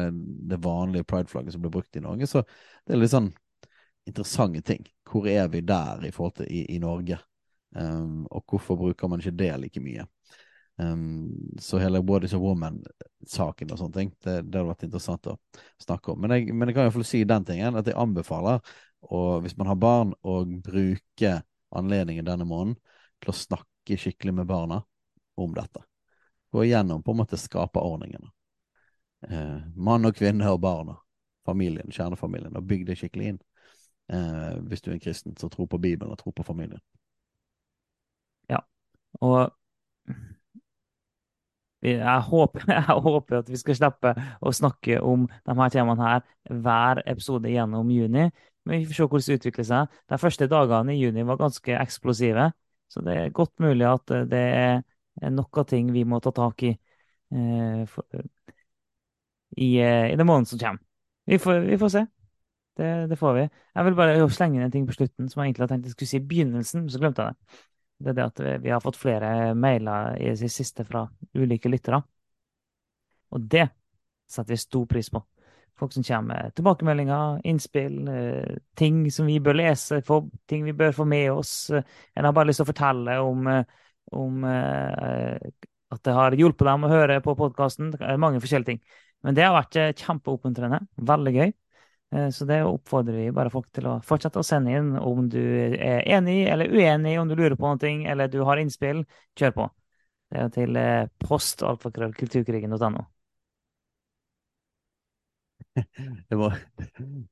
det 0.52 0.60
vanlige 0.66 1.08
pride-flagget 1.08 1.56
som 1.56 1.64
blir 1.64 1.76
brukt 1.78 1.96
i 1.96 2.04
Norge. 2.04 2.28
Så 2.28 2.44
det 2.44 2.96
er 2.96 3.04
litt 3.04 3.14
sånn 3.14 3.32
interessante 4.10 4.66
ting. 4.66 4.84
Hvor 5.08 5.30
er 5.30 5.48
vi 5.54 5.62
der 5.64 6.04
i 6.10 6.14
forhold 6.16 6.42
til 6.42 6.52
i, 6.52 6.66
i 6.76 6.82
Norge? 6.82 7.22
Um, 7.76 8.24
og 8.34 8.46
hvorfor 8.50 8.78
bruker 8.80 9.10
man 9.12 9.22
ikke 9.22 9.38
det 9.38 9.52
like 9.62 9.82
mye? 9.84 10.06
Um, 10.80 11.58
så 11.60 11.78
hele 11.78 12.00
What 12.00 12.24
is 12.24 12.34
a 12.34 12.40
Woman-saken 12.40 13.74
og 13.74 13.82
sånne 13.82 13.98
ting, 13.98 14.14
det, 14.24 14.36
det 14.48 14.62
hadde 14.62 14.70
vært 14.70 14.86
interessant 14.88 15.28
å 15.28 15.36
snakke 15.82 16.14
om. 16.14 16.22
Men 16.24 16.38
jeg, 16.38 16.54
men 16.54 16.70
jeg 16.70 16.78
kan 16.78 16.88
iallfall 16.88 17.08
si 17.08 17.26
den 17.28 17.46
tingen, 17.46 17.76
at 17.76 17.90
jeg 17.90 18.00
anbefaler, 18.00 18.64
og 19.12 19.44
hvis 19.44 19.58
man 19.60 19.70
har 19.72 19.80
barn, 19.80 20.14
å 20.24 20.42
bruke 20.48 21.34
anledningen 21.76 22.26
denne 22.26 22.48
måneden 22.48 22.78
til 23.20 23.34
å 23.34 23.38
snakke 23.38 23.98
skikkelig 24.00 24.40
med 24.40 24.50
barna 24.50 24.82
om 25.40 25.54
dette. 25.56 25.84
Gå 26.52 26.64
igjennom 26.66 27.04
på 27.04 27.14
en 27.14 27.22
måte 27.22 27.38
skaperordningene. 27.38 28.32
Eh, 29.28 29.58
mann 29.76 30.08
og 30.08 30.16
kvinne 30.16 30.48
og 30.52 30.62
barna. 30.64 30.96
Familien, 31.46 31.92
kjernefamilien. 31.92 32.56
Og 32.58 32.66
bygg 32.66 32.86
det 32.88 32.98
skikkelig 33.00 33.34
inn. 33.34 33.40
Eh, 34.10 34.56
hvis 34.70 34.82
du 34.82 34.90
er 34.90 34.98
en 34.98 35.04
kristen 35.04 35.38
som 35.38 35.52
tror 35.52 35.68
på 35.70 35.78
Bibelen 35.78 36.12
og 36.14 36.20
tror 36.22 36.34
på 36.36 36.46
familien. 36.48 36.82
Og 39.22 39.50
jeg 41.82 42.22
håper, 42.28 42.64
jeg 42.76 43.02
håper 43.04 43.40
at 43.40 43.50
vi 43.50 43.58
skal 43.60 43.78
slippe 43.78 44.14
å 44.42 44.52
snakke 44.56 45.00
om 45.02 45.28
de 45.30 45.56
her 45.62 45.74
temaene 45.74 46.06
her 46.06 46.24
hver 46.64 47.04
episode 47.08 47.52
gjennom 47.52 47.92
juni. 47.94 48.28
Men 48.68 48.82
vi 48.82 48.90
får 48.90 48.98
se 48.98 49.08
hvordan 49.08 49.28
det 49.28 49.40
utvikler 49.40 49.68
seg. 49.70 50.00
De 50.12 50.20
første 50.20 50.50
dagene 50.52 50.96
i 50.96 51.00
juni 51.00 51.24
var 51.28 51.40
ganske 51.40 51.78
eksplosive. 51.80 52.50
Så 52.90 53.04
det 53.06 53.16
er 53.16 53.34
godt 53.36 53.56
mulig 53.64 53.88
at 53.88 54.12
eh, 54.16 54.28
det 54.30 54.44
er 55.22 55.34
noe 55.34 55.66
ting 55.70 55.92
vi 55.94 56.04
må 56.10 56.20
ta 56.24 56.34
tak 56.36 56.64
i 56.68 56.74
eh, 56.74 57.84
for, 57.88 58.06
i, 59.58 59.78
eh, 59.80 60.12
i 60.14 60.16
den 60.18 60.28
måneden 60.28 60.50
som 60.50 60.60
kommer. 60.60 60.84
Vi 61.30 61.38
får, 61.38 61.60
vi 61.70 61.78
får 61.78 61.90
se. 61.94 62.06
Det, 62.80 62.90
det 63.12 63.18
får 63.20 63.34
vi. 63.36 63.42
Jeg 63.76 63.86
vil 63.86 63.98
bare 63.98 64.30
slenge 64.34 64.58
inn 64.58 64.66
en 64.66 64.72
ting 64.74 64.88
på 64.88 64.96
slutten 64.96 65.30
som 65.30 65.42
jeg 65.42 65.50
egentlig 65.50 65.66
hadde 65.66 65.76
tenkt 65.76 65.90
jeg 65.90 65.96
skulle 65.98 66.12
si 66.12 66.18
i 66.18 66.30
begynnelsen, 66.32 66.86
men 66.86 66.94
så 66.94 67.02
glemte 67.02 67.26
jeg 67.26 67.36
det. 67.36 67.60
Det 68.00 68.14
er 68.14 68.16
det 68.16 68.28
at 68.30 68.40
vi, 68.64 68.72
har 68.72 68.80
fått 68.84 69.00
flere 69.00 69.54
mailer 69.60 70.16
i 70.22 70.32
det 70.32 70.52
siste 70.52 70.86
fra 70.88 71.04
ulike 71.36 71.72
lyttere. 71.72 72.00
Og 73.36 73.44
det 73.52 73.68
setter 74.30 74.54
vi 74.54 74.58
stor 74.62 74.86
pris 74.90 75.10
på. 75.12 75.22
Folk 75.80 75.94
som 75.94 76.04
kommer 76.04 76.44
med 76.44 76.56
tilbakemeldinger, 76.56 77.42
innspill, 77.48 78.08
eh, 78.08 78.56
ting 78.76 79.06
som 79.12 79.28
vi 79.30 79.40
bør 79.40 79.56
lese, 79.56 80.02
ting 80.48 80.66
vi 80.66 80.74
bør 80.76 80.96
få 80.96 81.06
med 81.08 81.32
oss. 81.32 81.70
En 81.72 82.26
har 82.26 82.34
bare 82.36 82.50
lyst 82.50 82.60
til 82.60 82.68
å 82.68 82.72
fortelle 82.72 83.20
om, 83.24 83.48
eh, 83.48 83.64
om 84.12 84.44
eh, 84.44 85.38
at 85.92 86.04
det 86.04 86.14
har 86.14 86.36
hjulpet 86.36 86.68
dem 86.68 86.84
å 86.84 86.92
høre 86.92 87.22
på 87.22 87.36
podkasten. 87.36 87.94
Mange 88.20 88.42
forskjellige 88.44 88.74
ting. 88.74 88.82
Men 89.24 89.36
det 89.36 89.44
har 89.44 89.56
vært 89.56 90.00
kjempeoppmuntrende. 90.00 90.86
Veldig 90.98 91.34
gøy. 91.34 91.54
Eh, 92.16 92.30
Så 92.30 92.46
det 92.50 92.64
oppfordrer 92.64 93.18
vi 93.18 93.32
bare 93.32 93.52
folk 93.54 93.70
til 93.76 93.88
å 93.90 94.00
fortsette 94.06 94.42
å 94.42 94.46
sende 94.46 94.74
inn 94.78 94.96
om 94.98 95.28
du 95.30 95.40
er 95.40 96.02
enig 96.10 96.42
eller 96.50 96.72
uenig, 96.74 97.20
om 97.22 97.30
du 97.30 97.36
lurer 97.36 97.58
på 97.60 97.70
noe, 97.76 97.94
eller 98.12 98.32
du 98.32 98.42
har 98.48 98.58
innspill. 98.62 99.06
Kjør 99.40 99.56
på. 99.60 99.70
Det 100.30 100.44
er 100.44 100.52
til 100.54 100.82
postalfakrøllkulturkrigen.no. 101.26 103.06
post 103.06 103.16
Det 106.30 106.36
var, 106.36 106.56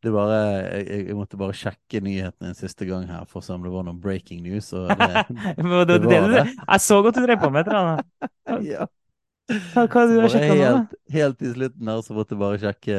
det 0.01 0.11
bare, 0.11 0.35
jeg, 0.79 1.07
jeg 1.09 1.15
måtte 1.17 1.39
bare 1.39 1.55
sjekke 1.57 2.01
nyhetene 2.03 2.51
en 2.51 2.57
siste 2.57 2.87
gang 2.87 3.07
her 3.09 3.25
for 3.29 3.41
å 3.41 3.45
se 3.45 3.55
om 3.55 3.65
det 3.65 3.71
var 3.73 3.85
noe 3.87 3.97
breaking 4.01 4.43
news. 4.45 4.69
Og 4.77 4.87
det, 4.89 5.09
det, 5.89 5.99
det, 6.05 6.21
var 6.23 6.37
jeg 6.37 6.83
så 6.85 7.01
godt 7.05 7.19
du 7.19 7.25
drev 7.25 7.41
på 7.43 7.51
med 7.53 7.67
det. 7.69 7.81
Ja. 8.71 8.87
Hva, 9.75 9.85
hva 9.87 10.03
du 10.07 10.15
Så 10.15 10.21
bare 10.21 10.31
sjekka 10.33 10.55
nå? 10.59 10.71
helt, 10.71 10.95
helt 11.13 11.43
i 11.43 11.51
slutten 11.53 11.89
her 11.91 12.01
så 12.03 12.15
måtte 12.15 12.35
jeg 12.35 12.41
bare 12.41 12.59
sjekke 12.61 12.97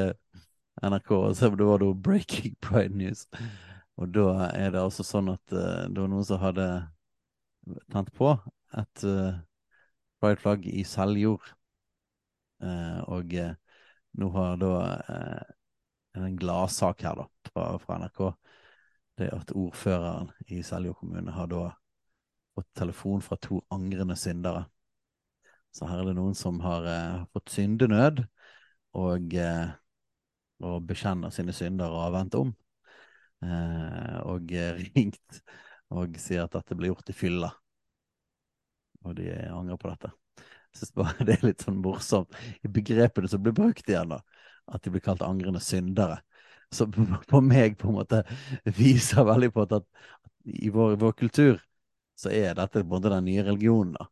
NRK 0.82 1.10
og 1.16 1.34
så 1.36 1.50
det 1.58 1.66
var 1.66 1.82
noe 1.82 1.96
breaking 1.96 2.54
pride 2.64 2.94
news. 2.94 3.26
Og 3.98 4.12
da 4.14 4.48
er 4.54 4.72
det 4.74 4.82
altså 4.82 5.04
sånn 5.06 5.32
at 5.32 5.54
uh, 5.54 5.86
det 5.90 5.98
var 5.98 6.10
noen 6.12 6.26
som 6.26 6.42
hadde 6.42 6.66
tent 7.90 8.12
på 8.14 8.30
et 8.78 9.04
uh, 9.04 9.40
prideflagg 10.22 10.68
i 10.70 10.84
Seljord. 10.86 11.42
Uh, 12.62 13.02
og 13.10 13.34
nå 14.18 14.28
har 14.34 14.56
da 14.58 14.70
en 16.18 16.38
gladsak 16.38 17.04
her 17.06 17.18
da, 17.20 17.26
fra, 17.50 17.66
fra 17.82 17.98
NRK. 18.02 18.22
Det 19.18 19.28
at 19.34 19.52
ordføreren 19.54 20.30
i 20.50 20.62
Seljord 20.66 20.98
kommune 21.02 21.34
har 21.34 21.50
da 21.50 21.68
fått 22.54 22.70
telefon 22.78 23.22
fra 23.22 23.38
to 23.42 23.60
angrende 23.74 24.16
syndere 24.18 24.64
Så 25.74 25.86
her 25.86 26.00
er 26.00 26.08
det 26.08 26.16
noen 26.18 26.34
som 26.38 26.58
har 26.64 26.86
fått 27.34 27.52
syndenød 27.54 28.24
og, 28.98 29.34
og 30.64 30.82
bekjenner 30.88 31.32
sine 31.34 31.54
synder 31.54 31.92
og 31.92 32.02
har 32.06 32.14
vendt 32.18 32.38
om. 32.38 32.52
Eh, 33.44 34.16
og 34.26 34.52
eh, 34.52 34.82
ringt 34.94 35.42
og 35.94 36.18
sier 36.20 36.44
at 36.44 36.56
dette 36.56 36.76
ble 36.78 36.90
gjort 36.90 37.12
i 37.12 37.16
fylla. 37.16 37.50
Og 39.06 39.14
de 39.18 39.30
angrer 39.52 39.78
på 39.80 39.90
dette. 39.92 40.10
Jeg 40.68 40.80
synes 40.80 40.96
bare 40.98 41.26
det 41.26 41.38
er 41.38 41.46
litt 41.48 41.64
sånn 41.64 41.80
morsomt 41.82 42.34
i 42.66 42.70
begrepene 42.72 43.30
som 43.30 43.42
blir 43.44 43.56
brukt 43.56 43.88
igjen, 43.88 44.12
da. 44.12 44.20
At 44.68 44.84
de 44.84 44.92
blir 44.92 45.04
kalt 45.04 45.24
angrende 45.24 45.62
syndere. 45.64 46.20
Som 46.74 46.92
på 46.92 47.40
meg 47.40 47.78
på 47.80 47.88
en 47.88 47.96
måte 48.02 48.22
viser 48.76 49.24
veldig 49.24 49.52
på 49.54 49.64
at, 49.64 49.86
i 50.44 50.68
vår, 50.72 50.98
vår, 51.00 51.14
kultur 51.16 51.62
så 52.18 52.32
er 52.34 52.58
dette 52.58 52.84
måte 52.84 53.12
den 53.12 53.28
nye 53.30 53.46
religionen. 53.46 53.94
da. 53.96 54.08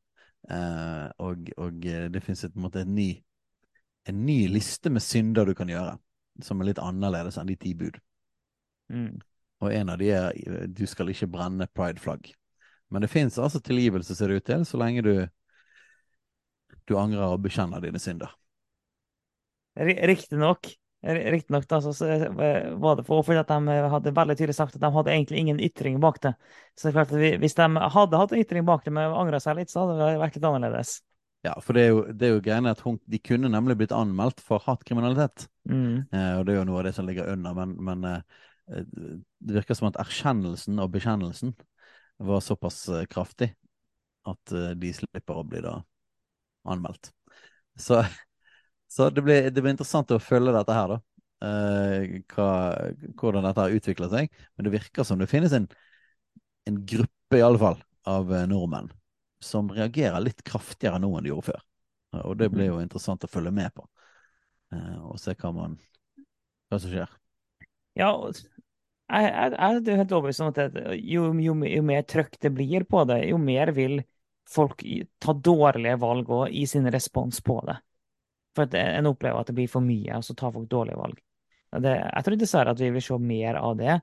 Eh, 0.47 1.07
og, 1.27 1.51
og, 1.59 1.83
det 1.83 2.23
finnes 2.23 2.47
på 2.47 2.57
en 2.57 2.67
måte 2.69 2.87
en 2.87 2.95
ny, 2.95 3.11
en 4.09 4.25
ny 4.25 4.39
liste 4.49 4.93
med 4.95 5.05
synder 5.05 5.45
du 5.45 5.57
kan 5.59 5.69
gjøre, 5.69 5.97
som 6.45 6.61
er 6.61 6.71
litt 6.71 6.83
annerledes 6.83 7.39
enn 7.41 7.51
de 7.51 7.57
ti 7.61 7.75
bud. 7.79 7.99
Mm. 8.93 9.17
Og 9.65 9.73
en 9.73 9.93
av 9.93 10.01
de 10.01 10.11
er 10.13 10.67
du 10.69 10.85
skal 10.89 11.11
ikke 11.13 11.31
brenne 11.33 11.69
prideflagg. 11.73 12.33
Men 12.93 13.03
det 13.03 13.11
fins 13.11 13.39
altså 13.43 13.61
tilgivelse, 13.65 14.15
ser 14.15 14.31
det 14.31 14.41
ut 14.41 14.47
til, 14.47 14.65
så 14.69 14.79
lenge 14.79 15.03
du, 15.03 15.15
du 16.87 16.99
angrer 17.01 17.33
og 17.33 17.43
bekjenner 17.47 17.83
dine 17.83 18.03
synder. 18.03 18.35
Riktignok 19.77 20.71
Riktignok 21.07 21.65
så 21.69 22.07
eh, 22.07 22.71
var 22.75 22.97
det 22.97 23.05
for, 23.05 23.23
fordi 23.23 23.39
at 23.39 23.51
de 23.51 23.75
hadde 23.93 24.13
veldig 24.17 24.37
tydelig 24.39 24.57
sagt 24.57 24.75
at 24.75 24.83
de 24.83 24.89
hadde 24.91 25.13
egentlig 25.13 25.39
ingen 25.39 25.61
ytring 25.63 26.01
bak 26.03 26.19
det. 26.25 26.33
Så 26.75 26.89
det 26.89 26.91
er 26.91 26.97
klart 26.97 27.13
at 27.13 27.41
Hvis 27.43 27.55
de 27.55 27.67
hadde 27.95 28.23
hatt 28.23 28.33
en 28.33 28.41
ytring 28.43 28.65
bak 28.67 28.85
det, 28.85 28.95
men 28.97 29.15
angra 29.15 29.41
seg 29.43 29.61
litt, 29.61 29.71
så 29.71 29.85
hadde 29.85 29.99
det 30.01 30.23
vært 30.23 30.39
litt 30.39 30.49
annerledes. 30.49 30.97
Ja, 31.45 31.53
for 31.63 31.77
det 31.77 31.85
er 31.85 31.93
jo, 31.93 32.01
det 32.11 32.27
er 32.27 32.33
jo 32.35 32.43
greiene 32.43 32.73
at 32.75 32.83
hun, 32.83 32.97
de 33.07 33.21
kunne 33.23 33.51
nemlig 33.53 33.77
blitt 33.79 33.95
anmeldt 33.95 34.41
for 34.43 34.63
hatkriminalitet. 34.65 35.47
Mm. 35.69 36.07
Eh, 36.11 36.33
og 36.39 36.47
det 36.47 36.55
er 36.55 36.61
jo 36.61 36.67
noe 36.71 36.81
av 36.81 36.89
det 36.89 36.95
som 36.97 37.07
ligger 37.07 37.31
under. 37.35 37.55
Men, 37.59 37.75
men 37.87 38.07
eh, 38.11 38.41
det 38.67 39.59
virker 39.61 39.79
som 39.79 39.91
at 39.91 40.01
erkjennelsen 40.03 40.81
og 40.83 40.91
bekjennelsen 40.97 41.55
var 42.27 42.43
såpass 42.43 42.81
eh, 42.89 43.07
kraftig 43.11 43.53
at 44.27 44.55
eh, 44.57 44.73
de 44.81 44.93
slipper 44.97 45.39
å 45.39 45.47
bli 45.47 45.63
da 45.65 45.77
anmeldt. 46.67 47.13
Så, 47.79 48.03
så 48.91 49.11
det, 49.15 49.23
blir, 49.23 49.51
det, 49.51 49.61
blir, 49.61 49.77
interessant 49.77 50.11
å 50.11 50.23
følge 50.23 50.55
dette 50.57 50.75
her, 50.75 50.97
da. 50.97 51.01
Eh, 51.47 52.21
hva, 52.33 52.51
hvordan 53.21 53.47
dette 53.47 53.67
har 53.67 53.79
utvikla 53.79 54.11
seg. 54.13 54.33
Men 54.57 54.67
det 54.67 54.79
virker 54.81 55.07
som 55.07 55.21
det 55.21 55.31
finnes 55.31 55.55
en, 55.55 55.69
en 56.67 56.85
gruppe, 56.89 57.43
fall, 57.61 57.83
av 58.07 58.31
eh, 58.35 58.49
nordmenn 58.51 58.91
som 59.43 59.69
reagerer 59.73 60.21
litt 60.23 60.43
kraftigere 60.47 61.01
nå 61.03 61.11
enn 61.17 61.27
de 61.27 61.33
gjorde 61.33 61.51
før. 61.53 61.65
Og 62.25 62.37
det 62.41 62.49
blir 62.53 62.71
jo 62.71 62.81
interessant 62.81 63.25
å 63.27 63.31
følge 63.31 63.53
med 63.55 63.75
på. 63.77 63.85
Eh, 64.75 64.99
og 65.05 65.19
se 65.21 65.35
hva, 65.37 65.53
man, 65.55 65.77
hva 66.71 66.81
som 66.81 66.93
skjer. 66.93 67.11
Ja, 67.97 68.11
jeg, 68.27 69.27
jeg, 69.31 69.53
jeg 69.55 69.83
er 69.93 70.01
helt 70.03 70.15
overbevist 70.17 70.45
om 70.45 70.53
at 70.53 70.79
jo, 70.99 71.29
jo, 71.41 71.57
jo, 71.69 71.83
mer 71.87 72.07
trøkk 72.09 72.39
det 72.43 72.53
blir 72.55 72.87
på 72.89 73.05
det, 73.09 73.21
jo 73.31 73.39
mer 73.41 73.73
vil 73.77 74.01
folk 74.51 74.83
ta 75.23 75.35
dårlige 75.35 75.99
valg 76.03 76.31
i 76.55 76.65
sin 76.71 76.87
respons 76.93 77.41
på 77.45 77.59
det. 77.67 77.79
For 78.57 78.67
at 78.67 78.77
en 78.79 79.11
opplever 79.11 79.43
at 79.43 79.51
det 79.51 79.57
blir 79.59 79.71
for 79.71 79.85
mye, 79.85 80.17
og 80.17 80.25
så 80.25 80.37
tar 80.39 80.55
folk 80.55 80.69
dårlige 80.71 80.99
valg. 80.99 81.19
Det, 81.83 81.93
jeg 81.93 82.25
tror 82.25 82.39
dessverre 82.41 82.73
at 82.73 82.81
vi 82.81 82.93
vil 82.95 83.05
se 83.05 83.19
mer 83.21 83.59
av 83.61 83.75
det. 83.77 83.97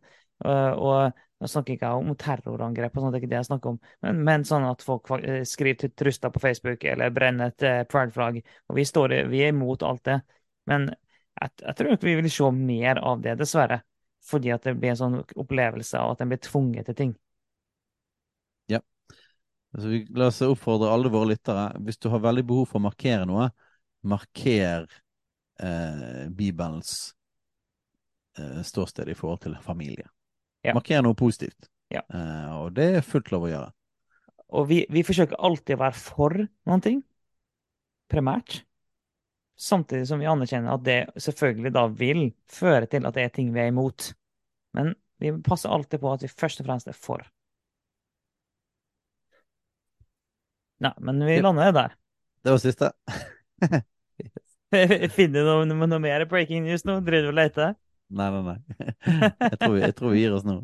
Og, 0.43 1.23
nå 1.43 1.49
snakker 1.51 1.73
jeg 1.73 1.81
ikke 1.81 1.93
om 1.99 2.13
terrorangrep, 2.15 2.93
og 2.95 3.03
sånt, 3.03 3.11
det 3.11 3.19
er 3.19 3.23
ikke 3.25 3.31
det 3.33 3.39
jeg 3.41 3.49
snakker 3.49 3.73
om, 3.73 3.79
men, 4.05 4.19
men 4.23 4.45
sånn 4.47 4.63
at 4.69 4.83
folk 4.85 5.09
skriver 5.49 5.81
til 5.81 5.91
truster 5.99 6.31
på 6.31 6.41
Facebook 6.43 6.85
eller 6.87 7.11
brenner 7.11 7.51
et 7.51 7.65
uh, 7.67 7.81
pride-flagg. 7.91 8.39
Og 8.71 8.77
vi, 8.79 8.85
står, 8.87 9.17
vi 9.27 9.41
er 9.43 9.51
imot 9.51 9.83
alt 9.83 10.05
det. 10.07 10.21
Men 10.71 10.87
jeg, 10.87 11.51
jeg 11.65 11.75
tror 11.75 11.97
ikke 11.97 12.07
vi 12.07 12.15
vil 12.21 12.31
se 12.31 12.51
mer 12.55 13.01
av 13.03 13.25
det, 13.25 13.35
dessverre 13.41 13.83
fordi 14.23 14.53
at 14.55 14.63
det 14.63 14.77
blir 14.79 14.93
en 14.93 14.99
sånn 14.99 15.17
opplevelse 15.19 15.99
av 15.99 16.13
at 16.13 16.23
en 16.23 16.29
blir 16.31 16.39
tvunget 16.39 16.87
til 16.87 16.95
ting. 16.95 17.09
Ja. 18.71 18.79
Altså, 19.75 19.89
vi, 19.91 20.03
la 20.15 20.29
oss 20.31 20.39
oppfordre 20.45 20.91
alle 20.93 21.11
våre 21.11 21.33
lyttere. 21.33 21.65
Hvis 21.83 21.99
du 21.99 22.07
har 22.13 22.23
veldig 22.23 22.45
behov 22.47 22.69
for 22.71 22.79
å 22.79 22.85
markere 22.85 23.27
noe, 23.27 23.49
marker 24.07 24.87
eh, 25.59 26.23
Bibelens 26.31 27.11
eh, 28.39 28.61
ståsted 28.63 29.11
i 29.11 29.17
forhold 29.19 29.43
til 29.43 29.59
familie. 29.63 30.07
Ja. 30.63 30.75
Markere 30.77 31.03
noe 31.05 31.17
positivt. 31.17 31.69
Ja. 31.93 32.03
Uh, 32.09 32.63
og 32.63 32.75
det 32.77 32.89
er 32.97 33.05
fullt 33.05 33.31
lov 33.33 33.47
å 33.47 33.51
gjøre. 33.51 33.71
Og 34.53 34.67
vi, 34.69 34.83
vi 34.93 35.03
forsøker 35.05 35.39
alltid 35.41 35.77
å 35.77 35.83
være 35.83 35.97
for 35.97 36.37
noen 36.69 36.83
ting, 36.85 37.01
primært. 38.11 38.61
Samtidig 39.59 40.07
som 40.09 40.21
vi 40.21 40.29
anerkjenner 40.29 40.73
at 40.73 40.83
det 40.85 40.99
selvfølgelig 41.21 41.71
da 41.73 41.85
vil 41.93 42.25
føre 42.51 42.89
til 42.89 43.05
at 43.07 43.17
det 43.17 43.27
er 43.27 43.33
ting 43.33 43.53
vi 43.53 43.61
er 43.63 43.71
imot. 43.73 44.11
Men 44.77 44.93
vi 45.21 45.31
passer 45.45 45.73
alltid 45.73 46.01
på 46.01 46.11
at 46.13 46.25
vi 46.25 46.31
først 46.31 46.61
og 46.61 46.69
fremst 46.69 46.89
er 46.89 46.97
for. 46.97 47.23
Nei, 50.83 50.91
men 50.99 51.21
vi 51.23 51.37
lander 51.41 51.71
der. 51.71 51.93
Det 52.43 52.51
var 52.51 52.59
siste. 52.59 52.89
Finner 54.73 55.45
du 55.45 55.47
noe, 55.47 55.85
noe, 55.85 56.01
mer 56.01 56.25
breaking 56.27 56.65
news 56.65 56.83
nå? 56.87 56.97
Driver 57.05 57.29
du 57.29 57.31
og 57.31 57.37
leter? 57.37 57.75
Nei, 58.13 58.29
nei, 58.29 58.43
nei. 58.45 58.57
Jeg 59.49 59.57
tror, 59.59 59.73
vi, 59.73 59.81
jeg 59.81 59.95
tror 59.97 60.13
vi 60.13 60.21
gir 60.21 60.33
oss 60.35 60.45
nå. 60.45 60.59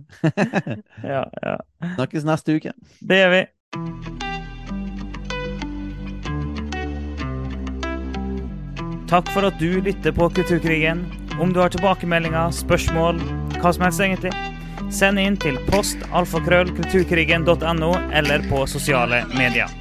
ja, 1.16 1.24
ja. 1.42 1.56
Snakkes 1.96 2.28
neste 2.28 2.60
uke. 2.60 2.76
Det 3.02 3.18
gjør 3.24 3.34
vi. 3.34 3.42
Takk 9.10 9.32
for 9.34 9.50
at 9.50 9.58
du 9.58 9.80
lytter 9.82 10.14
på 10.14 10.30
Kulturkrigen. 10.38 11.08
Om 11.42 11.54
du 11.56 11.62
har 11.64 11.74
tilbakemeldinger, 11.74 12.54
spørsmål, 12.54 13.18
hva 13.58 13.74
som 13.74 13.88
helst 13.88 14.04
egentlig, 14.06 14.34
send 14.94 15.22
inn 15.22 15.38
til 15.42 15.58
post 15.72 16.02
alfakrøll 16.14 16.70
kulturkrigen.no 16.78 17.94
eller 18.14 18.46
på 18.52 18.66
sosiale 18.70 19.24
medier. 19.34 19.72